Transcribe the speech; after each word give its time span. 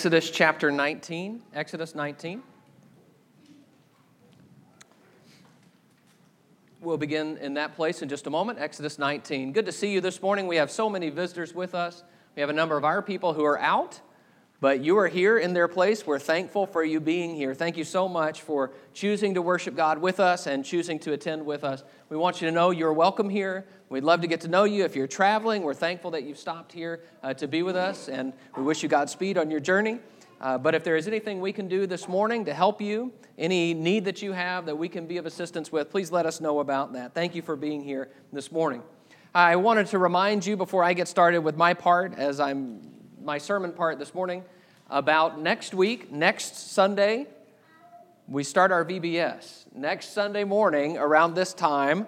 Exodus 0.00 0.30
chapter 0.30 0.70
19. 0.70 1.42
Exodus 1.52 1.94
19. 1.94 2.42
We'll 6.80 6.96
begin 6.96 7.36
in 7.36 7.52
that 7.52 7.76
place 7.76 8.00
in 8.00 8.08
just 8.08 8.26
a 8.26 8.30
moment. 8.30 8.58
Exodus 8.58 8.98
19. 8.98 9.52
Good 9.52 9.66
to 9.66 9.72
see 9.72 9.92
you 9.92 10.00
this 10.00 10.22
morning. 10.22 10.46
We 10.46 10.56
have 10.56 10.70
so 10.70 10.88
many 10.88 11.10
visitors 11.10 11.54
with 11.54 11.74
us. 11.74 12.02
We 12.34 12.40
have 12.40 12.48
a 12.48 12.54
number 12.54 12.78
of 12.78 12.84
our 12.86 13.02
people 13.02 13.34
who 13.34 13.44
are 13.44 13.58
out, 13.58 14.00
but 14.60 14.80
you 14.80 14.98
are 14.98 15.08
here 15.08 15.38
in 15.38 15.54
their 15.54 15.68
place. 15.68 16.06
We're 16.06 16.18
thankful 16.18 16.66
for 16.66 16.84
you 16.84 17.00
being 17.00 17.34
here. 17.34 17.54
Thank 17.54 17.76
you 17.76 17.84
so 17.84 18.08
much 18.08 18.42
for 18.42 18.72
choosing 18.92 19.34
to 19.34 19.42
worship 19.42 19.74
God 19.74 19.98
with 19.98 20.20
us 20.20 20.46
and 20.46 20.64
choosing 20.64 20.98
to 21.00 21.12
attend 21.12 21.46
with 21.46 21.64
us. 21.64 21.82
We 22.10 22.16
want 22.16 22.42
you 22.42 22.48
to 22.48 22.52
know 22.52 22.70
you're 22.70 22.92
welcome 22.92 23.30
here. 23.30 23.66
We'd 23.88 24.04
love 24.04 24.20
to 24.20 24.26
get 24.26 24.42
to 24.42 24.48
know 24.48 24.64
you. 24.64 24.84
If 24.84 24.94
you're 24.94 25.06
traveling, 25.06 25.62
we're 25.62 25.74
thankful 25.74 26.10
that 26.10 26.24
you've 26.24 26.38
stopped 26.38 26.72
here 26.72 27.00
uh, 27.22 27.32
to 27.34 27.48
be 27.48 27.62
with 27.62 27.76
us, 27.76 28.08
and 28.08 28.34
we 28.56 28.62
wish 28.62 28.82
you 28.82 28.88
Godspeed 28.88 29.38
on 29.38 29.50
your 29.50 29.60
journey. 29.60 29.98
Uh, 30.40 30.56
but 30.56 30.74
if 30.74 30.84
there 30.84 30.96
is 30.96 31.06
anything 31.06 31.40
we 31.40 31.52
can 31.52 31.68
do 31.68 31.86
this 31.86 32.08
morning 32.08 32.44
to 32.46 32.54
help 32.54 32.80
you, 32.80 33.12
any 33.38 33.74
need 33.74 34.04
that 34.04 34.22
you 34.22 34.32
have 34.32 34.66
that 34.66 34.76
we 34.76 34.88
can 34.88 35.06
be 35.06 35.16
of 35.16 35.26
assistance 35.26 35.72
with, 35.72 35.90
please 35.90 36.10
let 36.10 36.26
us 36.26 36.40
know 36.40 36.60
about 36.60 36.92
that. 36.92 37.14
Thank 37.14 37.34
you 37.34 37.42
for 37.42 37.56
being 37.56 37.82
here 37.82 38.10
this 38.32 38.52
morning. 38.52 38.82
I 39.34 39.56
wanted 39.56 39.86
to 39.88 39.98
remind 39.98 40.44
you 40.44 40.56
before 40.56 40.82
I 40.82 40.92
get 40.92 41.08
started 41.08 41.40
with 41.40 41.56
my 41.56 41.72
part, 41.74 42.18
as 42.18 42.40
I'm 42.40 42.80
my 43.22 43.38
sermon 43.38 43.72
part 43.72 43.98
this 43.98 44.14
morning, 44.14 44.44
about 44.88 45.40
next 45.40 45.74
week, 45.74 46.10
next 46.10 46.72
Sunday, 46.72 47.26
we 48.26 48.42
start 48.44 48.72
our 48.72 48.84
VBS. 48.84 49.64
Next 49.74 50.12
Sunday 50.12 50.44
morning, 50.44 50.96
around 50.98 51.34
this 51.34 51.52
time, 51.52 52.06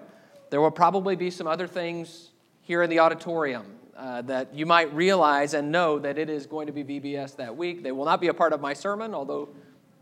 there 0.49 0.61
will 0.61 0.71
probably 0.71 1.15
be 1.15 1.29
some 1.29 1.47
other 1.47 1.67
things 1.67 2.31
here 2.61 2.81
in 2.81 2.89
the 2.89 2.99
auditorium 2.99 3.65
uh, 3.95 4.21
that 4.23 4.53
you 4.53 4.65
might 4.65 4.93
realize 4.93 5.53
and 5.53 5.71
know 5.71 5.99
that 5.99 6.17
it 6.17 6.29
is 6.29 6.45
going 6.45 6.67
to 6.67 6.73
be 6.73 6.83
VBS 6.83 7.35
that 7.37 7.55
week. 7.55 7.83
They 7.83 7.91
will 7.91 8.05
not 8.05 8.21
be 8.21 8.27
a 8.27 8.33
part 8.33 8.53
of 8.53 8.61
my 8.61 8.73
sermon, 8.73 9.13
although 9.13 9.49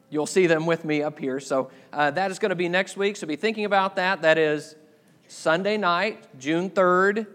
you'll 0.10 0.28
see 0.28 0.48
them 0.48 0.66
with 0.66 0.86
me 0.86 1.02
up 1.02 1.20
here. 1.20 1.40
So 1.40 1.72
uh, 1.92 2.12
that 2.12 2.32
is 2.32 2.40
going 2.40 2.50
to 2.50 2.56
be 2.56 2.70
next 2.70 2.98
week. 2.98 3.16
So 3.16 3.28
be 3.28 3.36
thinking 3.36 3.66
about 3.66 3.96
that. 3.96 4.22
That 4.22 4.38
is 4.38 4.76
Sunday 5.28 5.78
night, 5.78 6.40
June 6.40 6.70
3rd, 6.70 7.28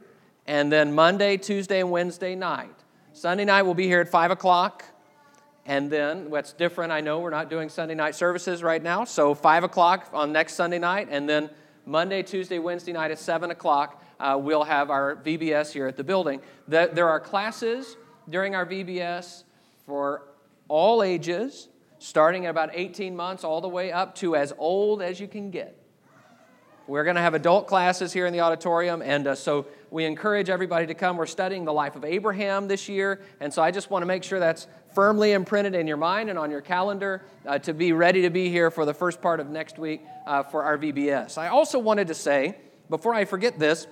and 0.47 0.71
then 0.73 0.95
Monday, 0.95 1.37
Tuesday, 1.37 1.81
and 1.81 1.91
Wednesday 1.91 2.35
night. 2.35 2.71
Sunday 3.17 3.47
night 3.47 3.63
we'll 3.63 3.73
be 3.73 3.87
here 3.87 4.03
at 4.03 4.11
5 4.11 4.31
o'clock. 4.31 4.85
And 5.65 5.91
then 5.91 6.29
what's 6.29 6.53
different, 6.53 6.93
I 6.93 7.01
know 7.01 7.21
we're 7.21 7.31
not 7.31 7.49
doing 7.49 7.71
Sunday 7.71 7.95
night 7.95 8.15
services 8.15 8.63
right 8.63 8.83
now. 8.83 9.05
So 9.05 9.35
5 9.35 9.65
o'clock 9.65 10.11
on 10.13 10.33
next 10.33 10.53
Sunday 10.53 10.79
night, 10.79 11.09
and 11.11 11.27
then 11.27 11.49
Monday, 11.87 12.23
Tuesday, 12.23 12.59
Wednesday 12.59 12.93
night 12.93 13.11
at 13.11 13.19
7 13.19 13.51
o'clock 13.51 14.05
uh, 14.21 14.39
we'll 14.39 14.65
have 14.65 14.91
our 14.91 15.17
VBS 15.17 15.73
here 15.73 15.87
at 15.87 15.97
the 15.97 16.05
building. 16.05 16.43
The, 16.69 16.91
there 16.93 17.09
are 17.09 17.19
classes 17.19 17.97
during 18.29 18.55
our 18.55 18.67
VBS 18.67 19.45
for 19.87 20.29
all 20.69 21.03
ages, 21.03 21.69
starting 21.99 22.45
at 22.45 22.51
about 22.51 22.71
18 22.75 23.17
months 23.17 23.45
all 23.45 23.63
the 23.63 23.69
way 23.69 23.93
up 23.93 24.15
to 24.17 24.37
as 24.37 24.53
old 24.59 25.01
as 25.01 25.21
you 25.21 25.27
can 25.27 25.51
get. 25.51 25.86
We're 26.89 27.03
going 27.03 27.17
to 27.17 27.23
have 27.23 27.35
adult 27.35 27.67
classes 27.67 28.13
here 28.13 28.27
in 28.27 28.33
the 28.33 28.41
auditorium, 28.41 29.03
and 29.03 29.27
uh, 29.27 29.35
so 29.35 29.67
we 29.91 30.05
encourage 30.05 30.49
everybody 30.49 30.87
to 30.87 30.95
come. 30.95 31.17
We're 31.17 31.27
studying 31.27 31.65
the 31.65 31.73
life 31.73 31.97
of 31.97 32.05
Abraham 32.05 32.69
this 32.69 32.89
year, 32.89 33.21
and 33.41 33.53
so 33.53 33.61
I 33.61 33.73
just 33.73 33.91
want 33.91 34.03
to 34.03 34.07
make 34.07 34.23
sure 34.23 34.39
that's 34.39 34.69
firmly 34.95 35.33
imprinted 35.33 35.75
in 35.75 35.89
your 35.89 35.97
mind 35.97 36.31
and 36.31 36.39
on 36.39 36.49
your 36.49 36.61
calendar 36.61 37.25
uh, 37.45 37.59
to 37.59 37.75
be 37.75 37.91
ready 37.91 38.23
to 38.23 38.31
be 38.31 38.51
here 38.51 38.71
for 38.71 38.85
the 38.85 38.95
first 38.95 39.21
part 39.21 39.41
of 39.41 39.51
next 39.51 39.81
week 39.81 40.01
uh, 40.29 40.45
for 40.45 40.63
our 40.63 40.79
VBS. 40.79 41.39
I 41.39 41.49
also 41.49 41.81
wanted 41.81 42.07
to 42.07 42.15
say, 42.15 42.57
before 42.89 43.15
I 43.15 43.25
forget 43.25 43.59
this, 43.59 43.89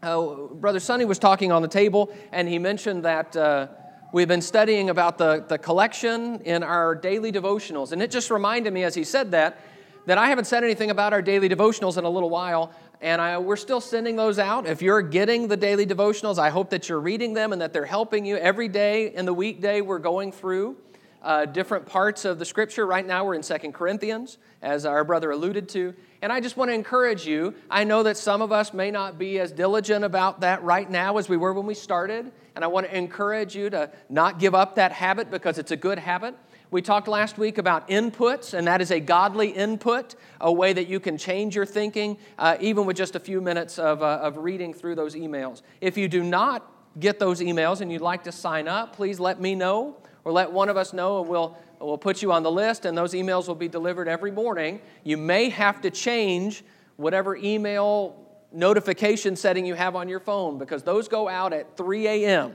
uh, 0.00 0.20
Brother 0.52 0.78
Sonny 0.78 1.06
was 1.06 1.18
talking 1.18 1.50
on 1.50 1.62
the 1.62 1.68
table, 1.68 2.14
and 2.30 2.48
he 2.48 2.60
mentioned 2.60 3.04
that 3.06 3.36
uh, 3.36 3.66
we've 4.12 4.28
been 4.28 4.40
studying 4.40 4.88
about 4.88 5.18
the, 5.18 5.44
the 5.48 5.58
collection 5.58 6.40
in 6.42 6.62
our 6.62 6.94
daily 6.94 7.32
devotionals. 7.32 7.90
And 7.90 8.00
it 8.00 8.12
just 8.12 8.30
reminded 8.30 8.72
me 8.72 8.84
as 8.84 8.94
he 8.94 9.02
said 9.02 9.32
that, 9.32 9.60
that 10.06 10.18
I 10.18 10.28
haven't 10.28 10.46
said 10.46 10.64
anything 10.64 10.90
about 10.90 11.12
our 11.12 11.22
daily 11.22 11.48
devotionals 11.48 11.96
in 11.98 12.04
a 12.04 12.10
little 12.10 12.30
while, 12.30 12.72
and 13.00 13.20
I, 13.20 13.38
we're 13.38 13.56
still 13.56 13.80
sending 13.80 14.16
those 14.16 14.38
out. 14.38 14.66
If 14.66 14.82
you're 14.82 15.02
getting 15.02 15.48
the 15.48 15.56
daily 15.56 15.86
devotionals, 15.86 16.38
I 16.38 16.50
hope 16.50 16.70
that 16.70 16.88
you're 16.88 17.00
reading 17.00 17.34
them 17.34 17.52
and 17.52 17.62
that 17.62 17.72
they're 17.72 17.86
helping 17.86 18.24
you. 18.26 18.36
Every 18.36 18.68
day 18.68 19.14
in 19.14 19.24
the 19.24 19.34
weekday, 19.34 19.80
we're 19.80 19.98
going 19.98 20.32
through 20.32 20.76
uh, 21.22 21.44
different 21.46 21.86
parts 21.86 22.24
of 22.24 22.38
the 22.38 22.44
scripture. 22.44 22.86
Right 22.86 23.06
now, 23.06 23.24
we're 23.24 23.34
in 23.34 23.42
Second 23.42 23.72
Corinthians, 23.72 24.38
as 24.62 24.86
our 24.86 25.04
brother 25.04 25.30
alluded 25.30 25.68
to. 25.70 25.94
And 26.22 26.32
I 26.32 26.40
just 26.40 26.56
want 26.56 26.70
to 26.70 26.74
encourage 26.74 27.26
you. 27.26 27.54
I 27.70 27.84
know 27.84 28.02
that 28.02 28.16
some 28.16 28.42
of 28.42 28.52
us 28.52 28.74
may 28.74 28.90
not 28.90 29.18
be 29.18 29.38
as 29.38 29.52
diligent 29.52 30.04
about 30.04 30.40
that 30.40 30.62
right 30.62 30.88
now 30.88 31.16
as 31.18 31.28
we 31.28 31.36
were 31.36 31.52
when 31.52 31.66
we 31.66 31.74
started. 31.74 32.30
And 32.54 32.64
I 32.64 32.68
want 32.68 32.86
to 32.86 32.96
encourage 32.96 33.54
you 33.54 33.70
to 33.70 33.90
not 34.08 34.38
give 34.38 34.54
up 34.54 34.74
that 34.74 34.92
habit 34.92 35.30
because 35.30 35.58
it's 35.58 35.70
a 35.70 35.76
good 35.76 35.98
habit. 35.98 36.34
We 36.72 36.82
talked 36.82 37.08
last 37.08 37.36
week 37.36 37.58
about 37.58 37.88
inputs, 37.88 38.54
and 38.54 38.64
that 38.68 38.80
is 38.80 38.92
a 38.92 39.00
godly 39.00 39.48
input, 39.48 40.14
a 40.40 40.52
way 40.52 40.72
that 40.72 40.86
you 40.86 41.00
can 41.00 41.18
change 41.18 41.56
your 41.56 41.66
thinking, 41.66 42.16
uh, 42.38 42.58
even 42.60 42.86
with 42.86 42.96
just 42.96 43.16
a 43.16 43.20
few 43.20 43.40
minutes 43.40 43.76
of, 43.76 44.02
uh, 44.02 44.20
of 44.22 44.36
reading 44.36 44.72
through 44.72 44.94
those 44.94 45.16
emails. 45.16 45.62
If 45.80 45.98
you 45.98 46.06
do 46.06 46.22
not 46.22 46.72
get 47.00 47.18
those 47.18 47.40
emails 47.40 47.80
and 47.80 47.90
you'd 47.90 48.00
like 48.00 48.22
to 48.24 48.30
sign 48.30 48.68
up, 48.68 48.94
please 48.94 49.18
let 49.18 49.40
me 49.40 49.56
know 49.56 49.96
or 50.24 50.30
let 50.30 50.52
one 50.52 50.68
of 50.68 50.76
us 50.76 50.92
know, 50.92 51.20
and 51.20 51.28
we'll, 51.28 51.58
we'll 51.80 51.98
put 51.98 52.22
you 52.22 52.30
on 52.30 52.44
the 52.44 52.52
list, 52.52 52.84
and 52.84 52.96
those 52.96 53.14
emails 53.14 53.48
will 53.48 53.56
be 53.56 53.68
delivered 53.68 54.06
every 54.06 54.30
morning. 54.30 54.80
You 55.02 55.16
may 55.16 55.48
have 55.48 55.80
to 55.80 55.90
change 55.90 56.62
whatever 56.96 57.34
email 57.34 58.14
notification 58.52 59.34
setting 59.34 59.66
you 59.66 59.74
have 59.74 59.96
on 59.96 60.08
your 60.08 60.20
phone 60.20 60.56
because 60.56 60.84
those 60.84 61.08
go 61.08 61.28
out 61.28 61.52
at 61.52 61.76
3 61.76 62.06
a.m. 62.06 62.54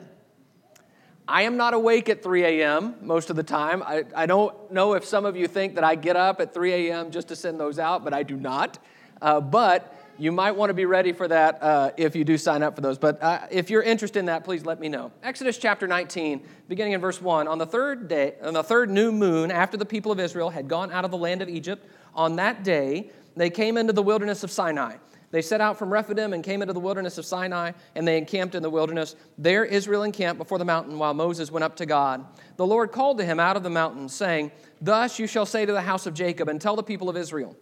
I 1.28 1.44
am 1.44 1.58
not 1.58 1.74
awake 1.74 2.08
at 2.10 2.22
3 2.22 2.44
a.m. 2.44 2.96
most 3.02 3.30
of 3.32 3.36
the 3.36 3.44
time. 3.44 3.82
I, 3.82 4.04
I 4.16 4.26
don't 4.28 4.72
know 4.72 4.94
if 4.94 5.06
some 5.06 5.26
of 5.26 5.36
you 5.36 5.48
think 5.48 5.76
that 5.76 5.84
I 5.84 5.96
get 5.96 6.16
up 6.16 6.40
at 6.40 6.54
3 6.54 6.90
a.m. 6.90 7.10
just 7.10 7.30
to 7.30 7.36
send 7.36 7.60
those 7.60 7.80
out, 7.80 8.04
but 8.04 8.14
I 8.14 8.22
do 8.22 8.36
not. 8.36 8.78
Uh, 9.22 9.42
but 9.42 9.92
you 10.20 10.32
might 10.32 10.52
want 10.52 10.70
to 10.70 10.76
be 10.76 10.86
ready 10.86 11.12
for 11.14 11.28
that 11.28 11.62
uh, 11.64 11.92
if 11.98 12.16
you 12.16 12.24
do 12.24 12.38
sign 12.38 12.62
up 12.62 12.76
for 12.76 12.82
those. 12.82 13.00
But 13.00 13.22
uh, 13.24 13.48
if 13.50 13.72
you're 13.72 13.82
interested 13.82 14.20
in 14.20 14.26
that, 14.28 14.44
please 14.44 14.66
let 14.66 14.80
me 14.80 14.88
know. 14.88 15.12
Exodus 15.24 15.58
chapter 15.58 15.88
19, 15.88 16.46
beginning 16.68 16.94
in 16.94 17.02
verse 17.02 17.20
1. 17.20 17.48
On 17.48 17.58
the 17.58 17.66
third 17.66 18.08
day, 18.08 18.36
on 18.44 18.54
the 18.54 18.64
third 18.64 18.92
new 18.92 19.12
moon, 19.12 19.50
after 19.50 19.78
the 19.78 19.86
people 19.86 20.12
of 20.12 20.20
Israel 20.20 20.52
had 20.52 20.68
gone 20.68 20.92
out 20.92 21.06
of 21.06 21.12
the 21.12 21.18
land 21.18 21.42
of 21.42 21.50
Egypt, 21.50 21.90
on 22.14 22.36
that 22.36 22.64
day 22.64 23.10
they 23.36 23.50
came 23.50 23.78
into 23.78 23.94
the 23.94 24.04
wilderness 24.04 24.44
of 24.44 24.52
Sinai. 24.52 24.98
They 25.36 25.42
set 25.42 25.60
out 25.60 25.78
from 25.78 25.92
Rephidim 25.92 26.32
and 26.32 26.42
came 26.42 26.62
into 26.62 26.74
the 26.74 26.80
wilderness 26.80 27.18
of 27.18 27.26
Sinai, 27.26 27.74
and 27.94 28.08
they 28.08 28.18
encamped 28.18 28.56
in 28.56 28.64
the 28.64 28.70
wilderness. 28.70 29.18
There 29.38 29.66
Israel 29.66 30.04
encamped 30.04 30.38
before 30.38 30.58
the 30.58 30.64
mountain 30.64 30.98
while 30.98 31.14
Moses 31.14 31.52
went 31.52 31.66
up 31.66 31.76
to 31.76 31.86
God. 31.86 32.26
The 32.56 32.66
Lord 32.66 32.94
called 32.94 33.18
to 33.18 33.26
him 33.26 33.38
out 33.38 33.58
of 33.58 33.64
the 33.64 33.70
mountain, 33.70 34.08
saying, 34.08 34.54
Thus 34.80 35.20
you 35.20 35.28
shall 35.28 35.46
say 35.46 35.66
to 35.66 35.74
the 35.74 35.82
house 35.82 36.06
of 36.06 36.14
Jacob, 36.14 36.48
and 36.48 36.62
tell 36.62 36.78
the 36.78 36.84
people 36.84 37.10
of 37.10 37.18
Israel, 37.18 37.54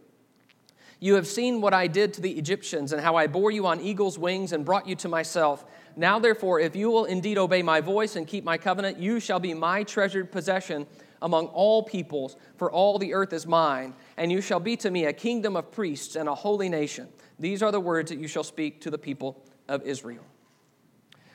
you 0.99 1.15
have 1.15 1.25
seen 1.25 1.61
what 1.61 1.73
I 1.73 1.87
did 1.87 2.13
to 2.13 2.21
the 2.21 2.33
Egyptians 2.33 2.93
and 2.93 3.01
how 3.01 3.15
I 3.15 3.25
bore 3.25 3.49
you 3.49 3.65
on 3.65 3.81
eagle's 3.81 4.19
wings 4.19 4.51
and 4.51 4.63
brought 4.63 4.87
you 4.87 4.95
to 4.97 5.09
myself. 5.09 5.65
Now, 5.95 6.19
therefore, 6.19 6.59
if 6.59 6.75
you 6.75 6.91
will 6.91 7.05
indeed 7.05 7.39
obey 7.39 7.63
my 7.63 7.81
voice 7.81 8.15
and 8.15 8.27
keep 8.27 8.43
my 8.43 8.59
covenant, 8.59 8.99
you 8.99 9.19
shall 9.19 9.39
be 9.39 9.55
my 9.55 9.81
treasured 9.81 10.31
possession 10.31 10.85
among 11.23 11.47
all 11.47 11.81
peoples, 11.81 12.35
for 12.55 12.71
all 12.71 12.99
the 12.99 13.15
earth 13.15 13.33
is 13.33 13.47
mine, 13.47 13.95
and 14.17 14.31
you 14.31 14.41
shall 14.41 14.59
be 14.59 14.75
to 14.77 14.91
me 14.91 15.05
a 15.05 15.13
kingdom 15.13 15.55
of 15.55 15.71
priests 15.71 16.15
and 16.15 16.29
a 16.29 16.35
holy 16.35 16.69
nation. 16.69 17.07
These 17.43 17.61
are 17.61 17.73
the 17.73 17.79
words 17.81 18.09
that 18.09 18.19
you 18.19 18.29
shall 18.29 18.45
speak 18.45 18.79
to 18.81 18.89
the 18.89 18.97
people 18.97 19.43
of 19.67 19.83
Israel. 19.83 20.23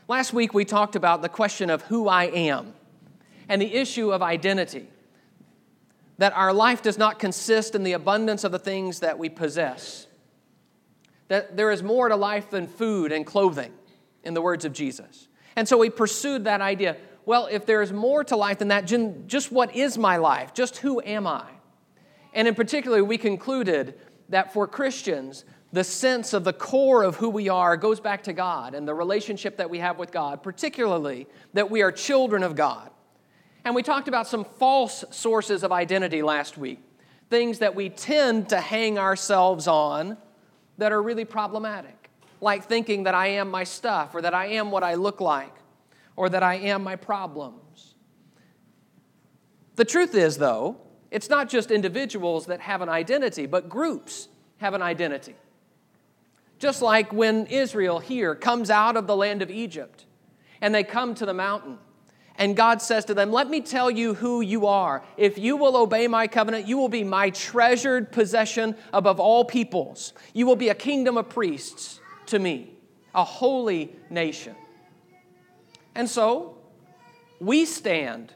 Last 0.09 0.33
week, 0.33 0.55
we 0.55 0.65
talked 0.65 0.97
about 0.97 1.21
the 1.21 1.29
question 1.29 1.69
of 1.69 1.83
who 1.83 2.09
I 2.09 2.25
am 2.25 2.73
and 3.47 3.61
the 3.61 3.75
issue 3.75 4.11
of 4.11 4.23
identity 4.23 4.89
that 6.17 6.33
our 6.33 6.55
life 6.55 6.81
does 6.81 6.97
not 6.97 7.19
consist 7.19 7.75
in 7.75 7.83
the 7.83 7.93
abundance 7.93 8.43
of 8.43 8.53
the 8.53 8.59
things 8.59 9.01
that 9.01 9.19
we 9.19 9.29
possess. 9.29 10.07
That 11.29 11.59
there 11.59 11.71
is 11.71 11.83
more 11.83 12.09
to 12.09 12.17
life 12.17 12.49
than 12.49 12.69
food 12.69 13.13
and 13.13 13.27
clothing, 13.27 13.75
in 14.25 14.33
the 14.33 14.41
words 14.41 14.65
of 14.65 14.73
Jesus. 14.73 15.29
And 15.57 15.69
so 15.69 15.77
we 15.77 15.91
pursued 15.91 16.45
that 16.45 16.63
idea. 16.63 16.97
Well, 17.27 17.49
if 17.51 17.67
there 17.67 17.83
is 17.83 17.93
more 17.93 18.25
to 18.25 18.35
life 18.35 18.61
than 18.61 18.69
that, 18.69 18.87
just 19.27 19.53
what 19.53 19.77
is 19.77 19.99
my 19.99 20.17
life? 20.17 20.55
Just 20.55 20.79
who 20.79 21.03
am 21.03 21.27
I? 21.27 21.45
And 22.33 22.49
in 22.49 22.55
particular, 22.55 23.05
we 23.05 23.19
concluded 23.19 24.01
that 24.31 24.55
for 24.55 24.67
Christians, 24.67 25.45
the 25.73 25.85
sense 25.85 26.33
of 26.33 26.45
the 26.45 26.53
core 26.53 27.03
of 27.03 27.17
who 27.17 27.29
we 27.29 27.49
are 27.49 27.77
goes 27.77 28.01
back 28.01 28.23
to 28.25 28.33
God 28.33 28.75
and 28.75 28.89
the 28.89 28.95
relationship 28.95 29.59
that 29.59 29.69
we 29.69 29.79
have 29.79 29.99
with 29.99 30.11
God, 30.11 30.43
particularly 30.43 31.27
that 31.53 31.71
we 31.71 31.83
are 31.83 31.93
children 31.93 32.43
of 32.43 32.57
God. 32.57 32.91
And 33.65 33.75
we 33.75 33.83
talked 33.83 34.09
about 34.09 34.27
some 34.27 34.45
false 34.45 35.05
sources 35.11 35.63
of 35.63 35.73
identity 35.73 36.23
last 36.23 36.57
week, 36.57 36.81
things 37.29 37.59
that 37.59 37.75
we 37.75 37.91
tend 37.91 38.49
to 38.49 38.61
hang 38.61 38.99
ourselves 38.99 39.67
on 39.67 40.17
that 40.79 40.91
are 40.91 41.03
really 41.03 41.27
problematic, 41.27 42.09
like 42.41 42.65
thinking 42.65 43.03
that 43.03 43.15
I 43.15 43.27
am 43.27 43.51
my 43.51 43.65
stuff, 43.65 44.15
or 44.15 44.23
that 44.23 44.33
I 44.33 44.47
am 44.47 44.71
what 44.71 44.83
I 44.83 44.95
look 44.95 45.21
like, 45.21 45.55
or 46.17 46.31
that 46.31 46.43
I 46.43 46.55
am 46.55 46.83
my 46.83 46.97
problems. 46.97 47.95
The 49.77 49.85
truth 49.85 50.15
is, 50.15 50.39
though, 50.39 50.79
it's 51.11 51.29
not 51.29 51.49
just 51.49 51.71
individuals 51.71 52.47
that 52.47 52.61
have 52.61 52.81
an 52.81 52.89
identity, 52.89 53.45
but 53.47 53.69
groups 53.69 54.29
have 54.59 54.73
an 54.73 54.83
identity. 54.83 55.35
Just 56.59 56.83
like 56.83 57.13
when 57.13 57.47
Israel 57.47 57.99
here 58.01 58.35
comes 58.35 58.71
out 58.71 58.97
of 58.97 59.07
the 59.07 59.17
land 59.17 59.43
of 59.43 59.51
Egypt 59.51 60.05
and 60.61 60.75
they 60.75 60.85
come 60.85 61.15
to 61.15 61.27
the 61.27 61.35
mountain 61.35 61.79
And 62.41 62.57
God 62.57 62.81
says 62.81 63.05
to 63.07 63.15
them, 63.15 63.33
Let 63.33 63.51
me 63.51 63.61
tell 63.61 63.91
you 63.91 64.15
who 64.15 64.41
you 64.41 64.67
are. 64.67 65.03
If 65.17 65.39
you 65.39 65.57
will 65.57 65.77
obey 65.77 66.07
my 66.07 66.29
covenant, 66.29 66.69
you 66.69 66.79
will 66.79 66.89
be 66.89 67.05
my 67.05 67.31
treasured 67.31 68.13
possession 68.13 68.77
above 68.93 69.19
all 69.21 69.45
peoples. 69.45 70.13
You 70.33 70.47
will 70.47 70.57
be 70.57 70.69
a 70.69 70.75
kingdom 70.75 71.19
of 71.19 71.29
priests 71.29 72.01
to 72.27 72.39
me, 72.39 72.73
a 73.15 73.25
holy 73.25 73.97
nation. 74.09 74.55
And 75.97 76.09
so, 76.09 76.59
we 77.41 77.65
stand 77.65 78.33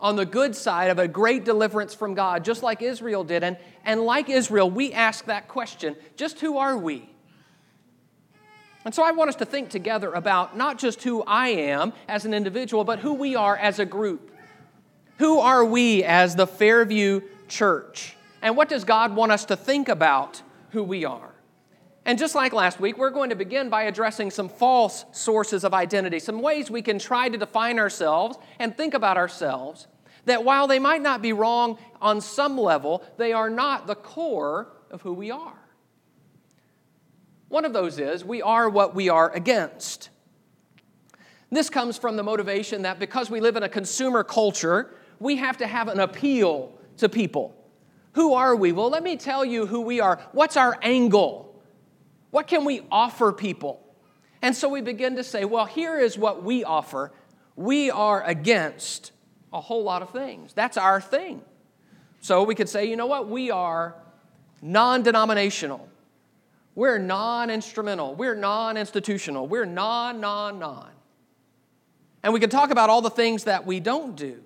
on 0.00 0.16
the 0.16 0.26
good 0.26 0.54
side 0.54 0.90
of 0.90 0.98
a 0.98 1.08
great 1.08 1.44
deliverance 1.44 1.94
from 1.94 2.14
God, 2.14 2.44
just 2.44 2.62
like 2.62 2.80
Israel 2.80 3.24
did. 3.24 3.42
And, 3.42 3.56
and 3.84 4.02
like 4.02 4.28
Israel, 4.28 4.70
we 4.70 4.92
ask 4.92 5.24
that 5.26 5.48
question 5.48 5.96
just 6.16 6.40
who 6.40 6.58
are 6.58 6.78
we? 6.78 7.11
And 8.84 8.94
so 8.94 9.02
I 9.04 9.12
want 9.12 9.28
us 9.28 9.36
to 9.36 9.44
think 9.44 9.70
together 9.70 10.12
about 10.12 10.56
not 10.56 10.78
just 10.78 11.02
who 11.02 11.22
I 11.22 11.48
am 11.48 11.92
as 12.08 12.24
an 12.24 12.34
individual, 12.34 12.84
but 12.84 12.98
who 12.98 13.14
we 13.14 13.36
are 13.36 13.56
as 13.56 13.78
a 13.78 13.84
group. 13.84 14.30
Who 15.18 15.38
are 15.38 15.64
we 15.64 16.02
as 16.02 16.34
the 16.34 16.46
Fairview 16.46 17.20
Church? 17.46 18.16
And 18.40 18.56
what 18.56 18.68
does 18.68 18.84
God 18.84 19.14
want 19.14 19.30
us 19.30 19.44
to 19.46 19.56
think 19.56 19.88
about 19.88 20.42
who 20.70 20.82
we 20.82 21.04
are? 21.04 21.32
And 22.04 22.18
just 22.18 22.34
like 22.34 22.52
last 22.52 22.80
week, 22.80 22.98
we're 22.98 23.10
going 23.10 23.30
to 23.30 23.36
begin 23.36 23.68
by 23.68 23.84
addressing 23.84 24.32
some 24.32 24.48
false 24.48 25.04
sources 25.12 25.62
of 25.62 25.72
identity, 25.72 26.18
some 26.18 26.42
ways 26.42 26.68
we 26.68 26.82
can 26.82 26.98
try 26.98 27.28
to 27.28 27.38
define 27.38 27.78
ourselves 27.78 28.36
and 28.58 28.76
think 28.76 28.94
about 28.94 29.16
ourselves 29.16 29.86
that 30.24 30.44
while 30.44 30.66
they 30.66 30.78
might 30.78 31.02
not 31.02 31.22
be 31.22 31.32
wrong 31.32 31.78
on 32.00 32.20
some 32.20 32.58
level, 32.58 33.04
they 33.16 33.32
are 33.32 33.50
not 33.50 33.86
the 33.86 33.94
core 33.94 34.68
of 34.90 35.02
who 35.02 35.12
we 35.12 35.30
are. 35.30 35.61
One 37.52 37.66
of 37.66 37.74
those 37.74 37.98
is 37.98 38.24
we 38.24 38.40
are 38.40 38.66
what 38.66 38.94
we 38.94 39.10
are 39.10 39.30
against. 39.30 40.08
This 41.50 41.68
comes 41.68 41.98
from 41.98 42.16
the 42.16 42.22
motivation 42.22 42.80
that 42.80 42.98
because 42.98 43.28
we 43.28 43.40
live 43.40 43.56
in 43.56 43.62
a 43.62 43.68
consumer 43.68 44.24
culture, 44.24 44.94
we 45.20 45.36
have 45.36 45.58
to 45.58 45.66
have 45.66 45.88
an 45.88 46.00
appeal 46.00 46.72
to 46.96 47.10
people. 47.10 47.54
Who 48.12 48.32
are 48.32 48.56
we? 48.56 48.72
Well, 48.72 48.88
let 48.88 49.02
me 49.02 49.18
tell 49.18 49.44
you 49.44 49.66
who 49.66 49.82
we 49.82 50.00
are. 50.00 50.18
What's 50.32 50.56
our 50.56 50.78
angle? 50.80 51.62
What 52.30 52.46
can 52.46 52.64
we 52.64 52.86
offer 52.90 53.34
people? 53.34 53.86
And 54.40 54.56
so 54.56 54.70
we 54.70 54.80
begin 54.80 55.16
to 55.16 55.22
say, 55.22 55.44
well, 55.44 55.66
here 55.66 56.00
is 56.00 56.16
what 56.16 56.42
we 56.42 56.64
offer. 56.64 57.12
We 57.54 57.90
are 57.90 58.22
against 58.22 59.12
a 59.52 59.60
whole 59.60 59.82
lot 59.82 60.00
of 60.00 60.08
things. 60.08 60.54
That's 60.54 60.78
our 60.78 61.02
thing. 61.02 61.42
So 62.22 62.44
we 62.44 62.54
could 62.54 62.70
say, 62.70 62.86
you 62.86 62.96
know 62.96 63.04
what? 63.04 63.28
We 63.28 63.50
are 63.50 63.94
non 64.62 65.02
denominational. 65.02 65.91
We're 66.74 66.98
non 66.98 67.50
instrumental. 67.50 68.14
We're 68.14 68.34
non 68.34 68.76
institutional. 68.76 69.46
We're 69.46 69.66
non, 69.66 70.20
non, 70.20 70.58
non. 70.58 70.90
And 72.22 72.32
we 72.32 72.40
can 72.40 72.50
talk 72.50 72.70
about 72.70 72.88
all 72.88 73.02
the 73.02 73.10
things 73.10 73.44
that 73.44 73.66
we 73.66 73.80
don't 73.80 74.16
do. 74.16 74.42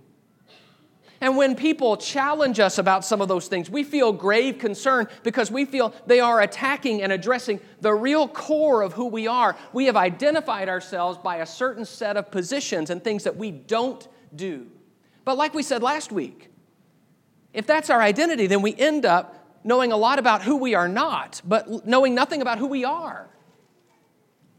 And 1.20 1.36
when 1.36 1.54
people 1.54 1.96
challenge 1.96 2.60
us 2.60 2.76
about 2.76 3.04
some 3.04 3.22
of 3.22 3.28
those 3.28 3.48
things, 3.48 3.70
we 3.70 3.84
feel 3.84 4.12
grave 4.12 4.58
concern 4.58 5.08
because 5.22 5.50
we 5.50 5.64
feel 5.64 5.94
they 6.06 6.20
are 6.20 6.42
attacking 6.42 7.02
and 7.02 7.10
addressing 7.10 7.60
the 7.80 7.94
real 7.94 8.28
core 8.28 8.82
of 8.82 8.92
who 8.92 9.06
we 9.06 9.26
are. 9.26 9.56
We 9.72 9.86
have 9.86 9.96
identified 9.96 10.68
ourselves 10.68 11.18
by 11.18 11.36
a 11.36 11.46
certain 11.46 11.86
set 11.86 12.18
of 12.18 12.30
positions 12.30 12.90
and 12.90 13.02
things 13.02 13.24
that 13.24 13.36
we 13.36 13.50
don't 13.50 14.06
do. 14.34 14.66
But 15.24 15.38
like 15.38 15.54
we 15.54 15.62
said 15.62 15.82
last 15.82 16.12
week, 16.12 16.50
if 17.54 17.66
that's 17.66 17.88
our 17.88 18.02
identity, 18.02 18.46
then 18.46 18.60
we 18.60 18.74
end 18.76 19.06
up 19.06 19.35
knowing 19.66 19.90
a 19.90 19.96
lot 19.96 20.18
about 20.20 20.42
who 20.42 20.56
we 20.56 20.74
are 20.74 20.88
not, 20.88 21.42
but 21.44 21.84
knowing 21.84 22.14
nothing 22.14 22.40
about 22.40 22.58
who 22.58 22.68
we 22.68 22.84
are. 22.84 23.28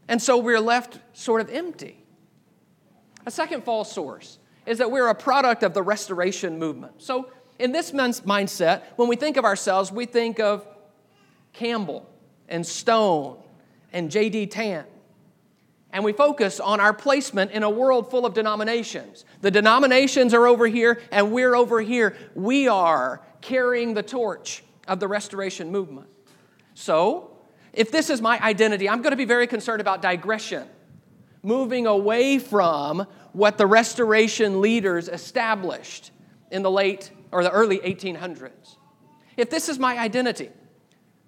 And 0.06 0.20
so 0.20 0.36
we're 0.36 0.60
left 0.60 0.98
sort 1.14 1.40
of 1.40 1.50
empty. 1.50 2.04
A 3.24 3.30
second 3.30 3.64
false 3.64 3.90
source 3.90 4.38
is 4.66 4.78
that 4.78 4.90
we're 4.90 5.08
a 5.08 5.14
product 5.14 5.62
of 5.62 5.72
the 5.72 5.82
restoration 5.82 6.58
movement. 6.58 6.92
So, 6.98 7.30
in 7.58 7.72
this 7.72 7.90
mindset, 7.90 8.82
when 8.96 9.08
we 9.08 9.16
think 9.16 9.36
of 9.36 9.44
ourselves, 9.44 9.90
we 9.90 10.04
think 10.04 10.38
of 10.38 10.64
Campbell 11.52 12.08
and 12.48 12.64
Stone 12.64 13.38
and 13.92 14.10
J.D. 14.10 14.46
Tant. 14.46 14.86
And 15.90 16.04
we 16.04 16.12
focus 16.12 16.60
on 16.60 16.78
our 16.80 16.92
placement 16.92 17.50
in 17.50 17.64
a 17.64 17.70
world 17.70 18.10
full 18.10 18.24
of 18.24 18.34
denominations. 18.34 19.24
The 19.40 19.50
denominations 19.50 20.34
are 20.34 20.46
over 20.46 20.68
here, 20.68 21.00
and 21.10 21.32
we're 21.32 21.56
over 21.56 21.80
here. 21.80 22.14
We 22.34 22.68
are 22.68 23.22
carrying 23.40 23.94
the 23.94 24.02
torch 24.02 24.62
of 24.88 25.00
the 25.00 25.08
restoration 25.08 25.70
movement. 25.70 26.08
So, 26.74 27.30
if 27.72 27.90
this 27.90 28.10
is 28.10 28.20
my 28.20 28.40
identity, 28.40 28.88
I'm 28.88 29.02
going 29.02 29.12
to 29.12 29.16
be 29.16 29.24
very 29.24 29.46
concerned 29.46 29.80
about 29.80 30.02
digression, 30.02 30.66
moving 31.42 31.86
away 31.86 32.38
from 32.38 33.06
what 33.32 33.58
the 33.58 33.66
restoration 33.66 34.60
leaders 34.60 35.08
established 35.08 36.10
in 36.50 36.62
the 36.62 36.70
late 36.70 37.10
or 37.30 37.42
the 37.42 37.50
early 37.50 37.78
1800s. 37.78 38.76
If 39.36 39.50
this 39.50 39.68
is 39.68 39.78
my 39.78 39.98
identity, 39.98 40.50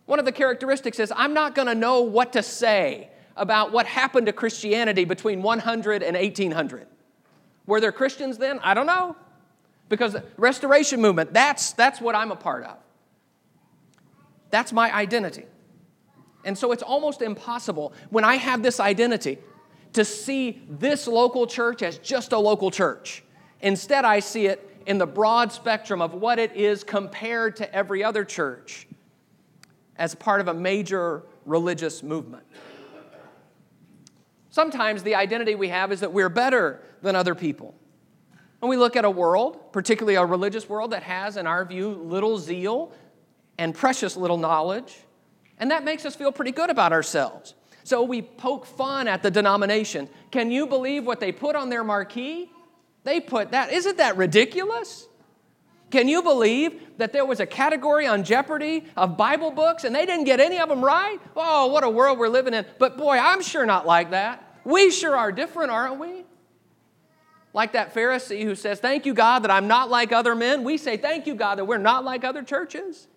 one 0.06 0.18
of 0.18 0.24
the 0.24 0.32
characteristics 0.32 0.98
is 0.98 1.12
I'm 1.14 1.34
not 1.34 1.54
going 1.54 1.68
to 1.68 1.74
know 1.74 2.02
what 2.02 2.32
to 2.32 2.42
say 2.42 3.10
about 3.36 3.70
what 3.70 3.86
happened 3.86 4.26
to 4.26 4.32
Christianity 4.32 5.04
between 5.04 5.42
100 5.42 6.02
and 6.02 6.16
1800. 6.16 6.88
Were 7.66 7.80
there 7.80 7.92
Christians 7.92 8.36
then? 8.36 8.58
I 8.64 8.74
don't 8.74 8.86
know. 8.86 9.14
Because 9.88 10.16
restoration 10.36 11.00
movement, 11.00 11.32
that's, 11.32 11.72
that's 11.72 12.00
what 12.00 12.14
I'm 12.14 12.32
a 12.32 12.36
part 12.36 12.64
of. 12.64 12.76
That's 14.50 14.72
my 14.72 14.92
identity. 14.94 15.44
And 16.44 16.56
so 16.56 16.72
it's 16.72 16.82
almost 16.82 17.22
impossible 17.22 17.92
when 18.10 18.24
I 18.24 18.36
have 18.36 18.62
this 18.62 18.80
identity 18.80 19.38
to 19.92 20.04
see 20.04 20.62
this 20.68 21.06
local 21.06 21.46
church 21.46 21.82
as 21.82 21.98
just 21.98 22.32
a 22.32 22.38
local 22.38 22.70
church. 22.70 23.22
Instead, 23.60 24.04
I 24.04 24.20
see 24.20 24.46
it 24.46 24.66
in 24.86 24.98
the 24.98 25.06
broad 25.06 25.52
spectrum 25.52 26.00
of 26.00 26.14
what 26.14 26.38
it 26.38 26.52
is 26.56 26.84
compared 26.84 27.56
to 27.56 27.74
every 27.74 28.02
other 28.02 28.24
church 28.24 28.86
as 29.96 30.14
part 30.14 30.40
of 30.40 30.48
a 30.48 30.54
major 30.54 31.22
religious 31.44 32.02
movement. 32.02 32.44
Sometimes 34.48 35.02
the 35.02 35.14
identity 35.14 35.54
we 35.54 35.68
have 35.68 35.92
is 35.92 36.00
that 36.00 36.12
we're 36.12 36.28
better 36.28 36.80
than 37.02 37.14
other 37.14 37.34
people. 37.34 37.74
And 38.62 38.68
we 38.68 38.76
look 38.76 38.96
at 38.96 39.04
a 39.04 39.10
world, 39.10 39.72
particularly 39.72 40.16
a 40.16 40.24
religious 40.24 40.68
world, 40.68 40.90
that 40.90 41.02
has, 41.02 41.36
in 41.36 41.46
our 41.46 41.64
view, 41.64 41.90
little 41.90 42.38
zeal 42.38 42.92
and 43.60 43.74
precious 43.74 44.16
little 44.16 44.38
knowledge, 44.38 44.96
and 45.58 45.70
that 45.70 45.84
makes 45.84 46.06
us 46.06 46.16
feel 46.16 46.32
pretty 46.32 46.50
good 46.50 46.70
about 46.70 46.92
ourselves. 46.94 47.54
So 47.84 48.02
we 48.02 48.22
poke 48.22 48.64
fun 48.64 49.06
at 49.06 49.22
the 49.22 49.30
denomination. 49.30 50.08
Can 50.30 50.50
you 50.50 50.66
believe 50.66 51.04
what 51.04 51.20
they 51.20 51.30
put 51.30 51.54
on 51.54 51.68
their 51.68 51.84
marquee? 51.84 52.50
They 53.04 53.20
put 53.20 53.50
that, 53.50 53.70
isn't 53.70 53.98
that 53.98 54.16
ridiculous? 54.16 55.06
Can 55.90 56.08
you 56.08 56.22
believe 56.22 56.80
that 56.96 57.12
there 57.12 57.26
was 57.26 57.38
a 57.38 57.46
category 57.46 58.06
on 58.06 58.24
Jeopardy 58.24 58.86
of 58.96 59.18
Bible 59.18 59.50
books 59.50 59.84
and 59.84 59.94
they 59.94 60.06
didn't 60.06 60.24
get 60.24 60.40
any 60.40 60.58
of 60.58 60.70
them 60.70 60.82
right? 60.82 61.18
Oh, 61.36 61.66
what 61.66 61.84
a 61.84 61.90
world 61.90 62.18
we're 62.18 62.28
living 62.28 62.54
in. 62.54 62.64
But 62.78 62.96
boy, 62.96 63.18
I'm 63.18 63.42
sure 63.42 63.66
not 63.66 63.86
like 63.86 64.12
that. 64.12 64.60
We 64.64 64.90
sure 64.90 65.16
are 65.16 65.32
different, 65.32 65.70
aren't 65.70 66.00
we? 66.00 66.24
Like 67.52 67.72
that 67.72 67.92
Pharisee 67.94 68.42
who 68.44 68.54
says, 68.54 68.80
Thank 68.80 69.04
you, 69.04 69.12
God, 69.12 69.40
that 69.40 69.50
I'm 69.50 69.68
not 69.68 69.90
like 69.90 70.12
other 70.12 70.34
men. 70.34 70.64
We 70.64 70.78
say, 70.78 70.96
Thank 70.96 71.26
you, 71.26 71.34
God, 71.34 71.58
that 71.58 71.66
we're 71.66 71.78
not 71.78 72.04
like 72.04 72.24
other 72.24 72.42
churches. 72.42 73.08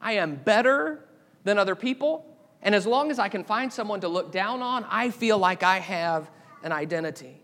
I 0.00 0.14
am 0.14 0.36
better 0.36 1.04
than 1.44 1.58
other 1.58 1.74
people. 1.74 2.26
And 2.62 2.74
as 2.74 2.86
long 2.86 3.10
as 3.10 3.18
I 3.18 3.28
can 3.28 3.44
find 3.44 3.72
someone 3.72 4.00
to 4.00 4.08
look 4.08 4.32
down 4.32 4.62
on, 4.62 4.84
I 4.88 5.10
feel 5.10 5.38
like 5.38 5.62
I 5.62 5.78
have 5.78 6.30
an 6.62 6.72
identity. 6.72 7.40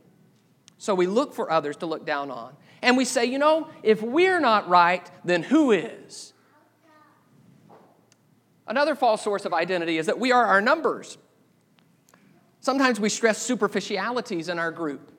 So 0.79 0.95
we 0.95 1.07
look 1.07 1.35
for 1.35 1.51
others 1.51 1.77
to 1.79 1.87
look 1.87 2.05
down 2.05 2.31
on. 2.31 2.55
And 2.83 2.97
we 2.97 3.05
say, 3.05 3.25
you 3.25 3.39
know, 3.39 3.69
if 3.83 4.03
we're 4.03 4.41
not 4.41 4.69
right, 4.69 5.11
then 5.25 5.43
who 5.43 5.73
is? 5.73 6.35
Another 8.67 8.95
false 8.95 9.23
source 9.23 9.45
of 9.45 9.55
identity 9.55 9.97
is 9.97 10.07
that 10.07 10.19
we 10.19 10.33
are 10.33 10.45
our 10.45 10.61
numbers. 10.61 11.17
Sometimes 12.61 12.99
we 12.99 13.09
stress 13.09 13.41
superficialities 13.41 14.49
in 14.49 14.59
our 14.59 14.73
group. 14.73 15.13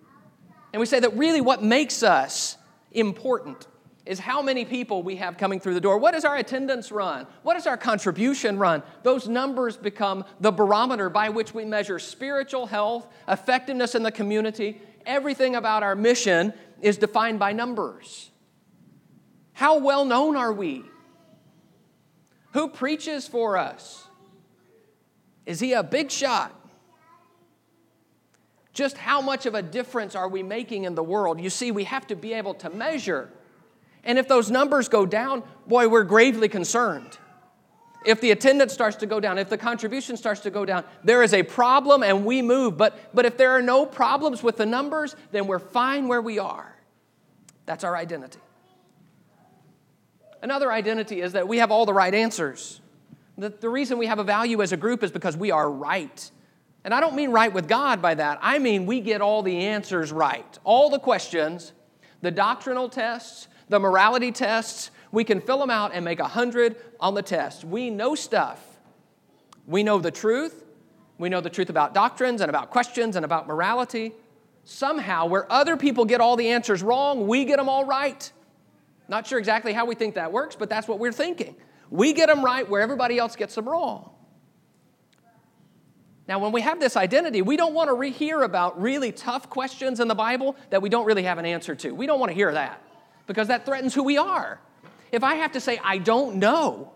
And 0.74 0.80
we 0.80 0.86
say 0.86 1.00
that 1.00 1.16
really 1.16 1.42
what 1.42 1.64
makes 1.64 2.04
us 2.04 2.58
important 2.92 3.68
is 4.08 4.20
how 4.20 4.42
many 4.42 4.64
people 4.64 5.04
we 5.04 5.18
have 5.18 5.38
coming 5.38 5.60
through 5.60 5.74
the 5.74 5.82
door. 5.82 5.98
What 5.98 6.16
is 6.16 6.24
our 6.24 6.38
attendance 6.38 6.92
run? 6.92 7.28
What 7.44 7.58
is 7.58 7.68
our 7.68 7.78
contribution 7.78 8.58
run? 8.58 8.82
Those 9.04 9.28
numbers 9.28 9.76
become 9.76 10.24
the 10.40 10.52
barometer 10.52 11.10
by 11.10 11.30
which 11.30 11.54
we 11.54 11.66
measure 11.66 12.00
spiritual 12.00 12.66
health, 12.66 13.08
effectiveness 13.28 13.96
in 13.96 14.04
the 14.04 14.12
community. 14.12 14.82
Everything 15.06 15.56
about 15.56 15.84
our 15.84 15.96
mission 15.96 16.54
is 16.82 16.98
defined 16.98 17.40
by 17.40 17.52
numbers. 17.52 18.32
How 19.54 19.80
well 19.80 20.06
known 20.06 20.36
are 20.36 20.54
we? 20.54 20.86
Who 22.54 22.70
preaches 22.70 23.28
for 23.28 23.58
us? 23.58 24.08
Is 25.46 25.60
he 25.60 25.74
a 25.74 25.84
big 25.84 26.12
shot? 26.12 26.54
Just 28.74 28.98
how 28.98 29.22
much 29.22 29.46
of 29.46 29.56
a 29.56 29.62
difference 29.62 30.16
are 30.16 30.30
we 30.30 30.44
making 30.44 30.84
in 30.84 30.94
the 30.94 31.04
world? 31.04 31.42
You 31.42 31.50
see, 31.50 31.72
we 31.72 31.86
have 31.86 32.06
to 32.08 32.16
be 32.16 32.34
able 32.34 32.54
to 32.56 32.70
measure 32.70 33.30
and 34.04 34.18
if 34.18 34.28
those 34.28 34.50
numbers 34.50 34.90
go 34.90 35.06
down, 35.06 35.44
boy, 35.68 35.88
we're 35.88 36.04
gravely 36.04 36.48
concerned. 36.48 37.18
If 38.06 38.22
the 38.22 38.32
attendance 38.32 38.74
starts 38.74 38.96
to 38.98 39.06
go 39.06 39.20
down, 39.20 39.38
if 39.38 39.50
the 39.50 39.58
contribution 39.58 40.16
starts 40.16 40.42
to 40.42 40.50
go 40.50 40.66
down, 40.66 40.86
there 41.04 41.24
is 41.24 41.34
a 41.34 41.44
problem 41.44 42.04
and 42.04 42.26
we 42.26 42.42
move. 42.42 42.78
But, 42.78 43.14
but 43.14 43.26
if 43.26 43.38
there 43.38 43.52
are 43.52 43.62
no 43.62 43.86
problems 43.86 44.42
with 44.42 44.58
the 44.58 44.66
numbers, 44.66 45.16
then 45.32 45.46
we're 45.46 45.60
fine 45.60 46.08
where 46.08 46.22
we 46.22 46.40
are. 46.40 46.74
That's 47.66 47.84
our 47.84 47.98
identity. 47.98 48.40
Another 50.42 50.72
identity 50.72 51.22
is 51.22 51.34
that 51.34 51.48
we 51.48 51.58
have 51.58 51.72
all 51.72 51.86
the 51.86 51.94
right 51.94 52.14
answers. 52.14 52.80
The, 53.38 53.50
the 53.50 53.70
reason 53.70 53.98
we 53.98 54.06
have 54.06 54.20
a 54.20 54.24
value 54.24 54.62
as 54.62 54.72
a 54.72 54.78
group 54.78 55.04
is 55.04 55.12
because 55.12 55.36
we 55.36 55.52
are 55.52 55.70
right. 55.70 56.32
And 56.84 56.94
I 56.94 57.02
don't 57.02 57.16
mean 57.16 57.32
right 57.32 57.52
with 57.52 57.68
God 57.68 58.02
by 58.02 58.14
that. 58.16 58.40
I 58.42 58.60
mean 58.60 58.86
we 58.86 59.02
get 59.02 59.20
all 59.20 59.44
the 59.44 59.66
answers 59.66 60.12
right. 60.14 60.58
All 60.64 60.90
the 60.90 61.00
questions, 61.00 61.74
the 62.22 62.32
doctrinal 62.32 62.88
tests, 62.88 63.50
the 63.70 63.80
morality 63.80 64.32
tests, 64.32 64.92
we 65.12 65.24
can 65.24 65.42
fill 65.42 65.60
them 65.60 65.70
out 65.70 65.92
and 65.94 66.04
make 66.04 66.20
a 66.20 66.24
100 66.24 66.76
on 67.00 67.14
the 67.14 67.22
test. 67.22 67.64
We 67.64 67.90
know 67.90 68.16
stuff. 68.16 68.64
We 69.66 69.84
know 69.84 70.00
the 70.00 70.12
truth. 70.12 70.64
We 71.18 71.30
know 71.30 71.42
the 71.42 71.50
truth 71.50 71.70
about 71.70 71.94
doctrines 71.94 72.42
and 72.42 72.50
about 72.50 72.70
questions 72.70 73.16
and 73.16 73.26
about 73.26 73.48
morality. 73.48 74.14
Somehow, 74.64 75.26
where 75.28 75.52
other 75.52 75.78
people 75.78 76.06
get 76.06 76.22
all 76.22 76.36
the 76.36 76.50
answers 76.50 76.84
wrong, 76.84 77.28
we 77.28 77.46
get 77.46 77.58
them 77.58 77.70
all 77.70 77.86
right. 77.86 78.32
Not 79.08 79.26
sure 79.26 79.40
exactly 79.40 79.74
how 79.74 79.86
we 79.86 79.96
think 79.96 80.16
that 80.16 80.32
works, 80.32 80.56
but 80.56 80.70
that's 80.70 80.88
what 80.88 81.00
we're 81.00 81.14
thinking. 81.14 81.56
We 81.90 82.12
get 82.12 82.28
them 82.28 82.44
right 82.44 82.68
where 82.70 82.82
everybody 82.82 83.18
else 83.18 83.38
gets 83.38 83.56
them 83.56 83.68
wrong. 83.68 84.12
Now, 86.28 86.40
when 86.40 86.52
we 86.52 86.60
have 86.60 86.82
this 86.82 86.98
identity, 86.98 87.42
we 87.42 87.56
don't 87.56 87.74
want 87.74 87.88
to 87.88 87.94
re- 87.94 88.12
hear 88.12 88.42
about 88.42 88.82
really 88.82 89.14
tough 89.14 89.50
questions 89.50 90.02
in 90.02 90.10
the 90.10 90.16
Bible 90.16 90.58
that 90.72 90.82
we 90.82 90.90
don't 90.90 91.06
really 91.06 91.24
have 91.24 91.38
an 91.38 91.46
answer 91.46 91.74
to. 91.76 91.92
We 91.92 92.06
don't 92.06 92.20
want 92.20 92.32
to 92.32 92.36
hear 92.36 92.52
that 92.52 92.82
because 93.28 93.50
that 93.50 93.66
threatens 93.66 93.94
who 93.94 94.04
we 94.04 94.18
are. 94.18 94.60
If 95.12 95.24
I 95.24 95.36
have 95.36 95.52
to 95.54 95.60
say, 95.60 95.80
I 95.84 96.00
don't 96.00 96.38
know, 96.38 96.92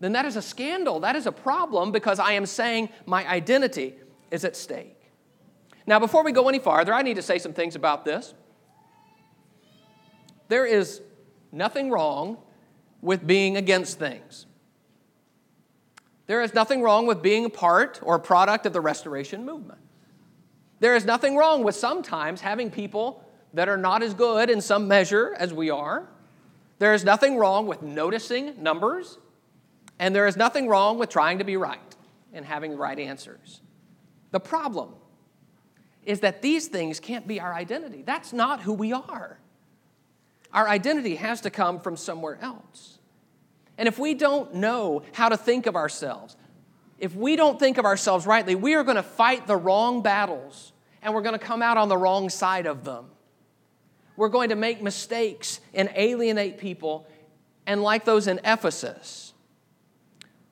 then 0.00 0.12
that 0.12 0.24
is 0.24 0.36
a 0.36 0.42
scandal. 0.42 1.00
That 1.00 1.16
is 1.16 1.26
a 1.26 1.32
problem 1.32 1.92
because 1.92 2.18
I 2.18 2.32
am 2.32 2.46
saying 2.46 2.88
my 3.04 3.28
identity 3.28 3.94
is 4.30 4.44
at 4.44 4.56
stake. 4.56 4.96
Now, 5.86 5.98
before 5.98 6.24
we 6.24 6.32
go 6.32 6.48
any 6.48 6.58
farther, 6.58 6.94
I 6.94 7.02
need 7.02 7.16
to 7.16 7.22
say 7.22 7.38
some 7.38 7.52
things 7.52 7.76
about 7.76 8.04
this. 8.04 8.32
There 10.48 10.64
is 10.64 11.02
nothing 11.52 11.90
wrong 11.90 12.38
with 13.02 13.26
being 13.26 13.56
against 13.56 13.98
things. 13.98 14.46
There 16.26 16.42
is 16.42 16.54
nothing 16.54 16.82
wrong 16.82 17.06
with 17.06 17.22
being 17.22 17.44
a 17.44 17.50
part 17.50 17.98
or 18.02 18.14
a 18.14 18.20
product 18.20 18.66
of 18.66 18.72
the 18.72 18.80
restoration 18.80 19.44
movement. 19.44 19.80
There 20.78 20.94
is 20.94 21.04
nothing 21.04 21.36
wrong 21.36 21.64
with 21.64 21.74
sometimes 21.74 22.40
having 22.40 22.70
people 22.70 23.24
that 23.54 23.68
are 23.68 23.76
not 23.76 24.02
as 24.02 24.14
good 24.14 24.50
in 24.50 24.60
some 24.60 24.88
measure 24.88 25.34
as 25.38 25.52
we 25.52 25.70
are 25.70 26.08
there 26.80 26.94
is 26.94 27.04
nothing 27.04 27.36
wrong 27.36 27.66
with 27.66 27.82
noticing 27.82 28.60
numbers, 28.62 29.18
and 29.98 30.16
there 30.16 30.26
is 30.26 30.34
nothing 30.34 30.66
wrong 30.66 30.98
with 30.98 31.10
trying 31.10 31.38
to 31.38 31.44
be 31.44 31.58
right 31.58 31.78
and 32.32 32.42
having 32.42 32.70
the 32.70 32.78
right 32.78 32.98
answers. 32.98 33.60
The 34.30 34.40
problem 34.40 34.94
is 36.04 36.20
that 36.20 36.40
these 36.40 36.68
things 36.68 36.98
can't 36.98 37.28
be 37.28 37.38
our 37.38 37.52
identity. 37.52 38.02
That's 38.02 38.32
not 38.32 38.62
who 38.62 38.72
we 38.72 38.94
are. 38.94 39.38
Our 40.54 40.66
identity 40.66 41.16
has 41.16 41.42
to 41.42 41.50
come 41.50 41.80
from 41.80 41.98
somewhere 41.98 42.38
else. 42.40 42.98
And 43.76 43.86
if 43.86 43.98
we 43.98 44.14
don't 44.14 44.54
know 44.54 45.02
how 45.12 45.28
to 45.28 45.36
think 45.36 45.66
of 45.66 45.76
ourselves, 45.76 46.34
if 46.98 47.14
we 47.14 47.36
don't 47.36 47.58
think 47.58 47.76
of 47.76 47.84
ourselves 47.84 48.24
rightly, 48.26 48.54
we 48.54 48.74
are 48.74 48.84
going 48.84 48.96
to 48.96 49.02
fight 49.02 49.46
the 49.46 49.56
wrong 49.56 50.00
battles 50.00 50.72
and 51.02 51.12
we're 51.12 51.22
going 51.22 51.38
to 51.38 51.44
come 51.44 51.60
out 51.60 51.76
on 51.76 51.90
the 51.90 51.96
wrong 51.98 52.30
side 52.30 52.64
of 52.64 52.84
them 52.84 53.10
we're 54.20 54.28
going 54.28 54.50
to 54.50 54.54
make 54.54 54.82
mistakes 54.82 55.60
and 55.72 55.90
alienate 55.94 56.58
people. 56.58 57.06
And 57.66 57.82
like 57.82 58.04
those 58.04 58.26
in 58.26 58.38
Ephesus, 58.44 59.32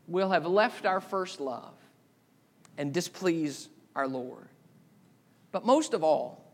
we'll 0.07 0.31
have 0.31 0.47
left 0.47 0.87
our 0.87 1.03
first 1.03 1.39
love 1.39 1.75
and 2.79 2.95
displease 2.95 3.69
our 3.95 4.09
Lord. 4.09 4.49
But 5.53 5.67
most 5.67 5.93
of 5.93 6.03
all, 6.03 6.51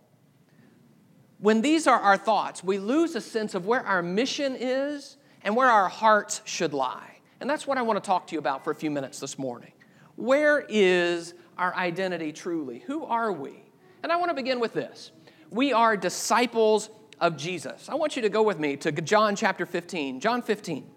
when 1.39 1.63
these 1.63 1.87
are 1.87 2.01
our 2.01 2.17
thoughts, 2.17 2.65
we 2.65 2.79
lose 2.79 3.15
a 3.15 3.21
sense 3.21 3.55
of 3.55 3.65
where 3.65 3.87
our 3.87 4.03
mission 4.03 4.57
is 4.59 5.17
and 5.43 5.55
where 5.55 5.71
our 5.71 5.89
hearts 5.89 6.43
should 6.45 6.75
lie. 6.75 7.19
And 7.39 7.49
that's 7.49 7.65
what 7.65 7.79
I 7.79 7.83
want 7.83 8.03
to 8.03 8.05
talk 8.05 8.27
to 8.27 8.33
you 8.33 8.41
about 8.41 8.65
for 8.65 8.73
a 8.73 8.75
few 8.75 8.91
minutes 8.91 9.21
this 9.21 9.39
morning. 9.39 9.71
Where 10.17 10.67
is 10.69 11.35
our 11.59 11.73
identity 11.77 12.33
truly? 12.33 12.81
Who 12.81 13.05
are 13.05 13.33
we? 13.33 13.63
And 14.03 14.11
I 14.11 14.17
want 14.17 14.31
to 14.31 14.35
begin 14.35 14.59
with 14.59 14.73
this. 14.73 15.13
We 15.51 15.73
are 15.73 15.97
disciples 15.97 16.91
of 17.21 17.37
Jesus. 17.37 17.89
I 17.89 17.95
want 17.95 18.17
you 18.17 18.23
to 18.23 18.29
go 18.29 18.43
with 18.43 18.59
me 18.59 18.77
to 18.79 18.93
John 18.93 19.37
chapter 19.37 19.67
15. 19.67 20.21
John 20.21 20.43
15. 20.43 20.91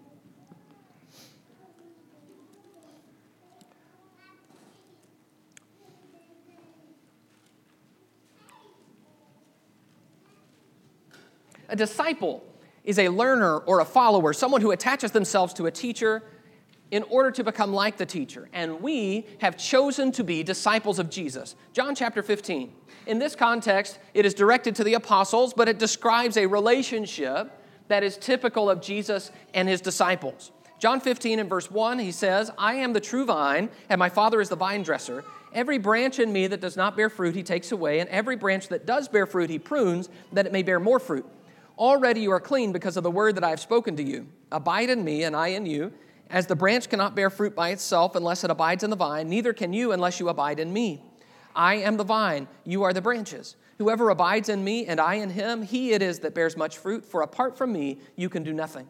A 11.70 11.76
disciple 11.76 12.42
is 12.84 12.98
a 12.98 13.10
learner 13.10 13.58
or 13.58 13.80
a 13.80 13.84
follower, 13.84 14.32
someone 14.32 14.62
who 14.62 14.70
attaches 14.70 15.12
themselves 15.12 15.52
to 15.54 15.66
a 15.66 15.70
teacher 15.70 16.22
in 16.90 17.02
order 17.04 17.30
to 17.30 17.44
become 17.44 17.72
like 17.72 17.96
the 17.96 18.06
teacher. 18.06 18.48
And 18.52 18.80
we 18.80 19.26
have 19.40 19.56
chosen 19.56 20.10
to 20.12 20.24
be 20.24 20.42
disciples 20.42 20.98
of 20.98 21.10
Jesus. 21.10 21.54
John 21.72 21.94
chapter 21.94 22.22
15. 22.22 22.72
In 23.06 23.18
this 23.18 23.34
context, 23.34 23.98
it 24.14 24.24
is 24.24 24.34
directed 24.34 24.74
to 24.76 24.84
the 24.84 24.94
apostles, 24.94 25.54
but 25.54 25.68
it 25.68 25.78
describes 25.78 26.36
a 26.36 26.46
relationship 26.46 27.50
that 27.88 28.02
is 28.02 28.16
typical 28.16 28.68
of 28.70 28.80
Jesus 28.80 29.30
and 29.54 29.68
his 29.68 29.80
disciples. 29.80 30.52
John 30.78 31.00
15 31.00 31.40
and 31.40 31.48
verse 31.48 31.70
1, 31.70 31.98
he 31.98 32.12
says, 32.12 32.50
I 32.56 32.74
am 32.74 32.92
the 32.92 33.00
true 33.00 33.24
vine, 33.24 33.68
and 33.88 33.98
my 33.98 34.08
Father 34.08 34.40
is 34.40 34.48
the 34.48 34.56
vine 34.56 34.82
dresser. 34.82 35.24
Every 35.52 35.78
branch 35.78 36.18
in 36.18 36.32
me 36.32 36.46
that 36.46 36.60
does 36.60 36.76
not 36.76 36.96
bear 36.96 37.08
fruit, 37.08 37.34
he 37.34 37.42
takes 37.42 37.72
away, 37.72 38.00
and 38.00 38.08
every 38.10 38.36
branch 38.36 38.68
that 38.68 38.86
does 38.86 39.08
bear 39.08 39.26
fruit, 39.26 39.50
he 39.50 39.58
prunes, 39.58 40.08
that 40.32 40.46
it 40.46 40.52
may 40.52 40.62
bear 40.62 40.78
more 40.78 41.00
fruit. 41.00 41.26
Already 41.78 42.20
you 42.20 42.30
are 42.32 42.40
clean 42.40 42.72
because 42.72 42.96
of 42.96 43.02
the 43.02 43.10
word 43.10 43.34
that 43.36 43.44
I 43.44 43.50
have 43.50 43.60
spoken 43.60 43.96
to 43.96 44.02
you. 44.02 44.26
Abide 44.52 44.90
in 44.90 45.02
me, 45.02 45.24
and 45.24 45.34
I 45.34 45.48
in 45.48 45.66
you. 45.66 45.92
As 46.30 46.46
the 46.46 46.56
branch 46.56 46.90
cannot 46.90 47.16
bear 47.16 47.30
fruit 47.30 47.54
by 47.54 47.70
itself 47.70 48.14
unless 48.14 48.44
it 48.44 48.50
abides 48.50 48.84
in 48.84 48.90
the 48.90 48.96
vine, 48.96 49.28
neither 49.28 49.52
can 49.52 49.72
you 49.72 49.92
unless 49.92 50.20
you 50.20 50.28
abide 50.28 50.60
in 50.60 50.72
me. 50.72 51.02
I 51.56 51.76
am 51.76 51.96
the 51.96 52.04
vine, 52.04 52.48
you 52.64 52.82
are 52.82 52.92
the 52.92 53.00
branches. 53.00 53.56
Whoever 53.78 54.10
abides 54.10 54.48
in 54.48 54.62
me 54.62 54.86
and 54.86 55.00
I 55.00 55.14
in 55.14 55.30
him, 55.30 55.62
he 55.62 55.92
it 55.92 56.02
is 56.02 56.18
that 56.20 56.34
bears 56.34 56.56
much 56.56 56.76
fruit, 56.76 57.04
for 57.06 57.22
apart 57.22 57.56
from 57.56 57.72
me, 57.72 57.98
you 58.16 58.28
can 58.28 58.42
do 58.42 58.52
nothing. 58.52 58.88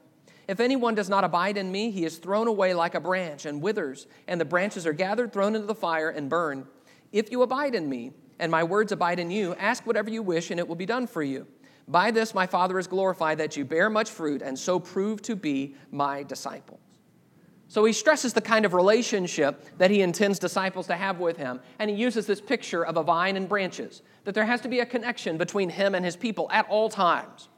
If 0.49 0.61
anyone 0.61 0.95
does 0.95 1.09
not 1.09 1.25
abide 1.25 1.59
in 1.59 1.71
me, 1.71 1.90
he 1.90 2.04
is 2.04 2.16
thrown 2.16 2.49
away 2.49 2.75
like 2.75 2.95
a 2.95 3.00
branch 3.00 3.47
and 3.47 3.62
withers, 3.62 4.07
and 4.26 4.40
the 4.40 4.47
branches 4.47 4.87
are 4.87 4.92
gathered, 4.92 5.33
thrown 5.33 5.54
into 5.54 5.66
the 5.66 5.75
fire, 5.75 6.09
and 6.09 6.28
burned. 6.28 6.66
If 7.12 7.30
you 7.30 7.42
abide 7.42 7.75
in 7.75 7.88
me, 7.88 8.12
and 8.38 8.50
my 8.50 8.64
words 8.64 8.90
abide 8.90 9.21
in 9.21 9.30
you, 9.30 9.54
ask 9.57 9.87
whatever 9.87 10.11
you 10.11 10.23
wish, 10.23 10.50
and 10.50 10.59
it 10.59 10.66
will 10.66 10.75
be 10.75 10.87
done 10.87 11.07
for 11.07 11.23
you. 11.23 11.47
By 11.87 12.11
this 12.11 12.35
my 12.35 12.47
Father 12.47 12.78
is 12.78 12.87
glorified, 12.87 13.38
that 13.38 13.57
you 13.57 13.64
bear 13.64 13.90
much 13.90 14.11
fruit, 14.11 14.42
and 14.42 14.59
so 14.59 14.80
prove 14.80 15.23
to 15.23 15.37
be 15.37 15.76
my 15.90 16.23
disciples. 16.23 16.80
So 17.68 17.84
he 17.84 17.92
stresses 17.92 18.32
the 18.32 18.40
kind 18.40 18.64
of 18.64 18.72
relationship 18.72 19.62
that 19.76 19.90
he 19.90 20.00
intends 20.00 20.38
disciples 20.38 20.87
to 20.87 20.96
have 20.96 21.20
with 21.20 21.37
him. 21.37 21.60
And 21.78 21.90
he 21.90 21.96
uses 21.96 22.26
this 22.26 22.40
picture 22.40 22.84
of 22.84 22.96
a 22.96 23.02
vine 23.02 23.37
and 23.37 23.46
branches, 23.46 24.02
that 24.25 24.34
there 24.34 24.46
has 24.46 24.62
to 24.62 24.68
be 24.68 24.80
a 24.80 24.87
connection 24.87 25.37
between 25.37 25.68
him 25.68 25.94
and 25.94 26.02
his 26.02 26.16
people 26.16 26.48
at 26.50 26.66
all 26.70 26.88
times. 26.88 27.48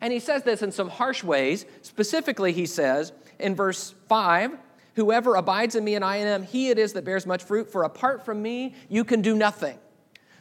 And 0.00 0.12
he 0.12 0.18
says 0.18 0.42
this 0.42 0.62
in 0.62 0.72
some 0.72 0.88
harsh 0.88 1.22
ways. 1.22 1.66
Specifically, 1.82 2.52
he 2.52 2.66
says 2.66 3.12
in 3.38 3.54
verse 3.54 3.94
5 4.08 4.58
Whoever 4.96 5.34
abides 5.34 5.74
in 5.74 5.82
me 5.82 5.96
and 5.96 6.04
I 6.04 6.16
in 6.16 6.26
him, 6.26 6.42
he 6.44 6.70
it 6.70 6.78
is 6.78 6.92
that 6.92 7.04
bears 7.04 7.26
much 7.26 7.42
fruit, 7.42 7.70
for 7.70 7.82
apart 7.82 8.24
from 8.24 8.40
me, 8.40 8.74
you 8.88 9.04
can 9.04 9.22
do 9.22 9.34
nothing. 9.34 9.78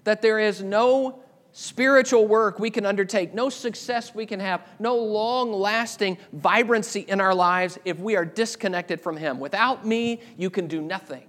That 0.03 0.21
there 0.21 0.37
is 0.37 0.61
no 0.61 1.23
spiritual 1.53 2.27
work 2.27 2.59
we 2.59 2.69
can 2.69 2.85
undertake, 2.85 3.33
no 3.33 3.47
success 3.47 4.13
we 4.13 4.25
can 4.25 4.39
have, 4.39 4.67
no 4.79 4.97
long 4.97 5.53
lasting 5.53 6.17
vibrancy 6.33 7.01
in 7.01 7.21
our 7.21 7.33
lives 7.33 7.79
if 7.85 7.99
we 7.99 8.15
are 8.15 8.25
disconnected 8.25 8.99
from 8.99 9.15
Him. 9.15 9.39
Without 9.39 9.85
me, 9.85 10.19
you 10.35 10.49
can 10.49 10.67
do 10.67 10.81
nothing. 10.81 11.23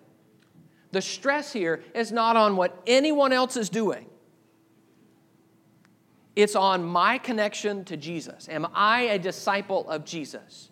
The 0.92 1.02
stress 1.02 1.52
here 1.52 1.84
is 1.94 2.10
not 2.10 2.36
on 2.36 2.56
what 2.56 2.82
anyone 2.86 3.32
else 3.32 3.56
is 3.56 3.68
doing. 3.68 4.06
It's 6.34 6.56
on 6.56 6.82
my 6.82 7.18
connection 7.18 7.84
to 7.84 7.96
Jesus. 7.96 8.48
Am 8.48 8.66
I 8.74 9.02
a 9.02 9.18
disciple 9.18 9.88
of 9.88 10.04
Jesus? 10.04 10.70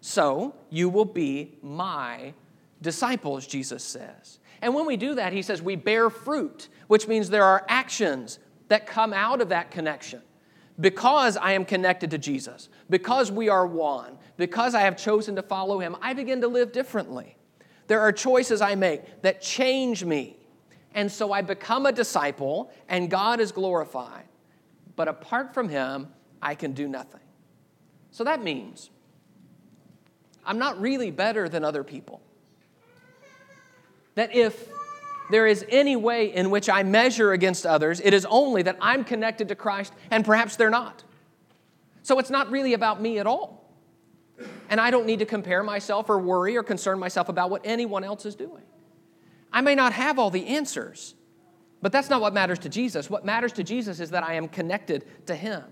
So 0.00 0.54
you 0.68 0.88
will 0.88 1.04
be 1.04 1.58
my 1.62 2.34
disciples, 2.82 3.46
Jesus 3.46 3.84
says. 3.84 4.38
And 4.62 4.74
when 4.74 4.84
we 4.84 4.96
do 4.96 5.14
that, 5.14 5.32
he 5.32 5.42
says 5.42 5.62
we 5.62 5.76
bear 5.76 6.10
fruit, 6.10 6.68
which 6.88 7.06
means 7.06 7.30
there 7.30 7.44
are 7.44 7.64
actions 7.68 8.38
that 8.70 8.86
come 8.86 9.12
out 9.12 9.40
of 9.40 9.50
that 9.50 9.70
connection. 9.70 10.22
Because 10.78 11.36
I 11.36 11.52
am 11.52 11.66
connected 11.66 12.12
to 12.12 12.18
Jesus, 12.18 12.70
because 12.88 13.30
we 13.30 13.50
are 13.50 13.66
one, 13.66 14.16
because 14.38 14.74
I 14.74 14.80
have 14.82 14.96
chosen 14.96 15.36
to 15.36 15.42
follow 15.42 15.80
him, 15.80 15.94
I 16.00 16.14
begin 16.14 16.40
to 16.40 16.48
live 16.48 16.72
differently. 16.72 17.36
There 17.88 18.00
are 18.00 18.12
choices 18.12 18.62
I 18.62 18.76
make 18.76 19.22
that 19.22 19.42
change 19.42 20.04
me. 20.04 20.36
And 20.94 21.10
so 21.10 21.32
I 21.32 21.42
become 21.42 21.84
a 21.84 21.92
disciple, 21.92 22.72
and 22.88 23.10
God 23.10 23.40
is 23.40 23.52
glorified. 23.52 24.24
But 24.96 25.08
apart 25.08 25.52
from 25.52 25.68
him, 25.68 26.08
I 26.40 26.54
can 26.54 26.72
do 26.72 26.88
nothing. 26.88 27.20
So 28.12 28.24
that 28.24 28.42
means 28.42 28.90
I'm 30.46 30.58
not 30.58 30.80
really 30.80 31.10
better 31.10 31.48
than 31.48 31.64
other 31.64 31.84
people. 31.84 32.22
That 34.14 34.34
if 34.34 34.68
there 35.30 35.46
is 35.46 35.64
any 35.68 35.96
way 35.96 36.34
in 36.34 36.50
which 36.50 36.68
I 36.68 36.82
measure 36.82 37.32
against 37.32 37.66
others, 37.66 38.00
it 38.00 38.14
is 38.14 38.26
only 38.28 38.62
that 38.62 38.76
I'm 38.80 39.04
connected 39.04 39.48
to 39.48 39.54
Christ 39.54 39.92
and 40.10 40.24
perhaps 40.24 40.56
they're 40.56 40.70
not. 40.70 41.04
So 42.02 42.18
it's 42.18 42.30
not 42.30 42.50
really 42.50 42.74
about 42.74 43.00
me 43.00 43.18
at 43.18 43.26
all. 43.26 43.60
And 44.68 44.80
I 44.80 44.90
don't 44.90 45.06
need 45.06 45.18
to 45.18 45.26
compare 45.26 45.62
myself 45.62 46.08
or 46.08 46.18
worry 46.18 46.56
or 46.56 46.62
concern 46.62 46.98
myself 46.98 47.28
about 47.28 47.50
what 47.50 47.62
anyone 47.64 48.04
else 48.04 48.24
is 48.24 48.34
doing. 48.34 48.62
I 49.52 49.60
may 49.60 49.74
not 49.74 49.92
have 49.92 50.18
all 50.18 50.30
the 50.30 50.46
answers, 50.46 51.14
but 51.82 51.92
that's 51.92 52.08
not 52.08 52.20
what 52.20 52.32
matters 52.32 52.58
to 52.60 52.68
Jesus. 52.68 53.10
What 53.10 53.24
matters 53.24 53.52
to 53.54 53.64
Jesus 53.64 54.00
is 54.00 54.10
that 54.10 54.22
I 54.22 54.34
am 54.34 54.48
connected 54.48 55.04
to 55.26 55.34
Him. 55.34 55.64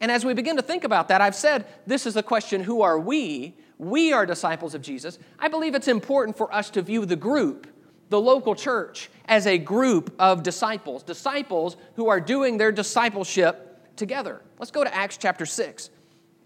And 0.00 0.12
as 0.12 0.24
we 0.24 0.34
begin 0.34 0.56
to 0.56 0.62
think 0.62 0.84
about 0.84 1.08
that, 1.08 1.20
I've 1.20 1.34
said 1.34 1.66
this 1.86 2.06
is 2.06 2.14
the 2.14 2.22
question 2.22 2.62
who 2.62 2.82
are 2.82 2.98
we? 2.98 3.56
We 3.78 4.12
are 4.12 4.26
disciples 4.26 4.74
of 4.74 4.82
Jesus. 4.82 5.18
I 5.38 5.48
believe 5.48 5.74
it's 5.74 5.88
important 5.88 6.36
for 6.36 6.52
us 6.54 6.70
to 6.70 6.82
view 6.82 7.04
the 7.06 7.16
group, 7.16 7.66
the 8.08 8.20
local 8.20 8.54
church, 8.54 9.10
as 9.26 9.46
a 9.46 9.58
group 9.58 10.14
of 10.18 10.42
disciples, 10.42 11.02
disciples 11.02 11.76
who 11.96 12.08
are 12.08 12.20
doing 12.20 12.56
their 12.56 12.72
discipleship 12.72 13.96
together. 13.96 14.40
Let's 14.58 14.70
go 14.70 14.84
to 14.84 14.94
Acts 14.94 15.18
chapter 15.18 15.44
6. 15.44 15.90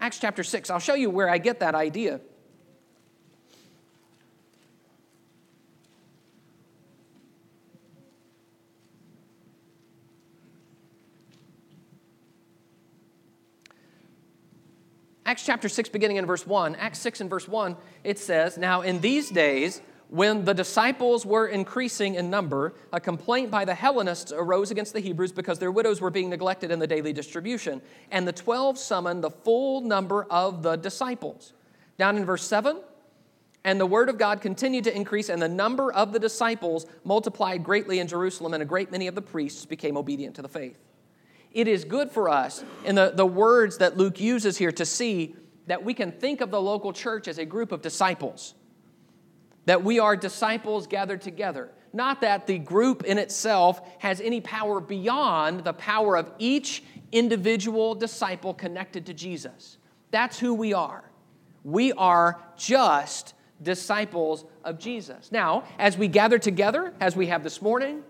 Acts 0.01 0.19
chapter 0.19 0.43
6. 0.43 0.71
I'll 0.71 0.81
show 0.81 0.95
you 0.95 1.11
where 1.11 1.29
I 1.29 1.39
get 1.39 1.61
that 1.61 1.75
idea. 1.75 2.21
Acts 15.25 15.47
chapter 15.47 15.69
6, 15.69 15.89
beginning 15.89 16.17
in 16.19 16.27
verse 16.27 16.47
1, 16.47 16.75
Acts 16.75 16.99
6 16.99 17.23
and 17.23 17.31
verse 17.31 17.49
1, 17.49 17.77
it 18.05 18.19
says, 18.19 18.59
Now 18.59 18.83
in 18.83 19.01
these 19.01 19.31
days, 19.31 19.81
when 20.13 20.45
the 20.45 20.53
disciples 20.53 21.25
were 21.25 21.47
increasing 21.47 22.17
in 22.17 22.29
number, 22.29 22.75
a 22.93 23.01
complaint 23.01 23.51
by 23.51 23.65
the 23.65 23.75
Hellenists 23.75 24.31
arose 24.31 24.71
against 24.71 24.93
the 24.93 25.01
Hebrews 25.01 25.33
because 25.33 25.59
their 25.59 25.73
widows 25.73 26.03
were 26.03 26.11
being 26.11 26.29
neglected 26.29 26.71
in 26.71 26.79
the 26.79 26.87
daily 26.87 27.15
distribution. 27.15 27.81
And 28.11 28.29
the 28.29 28.33
twelve 28.33 28.77
summoned 28.77 29.25
the 29.25 29.31
full 29.31 29.81
number 29.81 30.25
of 30.25 30.63
the 30.63 30.77
disciples. 30.77 31.55
Down 31.97 32.19
in 32.19 32.27
verse 32.27 32.45
7, 32.45 32.83
and 33.65 33.81
the 33.81 33.87
word 33.87 34.11
of 34.11 34.19
God 34.19 34.43
continued 34.43 34.85
to 34.85 34.95
increase, 34.95 35.31
and 35.31 35.41
the 35.41 35.49
number 35.49 35.91
of 35.91 36.13
the 36.13 36.19
disciples 36.19 36.85
multiplied 37.05 37.65
greatly 37.65 37.99
in 37.99 38.07
Jerusalem, 38.07 38.53
and 38.53 38.63
a 38.63 38.67
great 38.67 38.93
many 38.93 39.07
of 39.07 39.15
the 39.15 39.23
priests 39.23 39.65
became 39.65 39.97
obedient 39.97 40.35
to 40.37 40.43
the 40.43 40.49
faith 40.49 40.77
it 41.55 41.69
is 41.69 41.85
good 41.85 42.11
for 42.11 42.29
us 42.29 42.65
in 42.85 42.95
the, 42.95 43.13
the 43.15 43.27
words 43.27 43.79
that 43.79 43.97
Luke 43.97 44.21
uses 44.21 44.57
here 44.57 44.73
to 44.73 44.85
see 44.85 45.37
that 45.67 45.85
we 45.85 45.95
can 45.95 46.11
think 46.11 46.41
of 46.41 46.51
the 46.51 46.61
local 46.61 46.93
church 46.93 47.29
as 47.29 47.39
a 47.39 47.45
group 47.45 47.73
of 47.73 47.83
disciples, 47.83 48.55
that 49.67 49.83
we 49.85 49.99
are 49.99 50.17
disciples 50.17 50.87
gathered 50.87 51.21
together. 51.21 51.71
Not 51.93 52.23
that 52.23 52.47
the 52.47 52.59
group 52.59 53.05
in 53.05 53.19
itself 53.19 53.81
has 53.99 54.21
any 54.21 54.41
power 54.41 54.81
beyond 54.81 55.65
the 55.65 55.75
power 55.75 56.17
of 56.17 56.33
each 56.39 56.83
individual 57.13 57.95
disciple 57.95 58.55
connected 58.55 59.07
to 59.07 59.15
Jesus. 59.15 59.79
That's 60.11 60.39
who 60.39 60.55
we 60.55 60.73
are. 60.73 61.05
We 61.65 61.93
are 61.93 62.43
just 62.57 63.35
disciples 63.63 64.45
of 64.65 64.79
Jesus. 64.79 65.31
Now, 65.31 65.65
as 65.79 65.97
we 65.97 66.09
gather 66.09 66.39
together, 66.39 66.95
as 67.01 67.15
we 67.15 67.27
have 67.27 67.45
this 67.45 67.63
morning, 67.63 68.03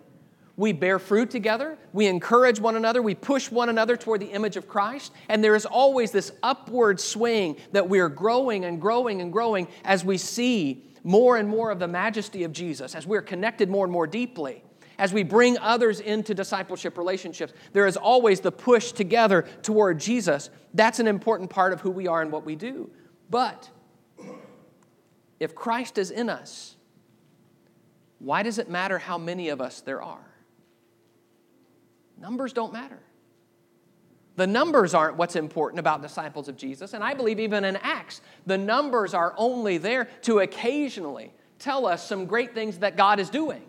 we 0.57 0.73
bear 0.73 0.99
fruit 0.99 1.31
together. 1.31 1.79
We 1.93 2.07
encourage 2.07 2.61
one 2.61 2.77
another. 2.77 3.01
We 3.01 3.15
push 3.15 3.51
one 3.51 3.69
another 3.69 3.97
toward 3.97 4.21
the 4.21 4.27
image 4.27 4.57
of 4.57 4.69
Christ. 4.69 5.13
And 5.29 5.43
there 5.43 5.55
is 5.55 5.65
always 5.65 6.11
this 6.11 6.33
upward 6.43 7.01
swing 7.01 7.57
that 7.73 7.89
we 7.89 8.01
are 8.01 8.09
growing 8.09 8.65
and 8.65 8.81
growing 8.81 9.21
and 9.23 9.33
growing 9.33 9.67
as 9.85 10.05
we 10.05 10.19
see 10.19 10.85
more 11.05 11.37
and 11.37 11.49
more 11.49 11.71
of 11.71 11.79
the 11.79 11.89
majesty 11.89 12.45
of 12.45 12.53
Jesus, 12.53 12.95
as 12.95 13.07
we're 13.07 13.23
connected 13.23 13.71
more 13.71 13.85
and 13.85 13.93
more 13.93 14.07
deeply. 14.07 14.63
As 14.99 15.13
we 15.13 15.23
bring 15.23 15.59
others 15.59 16.01
into 16.01 16.35
discipleship 16.35 16.99
relationships, 16.99 17.55
there 17.73 17.87
is 17.87 17.97
always 17.97 18.41
the 18.41 18.53
push 18.53 18.93
together 18.93 19.43
toward 19.63 19.99
Jesus. 19.99 20.51
That's 20.75 21.01
an 21.01 21.09
important 21.09 21.51
part 21.51 21.73
of 21.73 21.81
who 21.81 21.91
we 21.91 22.07
are 22.07 22.21
and 22.21 22.31
what 22.31 22.45
we 22.45 22.57
do. 22.57 22.91
But 23.31 23.69
if 25.41 25.55
Christ 25.55 25.97
is 25.99 26.11
in 26.11 26.29
us, 26.29 26.77
why 28.19 28.43
does 28.43 28.59
it 28.59 28.69
matter 28.69 28.99
how 28.99 29.19
many 29.19 29.49
of 29.49 29.61
us 29.61 29.81
there 29.81 30.03
are? 30.03 30.32
Numbers 32.23 32.53
don't 32.53 32.73
matter. 32.73 33.01
The 34.37 34.47
numbers 34.47 34.95
aren't 34.95 35.17
what's 35.17 35.37
important 35.37 35.81
about 35.81 36.01
disciples 36.01 36.49
of 36.49 36.57
Jesus. 36.57 36.95
And 36.95 37.05
I 37.05 37.13
believe 37.15 37.39
even 37.39 37.65
in 37.65 37.77
Acts, 37.77 38.23
the 38.47 38.57
numbers 38.57 39.13
are 39.13 39.35
only 39.37 39.77
there 39.77 40.07
to 40.23 40.39
occasionally 40.39 41.33
tell 41.59 41.85
us 41.85 42.07
some 42.07 42.25
great 42.25 42.55
things 42.55 42.79
that 42.79 42.97
God 42.97 43.19
is 43.21 43.29
doing. 43.29 43.63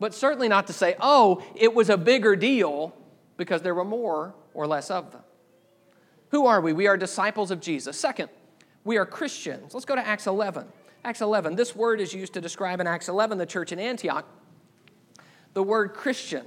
But 0.00 0.14
certainly 0.14 0.48
not 0.48 0.66
to 0.66 0.72
say, 0.72 0.96
oh, 1.00 1.42
it 1.54 1.72
was 1.72 1.88
a 1.88 1.96
bigger 1.96 2.36
deal 2.36 2.94
because 3.36 3.62
there 3.62 3.74
were 3.74 3.84
more 3.84 4.34
or 4.52 4.66
less 4.66 4.90
of 4.90 5.12
them. 5.12 5.22
Who 6.30 6.46
are 6.46 6.60
we? 6.60 6.72
We 6.72 6.88
are 6.88 6.96
disciples 6.96 7.50
of 7.50 7.60
Jesus. 7.60 7.98
Second, 7.98 8.28
we 8.84 8.98
are 8.98 9.06
Christians. 9.06 9.74
Let's 9.74 9.86
go 9.86 9.94
to 9.94 10.06
Acts 10.06 10.26
11. 10.26 10.66
Acts 11.04 11.20
11. 11.20 11.54
This 11.54 11.74
word 11.74 12.00
is 12.00 12.12
used 12.12 12.34
to 12.34 12.40
describe 12.40 12.80
in 12.80 12.86
Acts 12.86 13.08
11 13.08 13.38
the 13.38 13.46
church 13.46 13.72
in 13.72 13.78
Antioch. 13.78 14.26
The 15.54 15.62
word 15.62 15.94
Christian. 15.94 16.44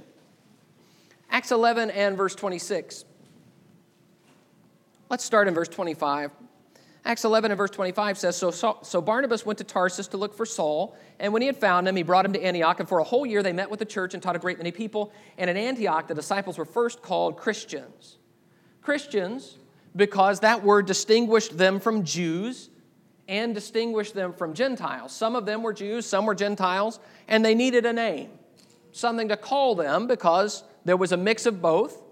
Acts 1.34 1.50
11 1.50 1.90
and 1.90 2.16
verse 2.16 2.36
26. 2.36 3.04
Let's 5.10 5.24
start 5.24 5.48
in 5.48 5.54
verse 5.54 5.66
25. 5.66 6.30
Acts 7.04 7.24
11 7.24 7.50
and 7.50 7.58
verse 7.58 7.72
25 7.72 8.18
says 8.18 8.36
so, 8.36 8.52
so 8.52 9.02
Barnabas 9.02 9.44
went 9.44 9.58
to 9.58 9.64
Tarsus 9.64 10.06
to 10.08 10.16
look 10.16 10.32
for 10.32 10.46
Saul, 10.46 10.96
and 11.18 11.32
when 11.32 11.42
he 11.42 11.46
had 11.46 11.56
found 11.56 11.88
him, 11.88 11.96
he 11.96 12.04
brought 12.04 12.24
him 12.24 12.32
to 12.34 12.40
Antioch. 12.40 12.78
And 12.78 12.88
for 12.88 13.00
a 13.00 13.04
whole 13.04 13.26
year 13.26 13.42
they 13.42 13.52
met 13.52 13.68
with 13.68 13.80
the 13.80 13.84
church 13.84 14.14
and 14.14 14.22
taught 14.22 14.36
a 14.36 14.38
great 14.38 14.58
many 14.58 14.70
people. 14.70 15.12
And 15.36 15.50
in 15.50 15.56
Antioch, 15.56 16.06
the 16.06 16.14
disciples 16.14 16.56
were 16.56 16.64
first 16.64 17.02
called 17.02 17.36
Christians. 17.36 18.18
Christians, 18.80 19.58
because 19.96 20.38
that 20.38 20.62
word 20.62 20.86
distinguished 20.86 21.58
them 21.58 21.80
from 21.80 22.04
Jews 22.04 22.70
and 23.26 23.56
distinguished 23.56 24.14
them 24.14 24.34
from 24.34 24.54
Gentiles. 24.54 25.10
Some 25.10 25.34
of 25.34 25.46
them 25.46 25.64
were 25.64 25.72
Jews, 25.72 26.06
some 26.06 26.26
were 26.26 26.36
Gentiles, 26.36 27.00
and 27.26 27.44
they 27.44 27.56
needed 27.56 27.86
a 27.86 27.92
name, 27.92 28.30
something 28.92 29.26
to 29.30 29.36
call 29.36 29.74
them 29.74 30.06
because 30.06 30.62
there 30.84 30.96
was 30.96 31.12
a 31.12 31.16
mix 31.16 31.46
of 31.46 31.60
both. 31.62 32.02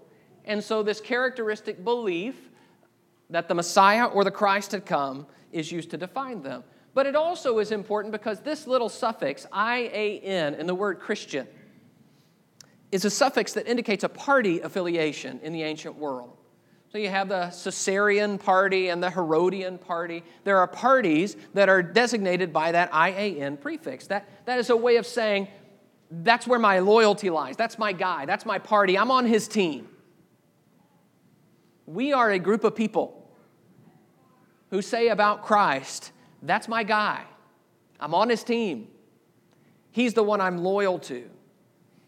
And 0.45 0.63
so, 0.63 0.83
this 0.83 0.99
characteristic 0.99 1.83
belief 1.83 2.35
that 3.29 3.47
the 3.47 3.55
Messiah 3.55 4.05
or 4.05 4.23
the 4.23 4.31
Christ 4.31 4.71
had 4.73 4.85
come 4.85 5.25
is 5.51 5.71
used 5.71 5.91
to 5.91 5.97
define 5.97 6.41
them. 6.41 6.63
But 6.93 7.05
it 7.05 7.15
also 7.15 7.59
is 7.59 7.71
important 7.71 8.11
because 8.11 8.41
this 8.41 8.67
little 8.67 8.89
suffix, 8.89 9.47
IAN, 9.51 10.55
in 10.55 10.67
the 10.67 10.75
word 10.75 10.99
Christian, 10.99 11.47
is 12.91 13.05
a 13.05 13.09
suffix 13.09 13.53
that 13.53 13.67
indicates 13.67 14.03
a 14.03 14.09
party 14.09 14.59
affiliation 14.59 15.39
in 15.41 15.53
the 15.53 15.63
ancient 15.63 15.95
world. 15.95 16.37
So 16.91 16.99
you 16.99 17.09
have 17.09 17.29
the 17.29 17.51
Caesarian 17.63 18.37
party 18.37 18.89
and 18.89 19.01
the 19.01 19.09
Herodian 19.09 19.79
party. 19.79 20.23
There 20.43 20.59
are 20.59 20.67
parties 20.67 21.35
that 21.55 21.67
are 21.67 21.81
designated 21.81 22.53
by 22.53 22.71
that 22.73 22.91
IAN 22.93 23.57
prefix. 23.57 24.05
That, 24.07 24.29
that 24.45 24.59
is 24.59 24.69
a 24.69 24.77
way 24.77 24.97
of 24.97 25.07
saying 25.07 25.47
that's 26.21 26.45
where 26.45 26.59
my 26.59 26.79
loyalty 26.79 27.29
lies. 27.29 27.57
That's 27.57 27.79
my 27.79 27.91
guy. 27.91 28.25
That's 28.25 28.45
my 28.45 28.59
party. 28.59 28.97
I'm 28.97 29.09
on 29.09 29.25
his 29.25 29.47
team. 29.47 29.89
We 31.87 32.13
are 32.13 32.29
a 32.29 32.39
group 32.39 32.63
of 32.63 32.75
people 32.75 33.19
who 34.69 34.81
say 34.81 35.09
about 35.09 35.43
Christ, 35.43 36.11
that's 36.41 36.67
my 36.67 36.83
guy. 36.83 37.23
I'm 37.99 38.13
on 38.15 38.29
his 38.29 38.43
team. 38.43 38.87
He's 39.91 40.13
the 40.13 40.23
one 40.23 40.41
I'm 40.41 40.57
loyal 40.57 40.99
to. 40.99 41.29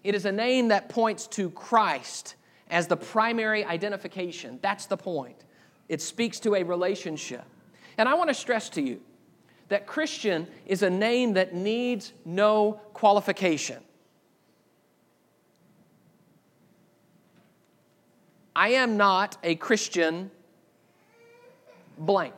It 0.03 0.15
is 0.15 0.25
a 0.25 0.31
name 0.31 0.69
that 0.69 0.89
points 0.89 1.27
to 1.27 1.49
Christ 1.51 2.35
as 2.69 2.87
the 2.87 2.97
primary 2.97 3.63
identification. 3.63 4.59
That's 4.61 4.87
the 4.87 4.97
point. 4.97 5.37
It 5.89 6.01
speaks 6.01 6.39
to 6.41 6.55
a 6.55 6.63
relationship. 6.63 7.43
And 7.97 8.09
I 8.09 8.15
want 8.15 8.29
to 8.29 8.33
stress 8.33 8.69
to 8.69 8.81
you 8.81 8.99
that 9.69 9.85
Christian 9.87 10.47
is 10.65 10.83
a 10.83 10.89
name 10.89 11.33
that 11.33 11.53
needs 11.53 12.13
no 12.23 12.81
qualification. 12.93 13.83
I 18.55 18.69
am 18.69 18.95
not 18.95 19.37
a 19.43 19.55
Christian 19.55 20.31
blank. 21.97 22.33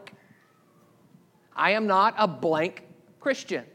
I 1.55 1.71
am 1.71 1.85
not 1.85 2.15
a 2.17 2.27
blank 2.27 2.83
Christian. 3.19 3.65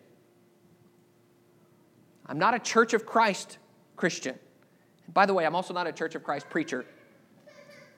I'm 2.26 2.38
not 2.38 2.54
a 2.54 2.58
Church 2.58 2.94
of 2.94 3.06
Christ 3.06 3.58
Christian. 3.96 4.38
By 5.12 5.26
the 5.26 5.34
way, 5.34 5.44
I'm 5.44 5.54
also 5.54 5.74
not 5.74 5.86
a 5.86 5.92
Church 5.92 6.14
of 6.14 6.24
Christ 6.24 6.48
preacher. 6.48 6.84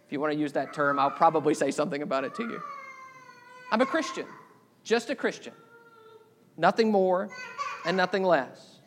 If 0.06 0.12
you 0.12 0.20
want 0.20 0.32
to 0.32 0.38
use 0.38 0.52
that 0.52 0.74
term, 0.74 0.98
I'll 0.98 1.10
probably 1.10 1.54
say 1.54 1.70
something 1.70 2.02
about 2.02 2.24
it 2.24 2.34
to 2.36 2.42
you. 2.42 2.60
I'm 3.70 3.80
a 3.80 3.86
Christian, 3.86 4.26
just 4.82 5.10
a 5.10 5.14
Christian. 5.14 5.54
Nothing 6.56 6.90
more 6.90 7.30
and 7.86 7.96
nothing 7.96 8.22
less. 8.22 8.78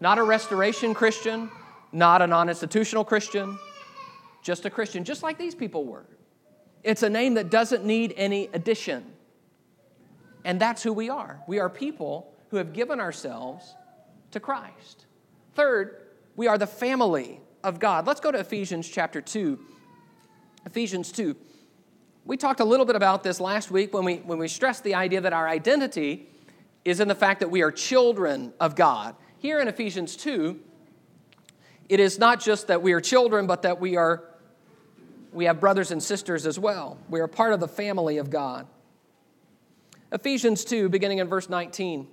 Not 0.00 0.18
a 0.18 0.22
restoration 0.22 0.94
Christian, 0.94 1.50
not 1.92 2.22
a 2.22 2.26
non 2.26 2.48
institutional 2.48 3.04
Christian, 3.04 3.58
just 4.42 4.64
a 4.64 4.70
Christian, 4.70 5.04
just 5.04 5.22
like 5.22 5.38
these 5.38 5.54
people 5.54 5.84
were. 5.84 6.06
It's 6.82 7.02
a 7.02 7.10
name 7.10 7.34
that 7.34 7.50
doesn't 7.50 7.84
need 7.84 8.14
any 8.16 8.48
addition. 8.52 9.04
And 10.44 10.60
that's 10.60 10.82
who 10.82 10.92
we 10.92 11.10
are. 11.10 11.40
We 11.46 11.58
are 11.58 11.68
people 11.68 12.32
who 12.50 12.56
have 12.56 12.72
given 12.72 13.00
ourselves 13.00 13.74
to 14.30 14.40
Christ. 14.40 15.06
Third, 15.54 15.96
we 16.36 16.46
are 16.46 16.56
the 16.56 16.66
family 16.66 17.40
of 17.64 17.80
God. 17.80 18.06
Let's 18.06 18.20
go 18.20 18.30
to 18.30 18.38
Ephesians 18.38 18.88
chapter 18.88 19.20
2. 19.20 19.58
Ephesians 20.66 21.12
2. 21.12 21.36
We 22.24 22.36
talked 22.36 22.60
a 22.60 22.64
little 22.64 22.86
bit 22.86 22.96
about 22.96 23.22
this 23.22 23.40
last 23.40 23.70
week 23.70 23.92
when 23.92 24.04
we, 24.04 24.16
when 24.16 24.38
we 24.38 24.48
stressed 24.48 24.84
the 24.84 24.94
idea 24.94 25.20
that 25.20 25.32
our 25.32 25.48
identity 25.48 26.28
is 26.84 27.00
in 27.00 27.08
the 27.08 27.14
fact 27.14 27.40
that 27.40 27.50
we 27.50 27.62
are 27.62 27.72
children 27.72 28.52
of 28.60 28.76
God. 28.76 29.16
Here 29.38 29.60
in 29.60 29.68
Ephesians 29.68 30.16
2, 30.16 30.58
it 31.88 32.00
is 32.00 32.18
not 32.18 32.40
just 32.40 32.68
that 32.68 32.82
we 32.82 32.92
are 32.92 33.00
children, 33.00 33.46
but 33.46 33.62
that 33.62 33.80
we 33.80 33.96
are 33.96 34.24
we 35.32 35.44
have 35.44 35.60
brothers 35.60 35.90
and 35.90 36.02
sisters 36.02 36.46
as 36.46 36.58
well. 36.58 36.98
We 37.08 37.20
are 37.20 37.28
part 37.28 37.52
of 37.52 37.60
the 37.60 37.68
family 37.68 38.18
of 38.18 38.30
God. 38.30 38.66
Ephesians 40.10 40.64
2, 40.64 40.88
beginning 40.88 41.18
in 41.18 41.28
verse 41.28 41.50
19. 41.50 42.08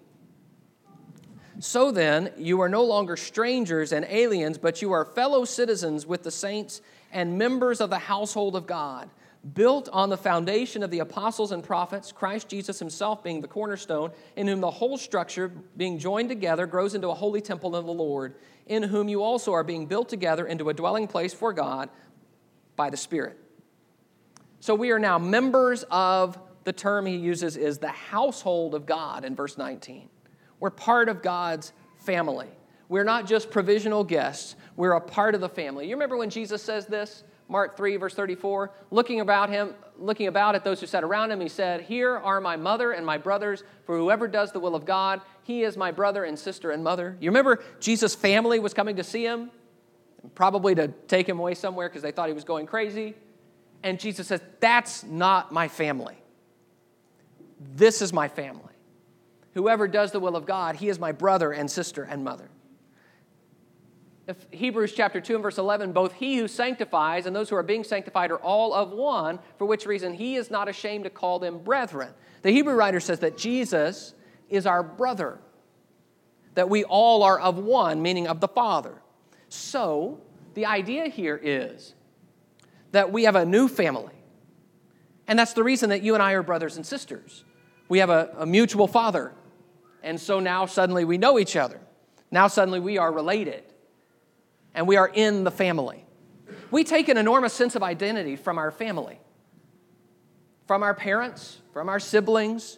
So 1.59 1.91
then, 1.91 2.33
you 2.37 2.59
are 2.61 2.67
no 2.67 2.83
longer 2.83 3.15
strangers 3.15 3.93
and 3.93 4.05
aliens, 4.09 4.57
but 4.57 4.81
you 4.81 4.91
are 4.91 5.05
fellow 5.05 5.45
citizens 5.45 6.05
with 6.05 6.23
the 6.23 6.31
saints 6.31 6.81
and 7.13 7.37
members 7.37 7.79
of 7.79 7.89
the 7.89 7.99
household 7.99 8.57
of 8.57 8.67
God, 8.67 9.09
built 9.53 9.87
on 9.89 10.09
the 10.09 10.17
foundation 10.17 10.81
of 10.81 10.89
the 10.89 10.99
apostles 10.99 11.51
and 11.51 11.63
prophets, 11.63 12.11
Christ 12.11 12.49
Jesus 12.49 12.79
himself 12.79 13.23
being 13.23 13.41
the 13.41 13.47
cornerstone, 13.47 14.11
in 14.35 14.47
whom 14.47 14.59
the 14.59 14.71
whole 14.71 14.97
structure, 14.97 15.51
being 15.77 15.99
joined 15.99 16.29
together, 16.29 16.65
grows 16.65 16.95
into 16.95 17.09
a 17.09 17.13
holy 17.13 17.41
temple 17.41 17.75
of 17.75 17.85
the 17.85 17.93
Lord, 17.93 18.35
in 18.65 18.81
whom 18.81 19.07
you 19.07 19.21
also 19.21 19.53
are 19.53 19.63
being 19.63 19.85
built 19.85 20.09
together 20.09 20.47
into 20.47 20.69
a 20.69 20.73
dwelling 20.73 21.07
place 21.07 21.33
for 21.33 21.53
God 21.53 21.89
by 22.75 22.89
the 22.89 22.97
Spirit. 22.97 23.37
So 24.59 24.73
we 24.73 24.89
are 24.91 24.99
now 24.99 25.19
members 25.19 25.83
of 25.91 26.39
the 26.63 26.73
term 26.73 27.05
he 27.05 27.15
uses 27.15 27.55
is 27.55 27.77
the 27.77 27.87
household 27.87 28.73
of 28.73 28.87
God 28.87 29.23
in 29.23 29.35
verse 29.35 29.59
19. 29.59 30.09
We're 30.59 30.71
part 30.71 31.07
of 31.07 31.21
God's 31.21 31.71
family. 31.97 32.49
We're 32.89 33.03
not 33.03 33.27
just 33.27 33.51
provisional 33.51 34.03
guests, 34.03 34.55
we're 34.75 34.93
a 34.93 35.01
part 35.01 35.35
of 35.35 35.41
the 35.41 35.49
family. 35.49 35.87
You 35.87 35.95
remember 35.95 36.17
when 36.17 36.29
Jesus 36.29 36.63
says 36.63 36.87
this? 36.87 37.23
Mark 37.47 37.77
3, 37.77 37.97
verse 37.97 38.15
34, 38.15 38.71
looking 38.89 39.19
about 39.21 39.49
him, 39.49 39.75
looking 39.99 40.27
about 40.27 40.55
at 40.55 40.63
those 40.63 40.79
who 40.79 40.87
sat 40.87 41.03
around 41.03 41.31
him, 41.31 41.39
he 41.39 41.49
said, 41.49 41.81
Here 41.81 42.17
are 42.17 42.41
my 42.41 42.55
mother 42.55 42.91
and 42.91 43.05
my 43.05 43.17
brothers, 43.17 43.63
for 43.85 43.97
whoever 43.97 44.27
does 44.27 44.51
the 44.51 44.59
will 44.59 44.75
of 44.75 44.85
God, 44.85 45.21
he 45.43 45.63
is 45.63 45.77
my 45.77 45.91
brother 45.91 46.23
and 46.23 46.37
sister 46.37 46.71
and 46.71 46.83
mother. 46.83 47.15
You 47.19 47.29
remember 47.29 47.63
Jesus' 47.79 48.15
family 48.15 48.57
was 48.57 48.73
coming 48.73 48.95
to 48.95 49.03
see 49.03 49.23
him, 49.23 49.51
probably 50.33 50.73
to 50.75 50.87
take 51.07 51.29
him 51.29 51.39
away 51.39 51.53
somewhere 51.53 51.87
because 51.87 52.01
they 52.01 52.11
thought 52.11 52.29
he 52.29 52.33
was 52.33 52.43
going 52.43 52.65
crazy. 52.65 53.13
And 53.83 53.99
Jesus 53.99 54.27
says, 54.27 54.41
That's 54.59 55.03
not 55.03 55.51
my 55.51 55.67
family. 55.67 56.17
This 57.75 58.01
is 58.01 58.11
my 58.11 58.27
family. 58.27 58.73
Whoever 59.53 59.87
does 59.87 60.11
the 60.11 60.19
will 60.19 60.35
of 60.35 60.45
God, 60.45 60.75
he 60.75 60.89
is 60.89 60.99
my 60.99 61.11
brother 61.11 61.51
and 61.51 61.69
sister 61.69 62.03
and 62.03 62.23
mother. 62.23 62.49
If 64.27 64.47
Hebrews 64.51 64.93
chapter 64.93 65.21
2 65.21 65.35
and 65.35 65.43
verse 65.43 65.59
11, 65.59 65.91
both 65.91 66.13
he 66.13 66.37
who 66.37 66.47
sanctifies 66.47 67.27
and 67.27 67.35
those 67.35 67.49
who 67.49 67.55
are 67.55 67.63
being 67.63 67.83
sanctified 67.83 68.31
are 68.31 68.39
all 68.39 68.73
of 68.73 68.91
one, 68.91 69.39
for 69.57 69.65
which 69.65 69.85
reason 69.85 70.13
he 70.13 70.35
is 70.35 70.49
not 70.49 70.67
ashamed 70.67 71.03
to 71.03 71.11
call 71.11 71.37
them 71.37 71.59
brethren. 71.59 72.09
The 72.41 72.51
Hebrew 72.51 72.73
writer 72.73 72.99
says 72.99 73.19
that 73.19 73.37
Jesus 73.37 74.15
is 74.49 74.65
our 74.65 74.81
brother, 74.81 75.39
that 76.55 76.69
we 76.69 76.83
all 76.83 77.21
are 77.21 77.39
of 77.39 77.59
one, 77.59 78.01
meaning 78.01 78.27
of 78.27 78.39
the 78.39 78.47
Father. 78.47 79.01
So, 79.49 80.21
the 80.55 80.65
idea 80.65 81.07
here 81.07 81.39
is 81.41 81.93
that 82.91 83.11
we 83.11 83.25
have 83.25 83.35
a 83.35 83.45
new 83.45 83.67
family. 83.67 84.13
And 85.27 85.37
that's 85.37 85.53
the 85.53 85.63
reason 85.63 85.89
that 85.89 86.01
you 86.01 86.13
and 86.13 86.23
I 86.23 86.33
are 86.33 86.43
brothers 86.43 86.77
and 86.77 86.85
sisters. 86.85 87.43
We 87.89 87.99
have 87.99 88.09
a, 88.09 88.33
a 88.37 88.45
mutual 88.45 88.87
father. 88.87 89.33
And 90.01 90.19
so 90.19 90.39
now 90.39 90.65
suddenly 90.65 91.03
we 91.03 91.17
know 91.17 91.37
each 91.37 91.55
other. 91.55 91.79
Now 92.31 92.47
suddenly 92.47 92.79
we 92.79 92.97
are 92.97 93.11
related. 93.11 93.63
And 94.75 94.87
we 94.87 94.97
are 94.97 95.07
in 95.07 95.43
the 95.45 95.51
family. 95.51 96.05
We 96.69 96.83
take 96.83 97.07
an 97.07 97.17
enormous 97.17 97.53
sense 97.53 97.75
of 97.75 97.81
identity 97.81 98.35
from 98.35 98.57
our 98.57 98.69
family, 98.69 99.19
from 100.67 100.83
our 100.83 100.93
parents, 100.93 101.61
from 101.73 101.89
our 101.89 101.99
siblings. 101.99 102.77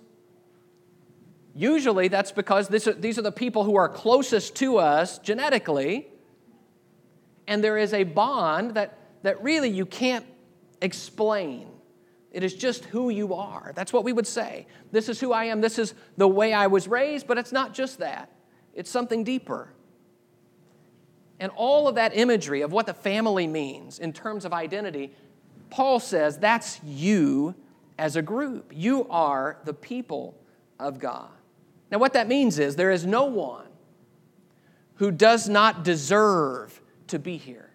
Usually 1.56 2.08
that's 2.08 2.32
because 2.32 2.68
this, 2.68 2.88
these 3.00 3.18
are 3.18 3.24
the 3.24 3.32
people 3.32 3.64
who 3.64 3.76
are 3.76 3.90
closest 3.90 4.56
to 4.58 4.78
us 4.78 5.18
genetically. 5.18 6.08
And 7.48 7.64
there 7.64 7.78
is 7.78 7.94
a 7.94 8.04
bond 8.04 8.76
that, 8.76 9.00
that 9.24 9.42
really 9.42 9.70
you 9.70 9.88
can't 9.88 10.26
explain. 10.82 11.68
It 12.32 12.44
is 12.44 12.54
just 12.54 12.86
who 12.86 13.10
you 13.10 13.34
are. 13.34 13.72
That's 13.76 13.92
what 13.92 14.04
we 14.04 14.14
would 14.14 14.28
say. 14.28 14.68
This 14.92 15.10
is 15.10 15.20
who 15.20 15.34
I 15.34 15.46
am. 15.46 15.62
This 15.62 15.80
is 15.80 15.96
the 16.18 16.28
way 16.28 16.54
I 16.54 16.68
was 16.68 16.88
raised, 16.88 17.26
but 17.26 17.40
it's 17.40 17.52
not 17.52 17.74
just 17.74 17.98
that, 18.00 18.32
it's 18.76 18.92
something 18.92 19.24
deeper. 19.24 19.74
And 21.40 21.52
all 21.56 21.88
of 21.88 21.96
that 21.96 22.18
imagery 22.18 22.62
of 22.62 22.72
what 22.72 22.86
the 22.86 22.94
family 22.94 23.48
means 23.48 24.00
in 24.00 24.12
terms 24.14 24.44
of 24.44 24.54
identity, 24.54 25.14
Paul 25.70 26.00
says 26.00 26.38
that's 26.38 26.80
you 26.84 27.54
as 27.98 28.16
a 28.16 28.22
group. 28.22 28.72
You 28.74 29.08
are 29.10 29.58
the 29.64 29.74
people 29.74 30.36
of 30.80 31.00
God. 31.00 31.30
Now, 31.92 32.00
what 32.00 32.14
that 32.14 32.28
means 32.28 32.60
is 32.60 32.76
there 32.76 32.92
is 32.92 33.06
no 33.06 33.26
one 33.26 33.68
who 34.96 35.12
does 35.12 35.48
not 35.48 35.84
deserve 35.84 36.82
to 37.08 37.20
be 37.20 37.38
here. 37.38 37.70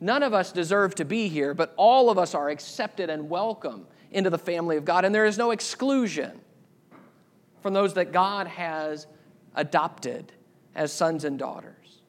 None 0.00 0.22
of 0.22 0.34
us 0.34 0.52
deserve 0.52 0.94
to 0.96 1.04
be 1.04 1.28
here, 1.28 1.54
but 1.54 1.72
all 1.76 2.10
of 2.10 2.18
us 2.18 2.34
are 2.34 2.48
accepted 2.48 3.10
and 3.10 3.30
welcome 3.30 3.86
into 4.10 4.30
the 4.30 4.38
family 4.38 4.76
of 4.76 4.84
God, 4.84 5.04
and 5.04 5.14
there 5.14 5.26
is 5.26 5.38
no 5.38 5.50
exclusion 5.50 6.40
from 7.62 7.72
those 7.72 7.94
that 7.94 8.12
God 8.12 8.46
has 8.46 9.06
adopted 9.54 10.32
as 10.74 10.92
sons 10.92 11.24
and 11.24 11.38
daughters. 11.38 12.00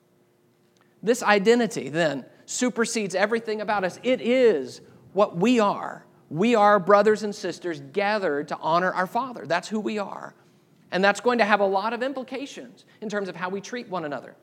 This 1.05 1.21
identity 1.21 1.89
then 1.89 2.25
supersedes 2.47 3.13
everything 3.13 3.61
about 3.61 3.83
us. 3.83 3.99
It 4.01 4.21
is 4.21 4.81
what 5.13 5.37
we 5.37 5.59
are. 5.59 6.03
We 6.31 6.55
are 6.55 6.79
brothers 6.79 7.21
and 7.21 7.33
sisters 7.33 7.79
gathered 7.93 8.47
to 8.47 8.57
honor 8.57 8.91
our 8.91 9.05
Father. 9.05 9.45
That's 9.45 9.67
who 9.67 9.79
we 9.79 9.99
are. 9.99 10.33
And 10.91 11.03
that's 11.03 11.19
going 11.19 11.37
to 11.37 11.45
have 11.45 11.59
a 11.59 11.65
lot 11.65 11.93
of 11.93 12.01
implications 12.01 12.85
in 13.01 13.09
terms 13.09 13.29
of 13.29 13.35
how 13.35 13.49
we 13.49 13.61
treat 13.61 13.87
one 13.87 14.03
another. 14.03 14.35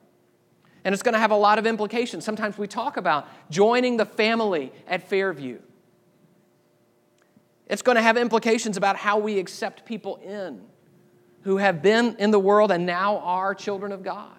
And 0.85 0.93
it's 0.93 1.03
going 1.03 1.13
to 1.13 1.19
have 1.19 1.31
a 1.31 1.35
lot 1.35 1.59
of 1.59 1.67
implications. 1.67 2.23
Sometimes 2.23 2.57
we 2.57 2.65
talk 2.65 2.95
about 2.95 3.27
joining 3.51 3.97
the 3.97 4.05
family 4.05 4.71
at 4.87 5.09
Fairview. 5.09 5.59
It's 7.67 7.81
going 7.81 7.97
to 7.97 8.01
have 8.01 8.15
implications 8.15 8.77
about 8.77 8.95
how 8.95 9.17
we 9.17 9.37
accept 9.37 9.83
people 9.83 10.15
in 10.23 10.61
who 11.41 11.57
have 11.57 11.81
been 11.81 12.15
in 12.19 12.31
the 12.31 12.39
world 12.39 12.71
and 12.71 12.85
now 12.85 13.17
are 13.17 13.53
children 13.53 13.91
of 13.91 14.01
God. 14.01 14.37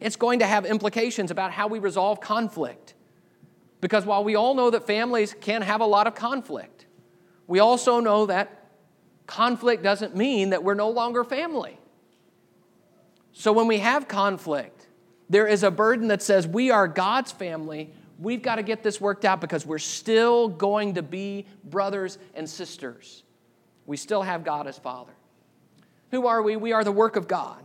It's 0.00 0.16
going 0.16 0.38
to 0.38 0.46
have 0.46 0.64
implications 0.64 1.30
about 1.30 1.52
how 1.52 1.68
we 1.68 1.78
resolve 1.78 2.20
conflict. 2.20 2.94
Because 3.80 4.04
while 4.04 4.24
we 4.24 4.34
all 4.34 4.54
know 4.54 4.70
that 4.70 4.86
families 4.86 5.34
can 5.40 5.62
have 5.62 5.80
a 5.80 5.86
lot 5.86 6.06
of 6.06 6.14
conflict, 6.14 6.86
we 7.46 7.58
also 7.58 8.00
know 8.00 8.26
that 8.26 8.66
conflict 9.26 9.82
doesn't 9.82 10.16
mean 10.16 10.50
that 10.50 10.64
we're 10.64 10.74
no 10.74 10.90
longer 10.90 11.24
family. 11.24 11.78
So 13.32 13.52
when 13.52 13.66
we 13.66 13.78
have 13.78 14.08
conflict, 14.08 14.86
there 15.28 15.46
is 15.46 15.62
a 15.62 15.70
burden 15.70 16.08
that 16.08 16.22
says 16.22 16.46
we 16.46 16.70
are 16.70 16.88
God's 16.88 17.32
family. 17.32 17.90
We've 18.18 18.42
got 18.42 18.56
to 18.56 18.62
get 18.62 18.82
this 18.82 19.00
worked 19.00 19.24
out 19.24 19.40
because 19.40 19.64
we're 19.64 19.78
still 19.78 20.48
going 20.48 20.94
to 20.94 21.02
be 21.02 21.46
brothers 21.64 22.18
and 22.34 22.48
sisters. 22.48 23.22
We 23.86 23.96
still 23.96 24.22
have 24.22 24.44
God 24.44 24.66
as 24.66 24.78
Father. 24.78 25.12
Who 26.10 26.26
are 26.26 26.42
we? 26.42 26.56
We 26.56 26.72
are 26.72 26.84
the 26.84 26.92
work 26.92 27.16
of 27.16 27.28
God. 27.28 27.62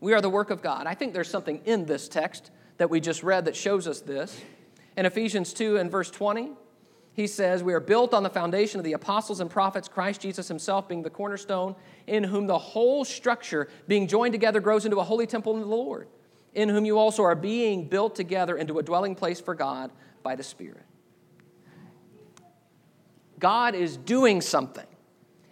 We 0.00 0.12
are 0.12 0.20
the 0.20 0.30
work 0.30 0.50
of 0.50 0.62
God. 0.62 0.86
I 0.86 0.94
think 0.94 1.12
there's 1.12 1.30
something 1.30 1.60
in 1.64 1.86
this 1.86 2.08
text 2.08 2.50
that 2.76 2.90
we 2.90 3.00
just 3.00 3.22
read 3.22 3.46
that 3.46 3.56
shows 3.56 3.86
us 3.86 4.00
this. 4.00 4.40
In 4.96 5.06
Ephesians 5.06 5.52
2 5.52 5.76
and 5.76 5.90
verse 5.90 6.10
20, 6.10 6.50
he 7.12 7.26
says, 7.26 7.62
We 7.62 7.72
are 7.74 7.80
built 7.80 8.14
on 8.14 8.22
the 8.22 8.30
foundation 8.30 8.78
of 8.78 8.84
the 8.84 8.92
apostles 8.92 9.40
and 9.40 9.50
prophets, 9.50 9.88
Christ 9.88 10.20
Jesus 10.20 10.46
himself 10.46 10.88
being 10.88 11.02
the 11.02 11.10
cornerstone, 11.10 11.74
in 12.06 12.24
whom 12.24 12.46
the 12.46 12.58
whole 12.58 13.04
structure, 13.04 13.68
being 13.88 14.06
joined 14.06 14.32
together, 14.32 14.60
grows 14.60 14.84
into 14.84 14.98
a 14.98 15.04
holy 15.04 15.26
temple 15.26 15.54
in 15.54 15.60
the 15.60 15.66
Lord 15.66 16.08
in 16.54 16.68
whom 16.68 16.84
you 16.84 16.98
also 16.98 17.22
are 17.22 17.34
being 17.34 17.88
built 17.88 18.14
together 18.14 18.56
into 18.56 18.78
a 18.78 18.82
dwelling 18.82 19.14
place 19.14 19.40
for 19.40 19.54
God 19.54 19.92
by 20.22 20.34
the 20.34 20.42
Spirit. 20.42 20.82
God 23.38 23.74
is 23.74 23.96
doing 23.96 24.40
something, 24.40 24.86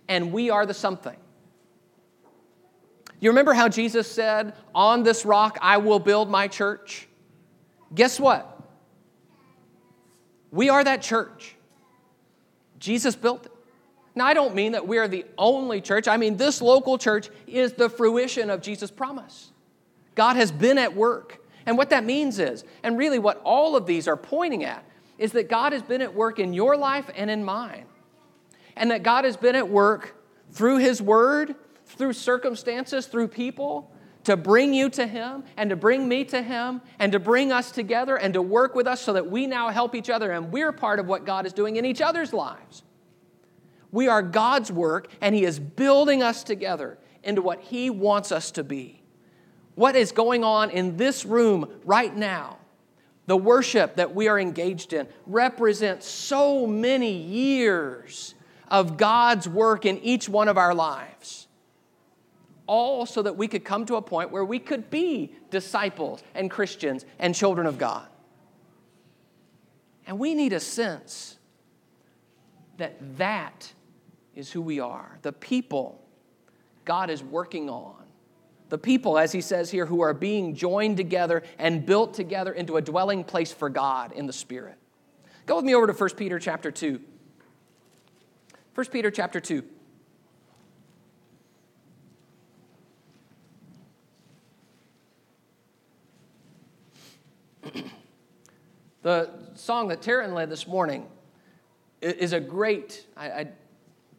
and 0.09 0.33
we 0.33 0.51
are 0.51 0.67
the 0.67 0.75
something. 0.75 1.17
You 3.21 3.31
remember 3.31 3.55
how 3.55 3.69
Jesus 3.69 4.11
said, 4.11 4.55
On 4.75 5.03
this 5.03 5.25
rock 5.25 5.59
I 5.61 5.79
will 5.79 5.99
build 5.99 6.31
my 6.31 6.49
church? 6.49 7.09
Guess 7.95 8.21
what? 8.21 8.53
We 10.51 10.69
are 10.69 10.83
that 10.83 11.03
church. 11.03 11.55
Jesus 12.79 13.17
built 13.17 13.47
it. 13.47 13.53
Now, 14.15 14.25
I 14.27 14.35
don't 14.35 14.55
mean 14.55 14.73
that 14.73 14.89
we 14.89 14.97
are 14.97 15.09
the 15.09 15.27
only 15.37 15.83
church. 15.83 16.09
I 16.09 16.17
mean, 16.17 16.39
this 16.39 16.63
local 16.63 16.97
church 16.97 17.29
is 17.47 17.75
the 17.75 17.91
fruition 17.91 18.49
of 18.49 18.63
Jesus' 18.63 18.91
promise. 18.91 19.53
God 20.15 20.37
has 20.37 20.51
been 20.51 20.79
at 20.79 20.97
work. 20.97 21.45
And 21.67 21.77
what 21.77 21.91
that 21.91 22.05
means 22.05 22.39
is, 22.39 22.65
and 22.83 22.97
really 22.97 23.19
what 23.19 23.41
all 23.45 23.77
of 23.77 23.87
these 23.87 24.09
are 24.09 24.17
pointing 24.17 24.65
at, 24.65 24.85
is 25.19 25.33
that 25.33 25.51
God 25.51 25.73
has 25.73 25.83
been 25.83 26.01
at 26.01 26.15
work 26.15 26.39
in 26.39 26.55
your 26.55 26.77
life 26.77 27.11
and 27.15 27.31
in 27.31 27.45
mine. 27.45 27.85
And 28.75 28.91
that 28.91 29.03
God 29.03 29.25
has 29.25 29.37
been 29.37 29.57
at 29.57 29.69
work 29.69 30.15
through 30.53 30.79
His 30.79 31.03
Word, 31.03 31.55
through 31.97 32.13
circumstances, 32.13 33.07
through 33.07 33.29
people, 33.29 33.91
to 34.27 34.37
bring 34.37 34.75
you 34.75 34.91
to 34.91 35.07
Him 35.07 35.45
and 35.57 35.71
to 35.71 35.77
bring 35.77 36.09
me 36.09 36.25
to 36.25 36.43
Him 36.43 36.83
and 36.99 37.13
to 37.13 37.21
bring 37.21 37.53
us 37.53 37.71
together 37.71 38.17
and 38.17 38.35
to 38.35 38.43
work 38.43 38.75
with 38.75 38.87
us 38.89 39.01
so 39.01 39.13
that 39.13 39.31
we 39.31 39.47
now 39.47 39.71
help 39.71 39.95
each 39.95 40.11
other 40.11 40.33
and 40.33 40.51
we're 40.51 40.73
part 40.73 40.99
of 40.99 41.07
what 41.07 41.25
God 41.25 41.47
is 41.47 41.53
doing 41.53 41.77
in 41.77 41.85
each 41.85 42.01
other's 42.01 42.33
lives. 42.33 42.83
We 43.93 44.09
are 44.09 44.23
God's 44.23 44.73
work 44.73 45.09
and 45.21 45.33
He 45.33 45.45
is 45.45 45.61
building 45.61 46.25
us 46.25 46.43
together 46.43 46.99
into 47.23 47.41
what 47.41 47.61
He 47.61 47.89
wants 47.89 48.33
us 48.33 48.51
to 48.53 48.65
be. 48.65 49.01
What 49.77 49.95
is 49.95 50.11
going 50.11 50.43
on 50.43 50.71
in 50.71 50.97
this 50.97 51.25
room 51.25 51.71
right 51.85 52.15
now, 52.15 52.59
the 53.27 53.37
worship 53.37 53.95
that 53.95 54.13
we 54.13 54.27
are 54.27 54.41
engaged 54.41 54.93
in, 54.93 55.07
represents 55.27 56.09
so 56.09 56.67
many 56.67 57.13
years 57.13 58.35
of 58.69 58.97
God's 58.97 59.49
work 59.49 59.87
in 59.87 59.99
each 59.99 60.29
one 60.29 60.49
of 60.49 60.59
our 60.59 60.75
lives 60.75 61.47
all 62.67 63.07
so 63.07 63.23
that 63.23 63.37
we 63.37 63.49
could 63.49 63.65
come 63.65 63.87
to 63.87 63.97
a 63.97 64.03
point 64.03 64.31
where 64.31 64.45
we 64.45 64.59
could 64.59 64.91
be 64.91 65.33
disciples 65.51 66.23
and 66.35 66.51
Christians 66.51 67.05
and 67.19 67.35
children 67.35 67.67
of 67.67 67.79
God. 67.79 68.07
And 70.07 70.19
we 70.19 70.35
need 70.35 70.53
a 70.53 70.61
sense 70.61 71.39
that 72.77 73.19
that 73.19 73.73
is 74.35 74.53
who 74.53 74.61
we 74.61 74.81
are, 74.81 75.19
the 75.23 75.33
people 75.33 76.03
God 76.85 77.11
is 77.11 77.23
working 77.23 77.69
on. 77.69 77.95
The 78.69 78.79
people, 78.79 79.17
as 79.17 79.31
he 79.31 79.41
says 79.41 79.71
here, 79.71 79.87
who 79.87 80.01
are 80.01 80.15
being 80.15 80.55
joined 80.55 80.97
together 80.97 81.43
and 81.59 81.87
built 81.87 82.15
together 82.15 82.53
into 82.53 82.77
a 82.77 82.83
dwelling 82.83 83.23
place 83.23 83.53
for 83.53 83.69
God 83.69 84.13
in 84.13 84.27
the 84.27 84.33
Spirit. 84.33 84.77
Go 85.47 85.57
with 85.57 85.65
me 85.65 85.75
over 85.75 85.87
to 85.87 85.93
1 85.93 86.11
Peter 86.17 86.39
chapter 86.41 86.73
2. 86.73 87.01
1 88.75 88.87
Peter 88.89 89.11
chapter 89.11 89.41
2. 89.41 89.63
The 99.07 99.31
song 99.55 99.87
that 99.91 100.03
Taryn 100.03 100.35
led 100.35 100.51
this 100.51 100.67
morning 100.67 101.07
is 102.03 102.33
a 102.33 102.41
great, 102.41 103.07
I, 103.17 103.27
I, 103.29 103.49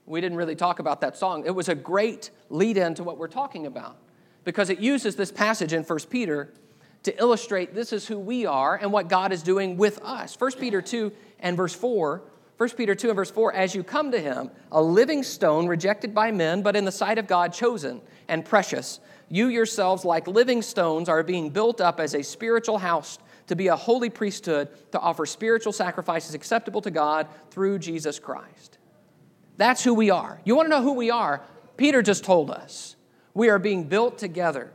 we 0.06 0.22
didn't 0.22 0.38
really 0.38 0.56
talk 0.56 0.80
about 0.80 1.02
that 1.02 1.18
song. 1.18 1.46
It 1.46 1.54
was 1.54 1.68
a 1.68 1.76
great 1.76 2.32
lead 2.50 2.78
in 2.78 2.96
to 2.96 3.04
what 3.04 3.18
we're 3.18 3.28
talking 3.28 3.66
about 3.66 3.98
because 4.46 4.70
it 4.70 4.80
uses 4.80 5.18
this 5.18 5.30
passage 5.30 5.74
in 5.74 5.84
1 5.84 6.00
Peter 6.10 6.54
to 7.04 7.20
illustrate 7.20 7.76
this 7.76 7.92
is 7.92 8.08
who 8.08 8.18
we 8.18 8.46
are 8.46 8.78
and 8.78 8.94
what 8.94 9.10
God 9.10 9.34
is 9.34 9.44
doing 9.44 9.76
with 9.76 10.00
us. 10.04 10.40
1 10.40 10.54
Peter 10.54 10.82
2 10.82 11.12
and 11.42 11.58
verse 11.58 11.76
4 11.76 12.22
1 12.56 12.70
Peter 12.70 12.96
2 12.96 13.10
and 13.10 13.16
verse 13.18 13.30
4 13.30 13.54
As 13.54 13.76
you 13.76 13.84
come 13.84 14.10
to 14.14 14.22
him, 14.22 14.50
a 14.72 14.82
living 14.82 15.22
stone 15.22 15.68
rejected 15.68 16.16
by 16.16 16.32
men, 16.32 16.62
but 16.62 16.78
in 16.78 16.86
the 16.86 16.94
sight 16.94 17.18
of 17.18 17.28
God 17.28 17.52
chosen 17.52 18.00
and 18.30 18.46
precious, 18.46 19.02
you 19.28 19.50
yourselves, 19.50 20.06
like 20.06 20.30
living 20.30 20.62
stones, 20.62 21.10
are 21.10 21.24
being 21.24 21.50
built 21.50 21.82
up 21.82 22.00
as 22.00 22.16
a 22.16 22.24
spiritual 22.24 22.78
house 22.78 23.20
to 23.48 23.56
be 23.56 23.68
a 23.68 23.76
holy 23.76 24.10
priesthood, 24.10 24.70
to 24.92 25.00
offer 25.00 25.26
spiritual 25.26 25.74
sacrifices 25.74 26.34
acceptable 26.34 26.82
to 26.82 26.92
God 26.92 27.28
through 27.50 27.80
Jesus 27.80 28.20
Christ. 28.20 28.78
That's 29.58 29.84
who 29.84 29.94
we 29.94 30.10
are. 30.10 30.40
You 30.46 30.56
want 30.56 30.68
to 30.68 30.70
know 30.70 30.82
who 30.82 30.94
we 30.94 31.10
are? 31.10 31.42
Peter 31.78 32.02
just 32.02 32.24
told 32.24 32.52
us. 32.52 32.96
We 33.34 33.50
are 33.50 33.60
being 33.60 33.84
built 33.86 34.18
together. 34.18 34.72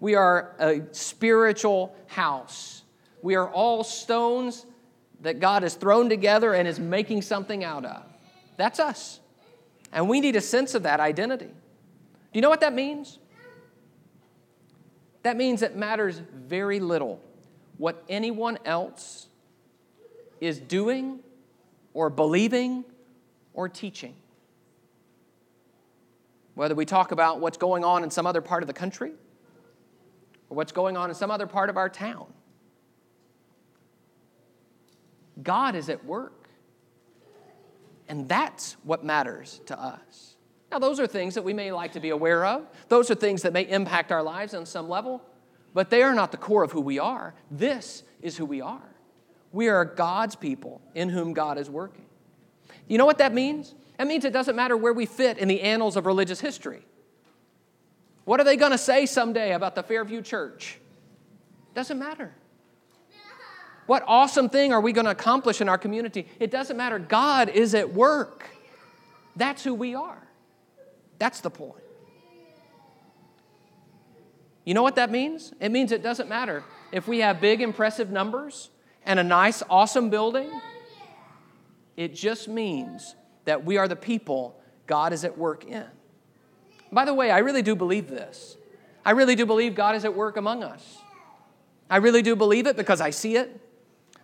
We 0.00 0.14
are 0.14 0.54
a 0.58 0.82
spiritual 0.92 1.94
house. 2.06 2.82
We 3.22 3.34
are 3.36 3.48
all 3.48 3.84
stones 3.84 4.64
that 5.20 5.40
God 5.40 5.62
has 5.62 5.74
thrown 5.74 6.08
together 6.08 6.54
and 6.54 6.66
is 6.66 6.80
making 6.80 7.22
something 7.22 7.62
out 7.62 7.84
of. 7.84 8.02
That's 8.56 8.80
us. 8.80 9.20
And 9.92 10.08
we 10.08 10.20
need 10.20 10.36
a 10.36 10.40
sense 10.40 10.74
of 10.74 10.84
that 10.84 11.00
identity. 11.00 11.46
Do 11.46 11.52
you 12.32 12.40
know 12.40 12.48
what 12.48 12.60
that 12.60 12.72
means? 12.72 13.18
That 15.22 15.36
means 15.36 15.62
it 15.62 15.76
matters 15.76 16.20
very 16.34 16.80
little 16.80 17.20
what 17.80 18.04
anyone 18.10 18.58
else 18.66 19.26
is 20.38 20.60
doing 20.60 21.18
or 21.94 22.10
believing 22.10 22.84
or 23.54 23.70
teaching. 23.70 24.14
Whether 26.54 26.74
we 26.74 26.84
talk 26.84 27.10
about 27.10 27.40
what's 27.40 27.56
going 27.56 27.82
on 27.82 28.04
in 28.04 28.10
some 28.10 28.26
other 28.26 28.42
part 28.42 28.62
of 28.62 28.66
the 28.66 28.74
country 28.74 29.12
or 30.50 30.58
what's 30.58 30.72
going 30.72 30.98
on 30.98 31.08
in 31.08 31.14
some 31.14 31.30
other 31.30 31.46
part 31.46 31.70
of 31.70 31.78
our 31.78 31.88
town, 31.88 32.26
God 35.42 35.74
is 35.74 35.88
at 35.88 36.04
work. 36.04 36.50
And 38.08 38.28
that's 38.28 38.74
what 38.82 39.04
matters 39.04 39.62
to 39.66 39.80
us. 39.80 40.36
Now, 40.70 40.80
those 40.80 41.00
are 41.00 41.06
things 41.06 41.34
that 41.34 41.44
we 41.44 41.54
may 41.54 41.72
like 41.72 41.92
to 41.92 42.00
be 42.00 42.10
aware 42.10 42.44
of. 42.44 42.66
Those 42.88 43.10
are 43.10 43.14
things 43.14 43.40
that 43.40 43.54
may 43.54 43.62
impact 43.62 44.12
our 44.12 44.22
lives 44.22 44.52
on 44.52 44.66
some 44.66 44.86
level 44.86 45.22
but 45.74 45.90
they 45.90 46.02
are 46.02 46.14
not 46.14 46.30
the 46.32 46.36
core 46.36 46.62
of 46.62 46.72
who 46.72 46.80
we 46.80 46.98
are. 46.98 47.34
This 47.50 48.02
is 48.22 48.36
who 48.36 48.44
we 48.44 48.60
are. 48.60 48.82
We 49.52 49.68
are 49.68 49.84
God's 49.84 50.36
people 50.36 50.80
in 50.94 51.08
whom 51.08 51.32
God 51.32 51.58
is 51.58 51.68
working. 51.68 52.06
You 52.86 52.98
know 52.98 53.06
what 53.06 53.18
that 53.18 53.32
means? 53.32 53.74
That 53.98 54.06
means 54.06 54.24
it 54.24 54.32
doesn't 54.32 54.56
matter 54.56 54.76
where 54.76 54.92
we 54.92 55.06
fit 55.06 55.38
in 55.38 55.48
the 55.48 55.60
annals 55.60 55.96
of 55.96 56.06
religious 56.06 56.40
history. 56.40 56.82
What 58.24 58.40
are 58.40 58.44
they 58.44 58.56
going 58.56 58.72
to 58.72 58.78
say 58.78 59.06
someday 59.06 59.52
about 59.52 59.74
the 59.74 59.82
Fairview 59.82 60.22
Church? 60.22 60.78
Doesn't 61.74 61.98
matter. 61.98 62.32
What 63.86 64.04
awesome 64.06 64.48
thing 64.48 64.72
are 64.72 64.80
we 64.80 64.92
going 64.92 65.06
to 65.06 65.10
accomplish 65.10 65.60
in 65.60 65.68
our 65.68 65.78
community? 65.78 66.28
It 66.38 66.52
doesn't 66.52 66.76
matter. 66.76 66.98
God 66.98 67.48
is 67.48 67.74
at 67.74 67.92
work. 67.92 68.48
That's 69.34 69.64
who 69.64 69.74
we 69.74 69.96
are. 69.96 70.22
That's 71.18 71.40
the 71.40 71.50
point. 71.50 71.82
You 74.64 74.74
know 74.74 74.82
what 74.82 74.96
that 74.96 75.10
means? 75.10 75.52
It 75.60 75.70
means 75.70 75.92
it 75.92 76.02
doesn't 76.02 76.28
matter 76.28 76.62
if 76.92 77.08
we 77.08 77.20
have 77.20 77.40
big, 77.40 77.60
impressive 77.60 78.10
numbers 78.10 78.70
and 79.04 79.18
a 79.18 79.24
nice, 79.24 79.62
awesome 79.70 80.10
building. 80.10 80.50
It 81.96 82.14
just 82.14 82.48
means 82.48 83.14
that 83.44 83.64
we 83.64 83.78
are 83.78 83.88
the 83.88 83.96
people 83.96 84.60
God 84.86 85.12
is 85.12 85.24
at 85.24 85.36
work 85.38 85.64
in. 85.64 85.86
By 86.92 87.04
the 87.04 87.14
way, 87.14 87.30
I 87.30 87.38
really 87.38 87.62
do 87.62 87.74
believe 87.74 88.08
this. 88.08 88.56
I 89.04 89.12
really 89.12 89.34
do 89.34 89.46
believe 89.46 89.74
God 89.74 89.94
is 89.94 90.04
at 90.04 90.14
work 90.14 90.36
among 90.36 90.62
us. 90.62 90.98
I 91.88 91.96
really 91.96 92.22
do 92.22 92.36
believe 92.36 92.66
it 92.66 92.76
because 92.76 93.00
I 93.00 93.10
see 93.10 93.36
it. 93.36 93.60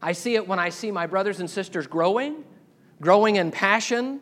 I 0.03 0.13
see 0.13 0.35
it 0.35 0.47
when 0.47 0.59
I 0.59 0.69
see 0.69 0.91
my 0.91 1.07
brothers 1.07 1.41
and 1.41 1.49
sisters 1.49 1.87
growing, 1.87 2.45
growing 3.01 3.37
in 3.37 3.51
passion, 3.51 4.21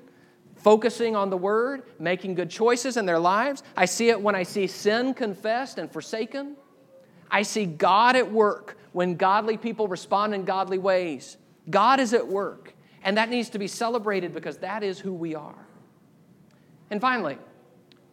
focusing 0.65 1.15
on 1.15 1.29
the 1.29 1.37
word, 1.37 1.83
making 2.01 2.35
good 2.35 2.49
choices 2.49 2.97
in 2.97 3.05
their 3.05 3.19
lives. 3.19 3.63
I 3.77 3.85
see 3.85 4.09
it 4.09 4.21
when 4.21 4.35
I 4.35 4.43
see 4.43 4.67
sin 4.67 5.13
confessed 5.13 5.77
and 5.77 5.93
forsaken. 5.93 6.57
I 7.31 7.43
see 7.43 7.67
God 7.67 8.17
at 8.17 8.33
work 8.33 8.79
when 8.93 9.17
godly 9.17 9.59
people 9.59 9.89
respond 9.89 10.35
in 10.35 10.47
godly 10.47 10.79
ways. 10.79 11.37
God 11.69 12.01
is 12.01 12.15
at 12.15 12.27
work, 12.27 12.75
and 13.03 13.19
that 13.19 13.29
needs 13.29 13.51
to 13.51 13.59
be 13.59 13.69
celebrated 13.69 14.33
because 14.33 14.57
that 14.59 14.83
is 14.83 14.99
who 14.99 15.13
we 15.13 15.35
are. 15.35 15.67
And 16.91 16.99
finally, 16.99 17.37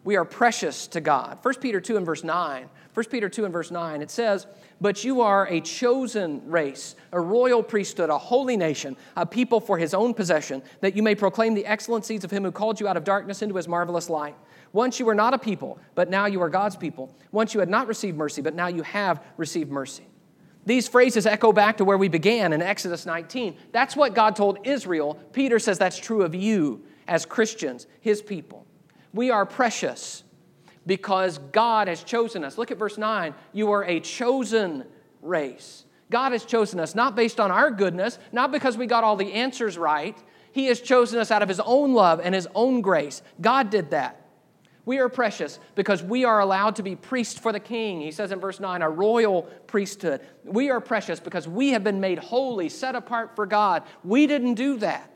we 0.04 0.16
are 0.16 0.24
precious 0.24 0.86
to 0.88 1.00
God. 1.00 1.38
1 1.40 1.54
Peter 1.60 1.80
2 1.80 1.96
and 1.96 2.04
verse 2.04 2.22
9. 2.22 2.68
1 2.92 3.06
Peter 3.06 3.30
2 3.30 3.44
and 3.44 3.52
verse 3.52 3.70
9, 3.70 4.02
it 4.02 4.10
says, 4.10 4.46
but 4.82 5.04
you 5.04 5.20
are 5.20 5.46
a 5.46 5.60
chosen 5.60 6.42
race, 6.50 6.96
a 7.12 7.20
royal 7.20 7.62
priesthood, 7.62 8.10
a 8.10 8.18
holy 8.18 8.56
nation, 8.56 8.96
a 9.16 9.24
people 9.24 9.60
for 9.60 9.78
his 9.78 9.94
own 9.94 10.12
possession, 10.12 10.60
that 10.80 10.96
you 10.96 11.04
may 11.04 11.14
proclaim 11.14 11.54
the 11.54 11.64
excellencies 11.64 12.24
of 12.24 12.32
him 12.32 12.42
who 12.42 12.50
called 12.50 12.80
you 12.80 12.88
out 12.88 12.96
of 12.96 13.04
darkness 13.04 13.42
into 13.42 13.54
his 13.54 13.68
marvelous 13.68 14.10
light. 14.10 14.34
Once 14.72 14.98
you 14.98 15.06
were 15.06 15.14
not 15.14 15.34
a 15.34 15.38
people, 15.38 15.78
but 15.94 16.10
now 16.10 16.26
you 16.26 16.42
are 16.42 16.48
God's 16.48 16.74
people. 16.74 17.14
Once 17.30 17.54
you 17.54 17.60
had 17.60 17.68
not 17.68 17.86
received 17.86 18.16
mercy, 18.16 18.42
but 18.42 18.56
now 18.56 18.66
you 18.66 18.82
have 18.82 19.22
received 19.36 19.70
mercy. 19.70 20.04
These 20.66 20.88
phrases 20.88 21.26
echo 21.26 21.52
back 21.52 21.76
to 21.76 21.84
where 21.84 21.98
we 21.98 22.08
began 22.08 22.52
in 22.52 22.60
Exodus 22.60 23.06
19. 23.06 23.56
That's 23.70 23.94
what 23.94 24.14
God 24.14 24.34
told 24.34 24.58
Israel. 24.64 25.14
Peter 25.32 25.60
says 25.60 25.78
that's 25.78 25.98
true 25.98 26.22
of 26.22 26.34
you 26.34 26.82
as 27.06 27.24
Christians, 27.24 27.86
his 28.00 28.20
people. 28.20 28.66
We 29.14 29.30
are 29.30 29.46
precious 29.46 30.24
because 30.86 31.38
God 31.38 31.88
has 31.88 32.02
chosen 32.02 32.44
us. 32.44 32.58
Look 32.58 32.70
at 32.70 32.78
verse 32.78 32.98
9. 32.98 33.34
You 33.52 33.72
are 33.72 33.84
a 33.84 34.00
chosen 34.00 34.84
race. 35.20 35.84
God 36.10 36.32
has 36.32 36.44
chosen 36.44 36.78
us 36.80 36.94
not 36.94 37.16
based 37.16 37.40
on 37.40 37.50
our 37.50 37.70
goodness, 37.70 38.18
not 38.32 38.52
because 38.52 38.76
we 38.76 38.86
got 38.86 39.04
all 39.04 39.16
the 39.16 39.32
answers 39.32 39.78
right. 39.78 40.16
He 40.52 40.66
has 40.66 40.80
chosen 40.80 41.18
us 41.18 41.30
out 41.30 41.42
of 41.42 41.48
His 41.48 41.60
own 41.60 41.94
love 41.94 42.20
and 42.22 42.34
His 42.34 42.46
own 42.54 42.82
grace. 42.82 43.22
God 43.40 43.70
did 43.70 43.90
that. 43.90 44.18
We 44.84 44.98
are 44.98 45.08
precious 45.08 45.60
because 45.76 46.02
we 46.02 46.24
are 46.24 46.40
allowed 46.40 46.76
to 46.76 46.82
be 46.82 46.96
priests 46.96 47.38
for 47.38 47.52
the 47.52 47.60
king. 47.60 48.00
He 48.00 48.10
says 48.10 48.32
in 48.32 48.40
verse 48.40 48.58
9, 48.58 48.82
a 48.82 48.90
royal 48.90 49.42
priesthood. 49.66 50.20
We 50.44 50.70
are 50.70 50.80
precious 50.80 51.20
because 51.20 51.46
we 51.46 51.70
have 51.70 51.84
been 51.84 52.00
made 52.00 52.18
holy, 52.18 52.68
set 52.68 52.96
apart 52.96 53.36
for 53.36 53.46
God. 53.46 53.84
We 54.02 54.26
didn't 54.26 54.54
do 54.54 54.78
that. 54.78 55.08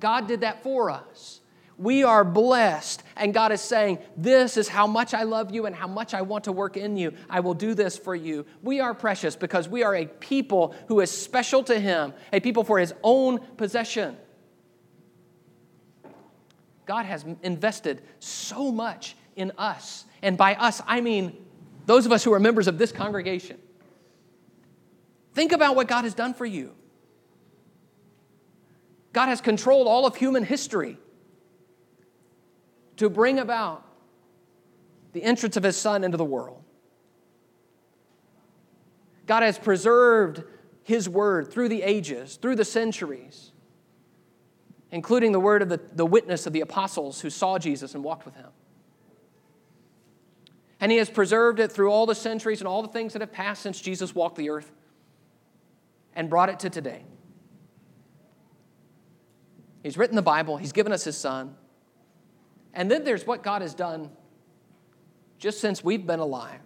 God 0.00 0.26
did 0.26 0.40
that 0.40 0.62
for 0.62 0.90
us. 0.90 1.40
We 1.76 2.04
are 2.04 2.24
blessed. 2.24 3.02
And 3.16 3.34
God 3.34 3.52
is 3.52 3.60
saying, 3.60 3.98
This 4.16 4.56
is 4.56 4.68
how 4.68 4.86
much 4.86 5.12
I 5.14 5.24
love 5.24 5.52
you 5.52 5.66
and 5.66 5.74
how 5.74 5.88
much 5.88 6.14
I 6.14 6.22
want 6.22 6.44
to 6.44 6.52
work 6.52 6.76
in 6.76 6.96
you. 6.96 7.14
I 7.28 7.40
will 7.40 7.54
do 7.54 7.74
this 7.74 7.96
for 7.98 8.14
you. 8.14 8.46
We 8.62 8.80
are 8.80 8.94
precious 8.94 9.34
because 9.34 9.68
we 9.68 9.82
are 9.82 9.94
a 9.94 10.06
people 10.06 10.74
who 10.88 11.00
is 11.00 11.10
special 11.10 11.64
to 11.64 11.78
Him, 11.78 12.14
a 12.32 12.40
people 12.40 12.64
for 12.64 12.78
His 12.78 12.94
own 13.02 13.38
possession. 13.56 14.16
God 16.86 17.06
has 17.06 17.24
invested 17.42 18.02
so 18.20 18.70
much 18.70 19.16
in 19.36 19.52
us. 19.58 20.04
And 20.22 20.36
by 20.36 20.54
us, 20.54 20.80
I 20.86 21.00
mean 21.00 21.44
those 21.86 22.06
of 22.06 22.12
us 22.12 22.22
who 22.22 22.32
are 22.32 22.40
members 22.40 22.68
of 22.68 22.78
this 22.78 22.92
congregation. 22.92 23.58
Think 25.34 25.52
about 25.52 25.74
what 25.74 25.88
God 25.88 26.04
has 26.04 26.14
done 26.14 26.34
for 26.34 26.46
you. 26.46 26.72
God 29.12 29.26
has 29.26 29.40
controlled 29.40 29.86
all 29.86 30.06
of 30.06 30.16
human 30.16 30.44
history 30.44 30.98
to 32.96 33.08
bring 33.10 33.38
about 33.38 33.84
the 35.12 35.22
entrance 35.22 35.56
of 35.56 35.62
His 35.62 35.76
Son 35.76 36.04
into 36.04 36.16
the 36.16 36.24
world. 36.24 36.62
God 39.26 39.42
has 39.42 39.58
preserved 39.58 40.42
His 40.82 41.08
Word 41.08 41.50
through 41.50 41.68
the 41.68 41.82
ages, 41.82 42.36
through 42.36 42.56
the 42.56 42.64
centuries, 42.64 43.52
including 44.90 45.32
the 45.32 45.40
word 45.40 45.62
of 45.62 45.68
the, 45.68 45.80
the 45.94 46.06
witness 46.06 46.46
of 46.46 46.52
the 46.52 46.60
apostles 46.60 47.20
who 47.20 47.30
saw 47.30 47.58
Jesus 47.58 47.94
and 47.94 48.04
walked 48.04 48.24
with 48.24 48.34
Him. 48.34 48.50
And 50.80 50.92
He 50.92 50.98
has 50.98 51.08
preserved 51.08 51.60
it 51.60 51.72
through 51.72 51.90
all 51.90 52.06
the 52.06 52.14
centuries 52.14 52.60
and 52.60 52.68
all 52.68 52.82
the 52.82 52.88
things 52.88 53.12
that 53.14 53.22
have 53.22 53.32
passed 53.32 53.62
since 53.62 53.80
Jesus 53.80 54.14
walked 54.14 54.36
the 54.36 54.50
earth 54.50 54.70
and 56.14 56.28
brought 56.28 56.48
it 56.48 56.60
to 56.60 56.70
today. 56.70 57.04
He's 59.82 59.96
written 59.96 60.16
the 60.16 60.22
Bible, 60.22 60.56
He's 60.56 60.72
given 60.72 60.92
us 60.92 61.04
His 61.04 61.16
Son. 61.16 61.56
And 62.74 62.90
then 62.90 63.04
there's 63.04 63.26
what 63.26 63.42
God 63.42 63.62
has 63.62 63.72
done 63.72 64.10
just 65.38 65.60
since 65.60 65.82
we've 65.82 66.06
been 66.06 66.20
alive 66.20 66.60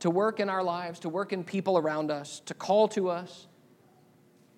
to 0.00 0.10
work 0.10 0.40
in 0.40 0.48
our 0.48 0.62
lives, 0.62 1.00
to 1.00 1.08
work 1.08 1.32
in 1.32 1.42
people 1.44 1.78
around 1.78 2.10
us, 2.10 2.40
to 2.46 2.54
call 2.54 2.88
to 2.88 3.08
us, 3.08 3.46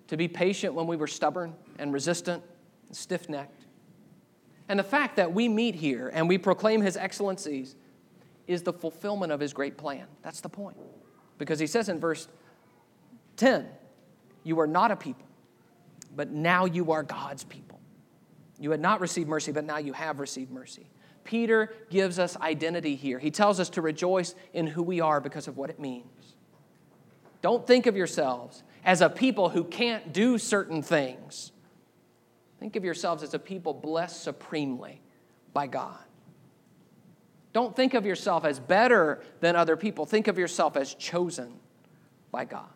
to 0.07 0.17
be 0.17 0.27
patient 0.27 0.73
when 0.73 0.87
we 0.87 0.95
were 0.95 1.07
stubborn 1.07 1.53
and 1.77 1.93
resistant 1.93 2.43
and 2.87 2.95
stiff 2.95 3.29
necked. 3.29 3.65
And 4.67 4.77
the 4.77 4.83
fact 4.83 5.15
that 5.15 5.33
we 5.33 5.47
meet 5.47 5.75
here 5.75 6.11
and 6.13 6.27
we 6.27 6.37
proclaim 6.37 6.81
His 6.81 6.97
excellencies 6.97 7.75
is 8.47 8.63
the 8.63 8.73
fulfillment 8.73 9.31
of 9.31 9.39
His 9.39 9.53
great 9.53 9.77
plan. 9.77 10.05
That's 10.21 10.41
the 10.41 10.49
point. 10.49 10.77
Because 11.37 11.59
He 11.59 11.67
says 11.67 11.89
in 11.89 11.99
verse 11.99 12.27
10, 13.37 13.65
You 14.43 14.59
are 14.59 14.67
not 14.67 14.91
a 14.91 14.95
people, 14.95 15.27
but 16.15 16.29
now 16.29 16.65
you 16.65 16.91
are 16.91 17.03
God's 17.03 17.43
people. 17.43 17.78
You 18.59 18.71
had 18.71 18.81
not 18.81 18.99
received 18.99 19.29
mercy, 19.29 19.51
but 19.51 19.63
now 19.63 19.77
you 19.77 19.93
have 19.93 20.19
received 20.19 20.51
mercy. 20.51 20.89
Peter 21.23 21.73
gives 21.89 22.19
us 22.19 22.35
identity 22.37 22.95
here. 22.95 23.19
He 23.19 23.31
tells 23.31 23.59
us 23.59 23.69
to 23.69 23.81
rejoice 23.81 24.35
in 24.53 24.67
who 24.67 24.83
we 24.83 24.99
are 24.99 25.21
because 25.21 25.47
of 25.47 25.57
what 25.57 25.69
it 25.69 25.79
means. 25.79 26.35
Don't 27.41 27.65
think 27.65 27.85
of 27.85 27.95
yourselves 27.95 28.63
as 28.83 29.01
a 29.01 29.09
people 29.09 29.49
who 29.49 29.63
can't 29.63 30.11
do 30.11 30.37
certain 30.37 30.81
things. 30.81 31.51
Think 32.59 32.75
of 32.75 32.83
yourselves 32.83 33.23
as 33.23 33.33
a 33.33 33.39
people 33.39 33.73
blessed 33.73 34.21
supremely 34.21 35.01
by 35.53 35.67
God. 35.67 35.99
Don't 37.53 37.75
think 37.75 37.93
of 37.93 38.05
yourself 38.05 38.45
as 38.45 38.59
better 38.59 39.23
than 39.39 39.55
other 39.55 39.77
people. 39.77 40.05
Think 40.05 40.27
of 40.27 40.37
yourself 40.37 40.75
as 40.75 40.93
chosen 40.93 41.53
by 42.31 42.45
God. 42.45 42.69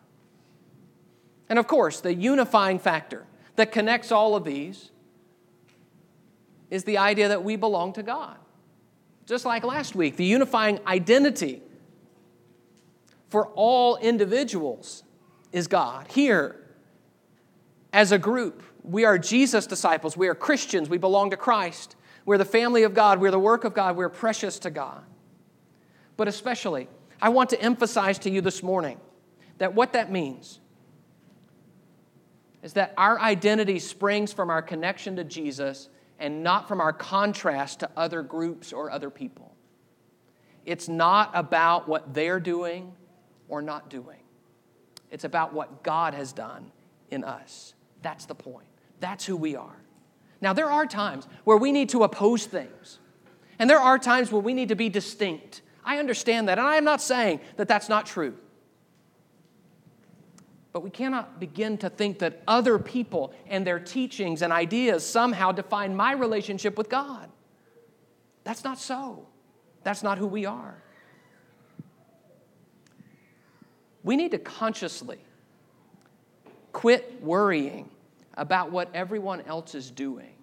And 1.48 1.58
of 1.58 1.66
course, 1.66 2.00
the 2.00 2.14
unifying 2.14 2.78
factor 2.78 3.26
that 3.56 3.70
connects 3.70 4.10
all 4.10 4.34
of 4.34 4.44
these 4.44 4.90
is 6.74 6.82
the 6.82 6.98
idea 6.98 7.28
that 7.28 7.44
we 7.44 7.54
belong 7.54 7.92
to 7.92 8.02
God. 8.02 8.36
Just 9.26 9.44
like 9.44 9.62
last 9.62 9.94
week, 9.94 10.16
the 10.16 10.24
unifying 10.24 10.80
identity 10.88 11.62
for 13.28 13.46
all 13.54 13.96
individuals 13.98 15.04
is 15.52 15.68
God. 15.68 16.08
Here, 16.10 16.56
as 17.92 18.10
a 18.10 18.18
group, 18.18 18.64
we 18.82 19.04
are 19.04 19.18
Jesus' 19.18 19.68
disciples. 19.68 20.16
We 20.16 20.26
are 20.26 20.34
Christians. 20.34 20.88
We 20.88 20.98
belong 20.98 21.30
to 21.30 21.36
Christ. 21.36 21.94
We're 22.26 22.38
the 22.38 22.44
family 22.44 22.82
of 22.82 22.92
God. 22.92 23.20
We're 23.20 23.30
the 23.30 23.38
work 23.38 23.62
of 23.62 23.72
God. 23.72 23.94
We're 23.96 24.08
precious 24.08 24.58
to 24.58 24.70
God. 24.70 25.04
But 26.16 26.26
especially, 26.26 26.88
I 27.22 27.28
want 27.28 27.50
to 27.50 27.62
emphasize 27.62 28.18
to 28.20 28.30
you 28.30 28.40
this 28.40 28.64
morning 28.64 28.98
that 29.58 29.74
what 29.74 29.92
that 29.92 30.10
means 30.10 30.58
is 32.64 32.72
that 32.72 32.94
our 32.98 33.20
identity 33.20 33.78
springs 33.78 34.32
from 34.32 34.50
our 34.50 34.60
connection 34.60 35.14
to 35.16 35.22
Jesus 35.22 35.88
and 36.24 36.42
not 36.42 36.66
from 36.66 36.80
our 36.80 36.94
contrast 36.94 37.80
to 37.80 37.90
other 37.98 38.22
groups 38.22 38.72
or 38.72 38.90
other 38.90 39.10
people. 39.10 39.54
It's 40.64 40.88
not 40.88 41.30
about 41.34 41.86
what 41.86 42.14
they're 42.14 42.40
doing 42.40 42.94
or 43.46 43.60
not 43.60 43.90
doing, 43.90 44.20
it's 45.10 45.24
about 45.24 45.52
what 45.52 45.82
God 45.82 46.14
has 46.14 46.32
done 46.32 46.72
in 47.10 47.24
us. 47.24 47.74
That's 48.00 48.24
the 48.24 48.34
point. 48.34 48.66
That's 49.00 49.26
who 49.26 49.36
we 49.36 49.54
are. 49.54 49.76
Now, 50.40 50.54
there 50.54 50.70
are 50.70 50.86
times 50.86 51.28
where 51.44 51.58
we 51.58 51.72
need 51.72 51.90
to 51.90 52.04
oppose 52.04 52.46
things, 52.46 53.00
and 53.58 53.68
there 53.68 53.78
are 53.78 53.98
times 53.98 54.32
where 54.32 54.40
we 54.40 54.54
need 54.54 54.70
to 54.70 54.76
be 54.76 54.88
distinct. 54.88 55.60
I 55.84 55.98
understand 55.98 56.48
that, 56.48 56.58
and 56.58 56.66
I 56.66 56.76
am 56.76 56.84
not 56.84 57.02
saying 57.02 57.40
that 57.56 57.68
that's 57.68 57.90
not 57.90 58.06
true. 58.06 58.34
But 60.74 60.82
we 60.82 60.90
cannot 60.90 61.38
begin 61.38 61.78
to 61.78 61.88
think 61.88 62.18
that 62.18 62.42
other 62.48 62.80
people 62.80 63.32
and 63.46 63.64
their 63.64 63.78
teachings 63.78 64.42
and 64.42 64.52
ideas 64.52 65.06
somehow 65.06 65.52
define 65.52 65.94
my 65.94 66.12
relationship 66.12 66.76
with 66.76 66.90
God. 66.90 67.30
That's 68.42 68.64
not 68.64 68.80
so. 68.80 69.28
That's 69.84 70.02
not 70.02 70.18
who 70.18 70.26
we 70.26 70.46
are. 70.46 70.82
We 74.02 74.16
need 74.16 74.32
to 74.32 74.38
consciously 74.38 75.20
quit 76.72 77.22
worrying 77.22 77.88
about 78.36 78.72
what 78.72 78.90
everyone 78.94 79.42
else 79.42 79.76
is 79.76 79.92
doing 79.92 80.34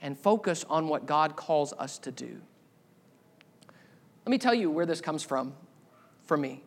and 0.00 0.18
focus 0.18 0.64
on 0.70 0.88
what 0.88 1.04
God 1.04 1.36
calls 1.36 1.74
us 1.74 1.98
to 1.98 2.10
do. 2.10 2.40
Let 4.24 4.30
me 4.30 4.38
tell 4.38 4.54
you 4.54 4.70
where 4.70 4.86
this 4.86 5.02
comes 5.02 5.22
from 5.22 5.52
for 6.24 6.38
me 6.38 6.62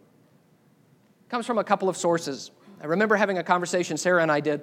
comes 1.30 1.46
from 1.46 1.58
a 1.58 1.64
couple 1.64 1.90
of 1.90 1.98
sources. 1.98 2.52
I 2.82 2.86
remember 2.86 3.16
having 3.16 3.38
a 3.38 3.44
conversation, 3.44 3.98
Sarah 3.98 4.22
and 4.22 4.32
I 4.32 4.40
did, 4.40 4.62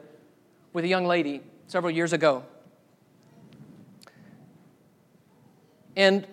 with 0.72 0.84
a 0.84 0.88
young 0.88 1.06
lady 1.06 1.42
several 1.66 1.90
years 1.90 2.12
ago. 2.12 2.44
And 5.96 6.26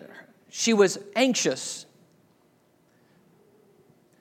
she 0.49 0.73
was 0.73 0.97
anxious 1.15 1.85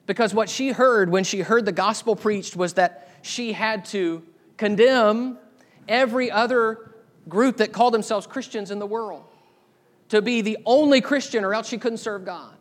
because 0.05 0.33
what 0.33 0.49
she 0.49 0.69
heard 0.69 1.09
when 1.09 1.23
she 1.23 1.41
heard 1.41 1.65
the 1.65 1.71
gospel 1.71 2.15
preached 2.15 2.55
was 2.55 2.73
that 2.73 3.09
she 3.21 3.53
had 3.53 3.85
to 3.85 4.23
condemn 4.57 5.37
every 5.87 6.31
other 6.31 6.91
group 7.27 7.57
that 7.57 7.71
called 7.71 7.93
themselves 7.93 8.25
Christians 8.25 8.71
in 8.71 8.79
the 8.79 8.87
world 8.87 9.23
to 10.09 10.21
be 10.21 10.41
the 10.41 10.57
only 10.65 11.01
Christian, 11.01 11.45
or 11.45 11.53
else 11.53 11.67
she 11.67 11.77
couldn't 11.77 11.99
serve 11.99 12.25
God. 12.25 12.55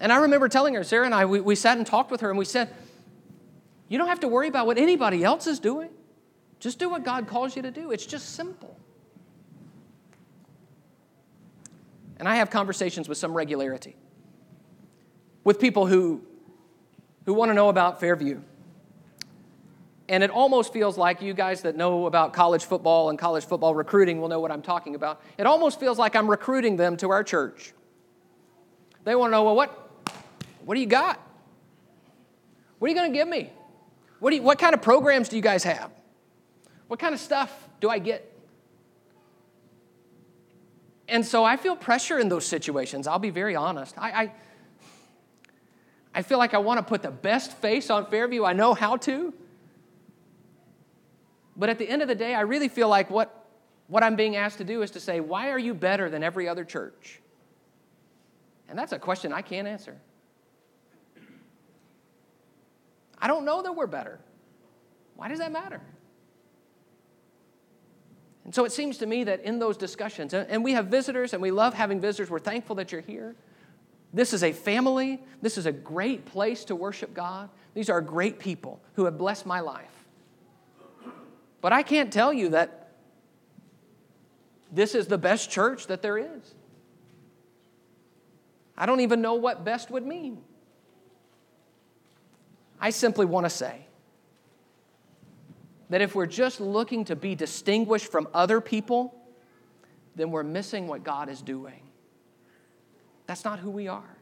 And 0.00 0.12
I 0.12 0.18
remember 0.18 0.48
telling 0.48 0.74
her, 0.74 0.84
Sarah 0.84 1.06
and 1.06 1.14
I, 1.14 1.24
we, 1.24 1.40
we 1.40 1.54
sat 1.54 1.76
and 1.76 1.86
talked 1.86 2.10
with 2.10 2.20
her 2.20 2.30
and 2.30 2.38
we 2.38 2.44
said, 2.44 2.68
You 3.88 3.98
don't 3.98 4.08
have 4.08 4.20
to 4.20 4.28
worry 4.28 4.48
about 4.48 4.66
what 4.66 4.78
anybody 4.78 5.24
else 5.24 5.46
is 5.46 5.58
doing. 5.58 5.90
Just 6.60 6.78
do 6.78 6.88
what 6.88 7.04
God 7.04 7.26
calls 7.28 7.56
you 7.56 7.62
to 7.62 7.70
do. 7.70 7.90
It's 7.90 8.06
just 8.06 8.34
simple. 8.34 8.76
And 12.18 12.28
I 12.28 12.36
have 12.36 12.50
conversations 12.50 13.08
with 13.08 13.18
some 13.18 13.32
regularity 13.32 13.96
with 15.44 15.60
people 15.60 15.86
who, 15.86 16.20
who 17.24 17.32
want 17.32 17.48
to 17.50 17.54
know 17.54 17.68
about 17.68 18.00
Fairview. 18.00 18.40
And 20.08 20.22
it 20.22 20.30
almost 20.30 20.72
feels 20.72 20.96
like 20.96 21.22
you 21.22 21.34
guys 21.34 21.62
that 21.62 21.76
know 21.76 22.06
about 22.06 22.32
college 22.32 22.64
football 22.64 23.10
and 23.10 23.18
college 23.18 23.44
football 23.44 23.74
recruiting 23.74 24.20
will 24.20 24.28
know 24.28 24.40
what 24.40 24.50
I'm 24.50 24.62
talking 24.62 24.94
about. 24.94 25.22
It 25.36 25.46
almost 25.46 25.78
feels 25.78 25.98
like 25.98 26.16
I'm 26.16 26.28
recruiting 26.28 26.76
them 26.76 26.96
to 26.98 27.10
our 27.10 27.22
church. 27.22 27.72
They 29.04 29.14
want 29.14 29.30
to 29.30 29.32
know, 29.32 29.44
well, 29.44 29.56
what, 29.56 29.87
what 30.68 30.74
do 30.74 30.82
you 30.82 30.86
got? 30.86 31.18
What 32.78 32.88
are 32.88 32.90
you 32.90 32.94
going 32.94 33.10
to 33.10 33.18
give 33.18 33.26
me? 33.26 33.50
What, 34.20 34.34
you, 34.34 34.42
what 34.42 34.58
kind 34.58 34.74
of 34.74 34.82
programs 34.82 35.30
do 35.30 35.36
you 35.36 35.40
guys 35.40 35.64
have? 35.64 35.90
What 36.88 37.00
kind 37.00 37.14
of 37.14 37.20
stuff 37.20 37.70
do 37.80 37.88
I 37.88 37.98
get? 37.98 38.30
And 41.08 41.24
so 41.24 41.42
I 41.42 41.56
feel 41.56 41.74
pressure 41.74 42.18
in 42.18 42.28
those 42.28 42.44
situations. 42.44 43.06
I'll 43.06 43.18
be 43.18 43.30
very 43.30 43.56
honest. 43.56 43.94
I, 43.96 44.10
I, 44.10 44.32
I 46.16 46.20
feel 46.20 46.36
like 46.36 46.52
I 46.52 46.58
want 46.58 46.76
to 46.76 46.84
put 46.84 47.00
the 47.00 47.10
best 47.10 47.52
face 47.52 47.88
on 47.88 48.04
Fairview. 48.04 48.44
I 48.44 48.52
know 48.52 48.74
how 48.74 48.98
to. 48.98 49.32
But 51.56 51.70
at 51.70 51.78
the 51.78 51.88
end 51.88 52.02
of 52.02 52.08
the 52.08 52.14
day, 52.14 52.34
I 52.34 52.42
really 52.42 52.68
feel 52.68 52.90
like 52.90 53.08
what, 53.08 53.48
what 53.86 54.02
I'm 54.02 54.16
being 54.16 54.36
asked 54.36 54.58
to 54.58 54.64
do 54.64 54.82
is 54.82 54.90
to 54.90 55.00
say, 55.00 55.20
why 55.20 55.48
are 55.48 55.58
you 55.58 55.72
better 55.72 56.10
than 56.10 56.22
every 56.22 56.46
other 56.46 56.66
church? 56.66 57.22
And 58.68 58.78
that's 58.78 58.92
a 58.92 58.98
question 58.98 59.32
I 59.32 59.40
can't 59.40 59.66
answer. 59.66 59.96
I 63.20 63.26
don't 63.26 63.44
know 63.44 63.62
that 63.62 63.74
we're 63.74 63.86
better. 63.86 64.18
Why 65.16 65.28
does 65.28 65.38
that 65.38 65.52
matter? 65.52 65.80
And 68.44 68.54
so 68.54 68.64
it 68.64 68.72
seems 68.72 68.98
to 68.98 69.06
me 69.06 69.24
that 69.24 69.42
in 69.42 69.58
those 69.58 69.76
discussions, 69.76 70.32
and 70.32 70.64
we 70.64 70.72
have 70.72 70.86
visitors 70.86 71.32
and 71.34 71.42
we 71.42 71.50
love 71.50 71.74
having 71.74 72.00
visitors, 72.00 72.30
we're 72.30 72.38
thankful 72.38 72.76
that 72.76 72.92
you're 72.92 73.02
here. 73.02 73.36
This 74.12 74.32
is 74.32 74.42
a 74.42 74.52
family. 74.52 75.20
This 75.42 75.58
is 75.58 75.66
a 75.66 75.72
great 75.72 76.24
place 76.24 76.64
to 76.66 76.74
worship 76.74 77.12
God. 77.12 77.50
These 77.74 77.90
are 77.90 78.00
great 78.00 78.38
people 78.38 78.80
who 78.94 79.04
have 79.04 79.18
blessed 79.18 79.44
my 79.44 79.60
life. 79.60 80.06
But 81.60 81.72
I 81.72 81.82
can't 81.82 82.12
tell 82.12 82.32
you 82.32 82.50
that 82.50 82.88
this 84.72 84.94
is 84.94 85.08
the 85.08 85.18
best 85.18 85.50
church 85.50 85.88
that 85.88 86.02
there 86.02 86.16
is. 86.16 86.54
I 88.76 88.86
don't 88.86 89.00
even 89.00 89.20
know 89.20 89.34
what 89.34 89.64
best 89.64 89.90
would 89.90 90.06
mean. 90.06 90.42
I 92.80 92.90
simply 92.90 93.26
want 93.26 93.46
to 93.46 93.50
say 93.50 93.86
that 95.90 96.00
if 96.00 96.14
we're 96.14 96.26
just 96.26 96.60
looking 96.60 97.04
to 97.06 97.16
be 97.16 97.34
distinguished 97.34 98.10
from 98.10 98.28
other 98.34 98.60
people, 98.60 99.14
then 100.14 100.30
we're 100.30 100.42
missing 100.42 100.86
what 100.86 101.02
God 101.02 101.28
is 101.28 101.40
doing. 101.40 101.82
That's 103.26 103.44
not 103.44 103.58
who 103.58 103.70
we 103.70 103.88
are. 103.88 104.16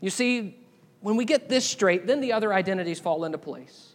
You 0.00 0.10
see, 0.10 0.58
when 1.00 1.16
we 1.16 1.24
get 1.24 1.48
this 1.48 1.64
straight, 1.64 2.06
then 2.06 2.20
the 2.20 2.32
other 2.32 2.52
identities 2.52 2.98
fall 2.98 3.24
into 3.24 3.38
place. 3.38 3.94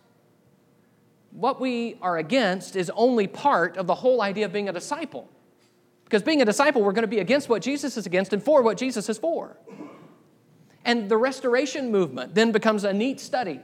What 1.32 1.60
we 1.60 1.98
are 2.02 2.18
against 2.18 2.76
is 2.76 2.92
only 2.96 3.28
part 3.28 3.78
of 3.78 3.88
the 3.88 3.96
whole 3.96 4.22
idea 4.22 4.46
of 4.46 4.54
being 4.54 4.70
a 4.70 4.74
disciple. 4.74 5.30
Because 6.04 6.24
being 6.24 6.42
a 6.42 6.46
disciple, 6.46 6.82
we're 6.82 6.94
going 6.94 7.04
to 7.04 7.08
be 7.08 7.20
against 7.20 7.50
what 7.50 7.62
Jesus 7.62 7.98
is 7.98 8.06
against 8.06 8.34
and 8.34 8.42
for 8.42 8.62
what 8.62 8.78
Jesus 8.78 9.10
is 9.10 9.18
for. 9.18 9.58
And 10.86 11.10
the 11.10 11.18
restoration 11.18 11.92
movement 11.92 12.34
then 12.36 12.52
becomes 12.52 12.84
a 12.84 12.94
neat 12.94 13.20
study 13.20 13.60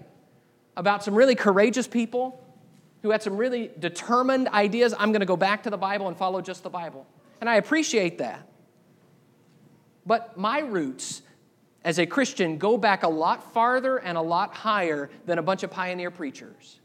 about 0.75 1.03
some 1.03 1.15
really 1.15 1.35
courageous 1.35 1.87
people 1.87 2.43
who 3.01 3.11
had 3.11 3.21
some 3.21 3.37
really 3.37 3.71
determined 3.79 4.47
ideas. 4.49 4.93
I'm 4.97 5.11
going 5.11 5.21
to 5.21 5.25
go 5.25 5.37
back 5.37 5.63
to 5.63 5.69
the 5.69 5.77
Bible 5.77 6.07
and 6.07 6.17
follow 6.17 6.41
just 6.41 6.63
the 6.63 6.69
Bible. 6.69 7.05
And 7.41 7.49
I 7.49 7.55
appreciate 7.55 8.17
that. 8.19 8.47
But 10.05 10.37
my 10.37 10.59
roots 10.59 11.21
as 11.83 11.99
a 11.99 12.05
Christian 12.05 12.57
go 12.57 12.77
back 12.77 13.03
a 13.03 13.09
lot 13.09 13.53
farther 13.53 13.97
and 13.97 14.17
a 14.17 14.21
lot 14.21 14.53
higher 14.53 15.09
than 15.25 15.37
a 15.37 15.43
bunch 15.43 15.63
of 15.63 15.71
pioneer 15.71 16.11
preachers. 16.11 16.79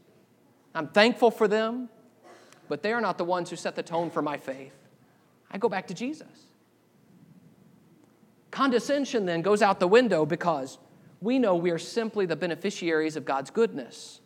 I'm 0.75 0.87
thankful 0.87 1.31
for 1.31 1.47
them, 1.47 1.89
but 2.67 2.83
they 2.83 2.93
are 2.93 3.01
not 3.01 3.17
the 3.17 3.25
ones 3.25 3.49
who 3.49 3.55
set 3.55 3.75
the 3.75 3.83
tone 3.83 4.09
for 4.09 4.21
my 4.21 4.37
faith. 4.37 4.73
I 5.51 5.57
go 5.57 5.69
back 5.69 5.87
to 5.87 5.93
Jesus. 5.93 6.27
Condescension 8.51 9.25
then 9.25 9.41
goes 9.41 9.61
out 9.61 9.79
the 9.79 9.87
window 9.87 10.25
because 10.25 10.79
we 11.21 11.39
know 11.39 11.55
we 11.55 11.71
are 11.71 11.77
simply 11.77 12.25
the 12.25 12.35
beneficiaries 12.35 13.15
of 13.15 13.25
God's 13.25 13.51
goodness. 13.51 14.21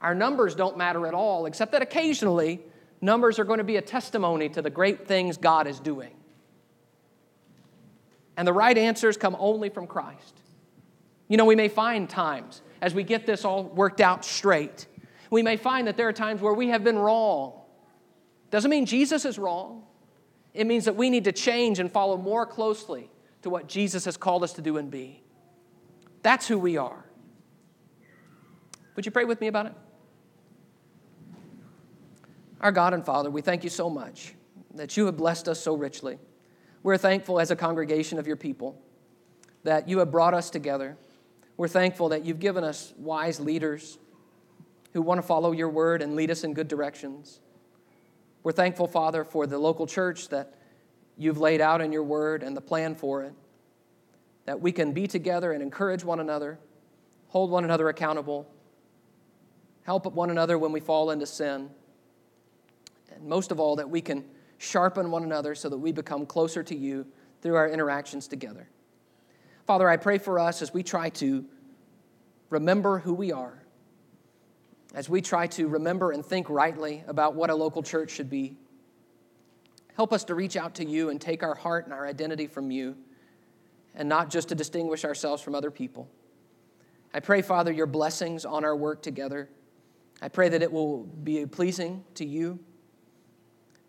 Our 0.00 0.14
numbers 0.14 0.54
don't 0.54 0.76
matter 0.76 1.06
at 1.06 1.14
all, 1.14 1.46
except 1.46 1.72
that 1.72 1.82
occasionally 1.82 2.60
numbers 3.00 3.38
are 3.38 3.44
going 3.44 3.58
to 3.58 3.64
be 3.64 3.76
a 3.76 3.82
testimony 3.82 4.48
to 4.50 4.62
the 4.62 4.70
great 4.70 5.06
things 5.06 5.36
God 5.36 5.66
is 5.66 5.78
doing. 5.78 6.14
And 8.36 8.48
the 8.48 8.52
right 8.52 8.76
answers 8.76 9.16
come 9.16 9.36
only 9.38 9.68
from 9.68 9.86
Christ. 9.86 10.40
You 11.28 11.36
know, 11.36 11.44
we 11.44 11.54
may 11.54 11.68
find 11.68 12.10
times 12.10 12.62
as 12.80 12.94
we 12.94 13.04
get 13.04 13.26
this 13.26 13.44
all 13.44 13.64
worked 13.64 14.00
out 14.00 14.24
straight, 14.24 14.86
we 15.30 15.42
may 15.42 15.56
find 15.56 15.86
that 15.86 15.96
there 15.96 16.08
are 16.08 16.12
times 16.12 16.40
where 16.42 16.52
we 16.52 16.68
have 16.68 16.82
been 16.82 16.98
wrong. 16.98 17.60
Doesn't 18.50 18.70
mean 18.70 18.86
Jesus 18.86 19.24
is 19.24 19.38
wrong. 19.38 19.84
It 20.54 20.66
means 20.66 20.84
that 20.84 20.96
we 20.96 21.10
need 21.10 21.24
to 21.24 21.32
change 21.32 21.78
and 21.78 21.90
follow 21.90 22.16
more 22.16 22.46
closely 22.46 23.10
to 23.42 23.50
what 23.50 23.68
Jesus 23.68 24.04
has 24.04 24.16
called 24.16 24.44
us 24.44 24.52
to 24.54 24.62
do 24.62 24.76
and 24.76 24.90
be. 24.90 25.22
That's 26.22 26.46
who 26.46 26.58
we 26.58 26.76
are. 26.76 27.04
Would 28.94 29.06
you 29.06 29.12
pray 29.12 29.24
with 29.24 29.40
me 29.40 29.46
about 29.46 29.66
it? 29.66 29.74
Our 32.60 32.70
God 32.70 32.94
and 32.94 33.04
Father, 33.04 33.30
we 33.30 33.40
thank 33.40 33.64
you 33.64 33.70
so 33.70 33.90
much 33.90 34.34
that 34.74 34.96
you 34.96 35.06
have 35.06 35.16
blessed 35.16 35.48
us 35.48 35.58
so 35.58 35.74
richly. 35.74 36.18
We're 36.82 36.98
thankful 36.98 37.40
as 37.40 37.50
a 37.50 37.56
congregation 37.56 38.18
of 38.18 38.26
your 38.26 38.36
people 38.36 38.80
that 39.64 39.88
you 39.88 39.98
have 39.98 40.10
brought 40.10 40.34
us 40.34 40.50
together. 40.50 40.96
We're 41.56 41.68
thankful 41.68 42.10
that 42.10 42.24
you've 42.24 42.40
given 42.40 42.64
us 42.64 42.92
wise 42.96 43.40
leaders 43.40 43.98
who 44.92 45.02
want 45.02 45.18
to 45.18 45.26
follow 45.26 45.52
your 45.52 45.68
word 45.68 46.02
and 46.02 46.14
lead 46.14 46.30
us 46.30 46.44
in 46.44 46.54
good 46.54 46.68
directions. 46.68 47.40
We're 48.42 48.52
thankful, 48.52 48.88
Father, 48.88 49.24
for 49.24 49.46
the 49.46 49.58
local 49.58 49.86
church 49.86 50.28
that 50.28 50.54
you've 51.16 51.38
laid 51.38 51.60
out 51.60 51.80
in 51.80 51.92
your 51.92 52.02
word 52.02 52.42
and 52.42 52.56
the 52.56 52.60
plan 52.60 52.94
for 52.94 53.22
it, 53.22 53.34
that 54.46 54.60
we 54.60 54.72
can 54.72 54.92
be 54.92 55.06
together 55.06 55.52
and 55.52 55.62
encourage 55.62 56.04
one 56.04 56.18
another, 56.18 56.58
hold 57.28 57.50
one 57.50 57.64
another 57.64 57.88
accountable, 57.88 58.48
help 59.84 60.06
one 60.12 60.30
another 60.30 60.58
when 60.58 60.72
we 60.72 60.80
fall 60.80 61.10
into 61.10 61.26
sin, 61.26 61.70
and 63.14 63.24
most 63.24 63.52
of 63.52 63.60
all, 63.60 63.76
that 63.76 63.88
we 63.88 64.00
can 64.00 64.24
sharpen 64.58 65.10
one 65.10 65.22
another 65.22 65.54
so 65.54 65.68
that 65.68 65.78
we 65.78 65.92
become 65.92 66.26
closer 66.26 66.62
to 66.62 66.74
you 66.74 67.06
through 67.40 67.56
our 67.56 67.68
interactions 67.68 68.26
together. 68.26 68.68
Father, 69.66 69.88
I 69.88 69.96
pray 69.96 70.18
for 70.18 70.38
us 70.38 70.62
as 70.62 70.72
we 70.72 70.82
try 70.82 71.10
to 71.10 71.44
remember 72.50 72.98
who 72.98 73.14
we 73.14 73.32
are, 73.32 73.61
as 74.94 75.08
we 75.08 75.20
try 75.20 75.46
to 75.48 75.68
remember 75.68 76.10
and 76.10 76.24
think 76.24 76.48
rightly 76.50 77.02
about 77.06 77.34
what 77.34 77.50
a 77.50 77.54
local 77.54 77.82
church 77.82 78.10
should 78.10 78.28
be. 78.28 78.56
Help 79.94 80.12
us 80.12 80.24
to 80.24 80.34
reach 80.34 80.56
out 80.56 80.74
to 80.76 80.84
you 80.84 81.10
and 81.10 81.20
take 81.20 81.42
our 81.42 81.54
heart 81.54 81.84
and 81.84 81.92
our 81.92 82.06
identity 82.06 82.46
from 82.46 82.70
you, 82.70 82.96
and 83.94 84.08
not 84.08 84.30
just 84.30 84.48
to 84.48 84.54
distinguish 84.54 85.04
ourselves 85.04 85.42
from 85.42 85.54
other 85.54 85.70
people. 85.70 86.08
I 87.14 87.20
pray, 87.20 87.42
Father, 87.42 87.72
your 87.72 87.86
blessings 87.86 88.44
on 88.44 88.64
our 88.64 88.74
work 88.74 89.02
together. 89.02 89.50
I 90.22 90.28
pray 90.28 90.48
that 90.48 90.62
it 90.62 90.72
will 90.72 91.04
be 91.04 91.44
pleasing 91.46 92.04
to 92.14 92.24
you 92.24 92.58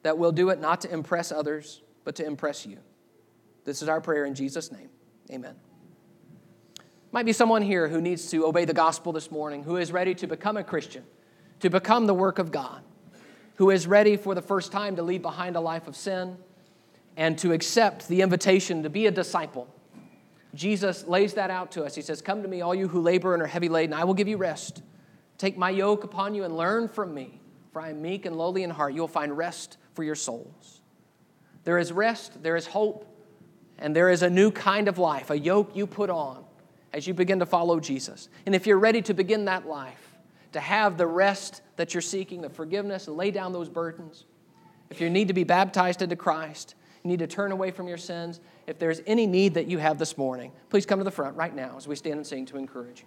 that 0.03 0.17
we'll 0.17 0.33
do 0.33 0.49
it 0.49 0.59
not 0.59 0.81
to 0.81 0.93
impress 0.93 1.31
others, 1.31 1.81
but 2.03 2.15
to 2.17 2.25
impress 2.25 2.65
you. 2.65 2.77
This 3.63 3.81
is 3.81 3.87
our 3.87 4.01
prayer 4.01 4.25
in 4.25 4.35
Jesus' 4.35 4.71
name. 4.71 4.89
Amen. 5.31 5.55
Might 7.13 7.27
be 7.27 7.31
someone 7.31 7.61
here 7.61 7.87
who 7.87 8.01
needs 8.01 8.31
to 8.31 8.47
obey 8.47 8.65
the 8.65 8.73
gospel 8.73 9.13
this 9.13 9.29
morning, 9.29 9.61
who 9.61 9.77
is 9.77 9.91
ready 9.91 10.15
to 10.15 10.25
become 10.25 10.57
a 10.57 10.63
Christian, 10.63 11.03
to 11.59 11.69
become 11.69 12.07
the 12.07 12.13
work 12.13 12.39
of 12.39 12.51
God, 12.51 12.81
who 13.57 13.69
is 13.69 13.85
ready 13.85 14.17
for 14.17 14.33
the 14.33 14.41
first 14.41 14.71
time 14.71 14.95
to 14.95 15.03
leave 15.03 15.21
behind 15.21 15.55
a 15.55 15.59
life 15.59 15.87
of 15.87 15.95
sin 15.95 16.37
and 17.15 17.37
to 17.37 17.53
accept 17.53 18.07
the 18.07 18.23
invitation 18.23 18.81
to 18.81 18.89
be 18.89 19.05
a 19.05 19.11
disciple. 19.11 19.67
Jesus 20.55 21.05
lays 21.05 21.35
that 21.35 21.51
out 21.51 21.71
to 21.73 21.83
us. 21.83 21.93
He 21.93 22.01
says, 22.01 22.19
Come 22.19 22.41
to 22.41 22.47
me, 22.47 22.61
all 22.61 22.73
you 22.73 22.87
who 22.87 22.99
labor 22.99 23.35
and 23.35 23.43
are 23.43 23.47
heavy 23.47 23.69
laden, 23.69 23.93
I 23.93 24.05
will 24.05 24.15
give 24.15 24.27
you 24.27 24.37
rest. 24.37 24.81
Take 25.37 25.55
my 25.55 25.69
yoke 25.69 26.03
upon 26.03 26.33
you 26.33 26.45
and 26.45 26.57
learn 26.57 26.87
from 26.87 27.13
me, 27.13 27.39
for 27.73 27.81
I 27.83 27.91
am 27.91 28.01
meek 28.01 28.25
and 28.25 28.35
lowly 28.35 28.63
in 28.63 28.71
heart. 28.71 28.95
You 28.95 29.01
will 29.01 29.07
find 29.07 29.37
rest 29.37 29.77
for 29.93 30.03
your 30.03 30.15
souls. 30.15 30.81
There 31.63 31.77
is 31.77 31.91
rest, 31.91 32.41
there 32.41 32.55
is 32.55 32.65
hope, 32.65 33.05
and 33.77 33.95
there 33.95 34.09
is 34.09 34.23
a 34.23 34.31
new 34.31 34.49
kind 34.49 34.87
of 34.87 34.97
life, 34.97 35.29
a 35.29 35.37
yoke 35.37 35.75
you 35.75 35.85
put 35.85 36.09
on 36.09 36.42
as 36.93 37.07
you 37.07 37.13
begin 37.13 37.39
to 37.39 37.45
follow 37.45 37.79
Jesus. 37.79 38.29
And 38.45 38.53
if 38.53 38.67
you're 38.67 38.79
ready 38.79 39.01
to 39.03 39.13
begin 39.13 39.45
that 39.45 39.67
life, 39.67 40.15
to 40.51 40.59
have 40.59 40.97
the 40.97 41.07
rest 41.07 41.61
that 41.75 41.93
you're 41.93 42.01
seeking, 42.01 42.41
the 42.41 42.49
forgiveness, 42.49 43.07
and 43.07 43.17
lay 43.17 43.31
down 43.31 43.51
those 43.51 43.69
burdens, 43.69 44.25
if 44.89 45.01
you 45.01 45.09
need 45.09 45.27
to 45.27 45.33
be 45.33 45.43
baptized 45.43 46.01
into 46.01 46.15
Christ, 46.15 46.75
you 47.03 47.09
need 47.09 47.19
to 47.19 47.27
turn 47.27 47.51
away 47.51 47.71
from 47.71 47.87
your 47.87 47.97
sins, 47.97 48.39
if 48.67 48.77
there's 48.77 49.01
any 49.07 49.25
need 49.25 49.55
that 49.55 49.67
you 49.67 49.79
have 49.79 49.97
this 49.97 50.17
morning, 50.17 50.51
please 50.69 50.85
come 50.85 50.99
to 50.99 51.03
the 51.03 51.11
front 51.11 51.35
right 51.35 51.53
now 51.53 51.75
as 51.75 51.87
we 51.87 51.95
stand 51.95 52.15
and 52.15 52.27
sing 52.27 52.45
to 52.45 52.57
encourage 52.57 52.99
you. 52.99 53.05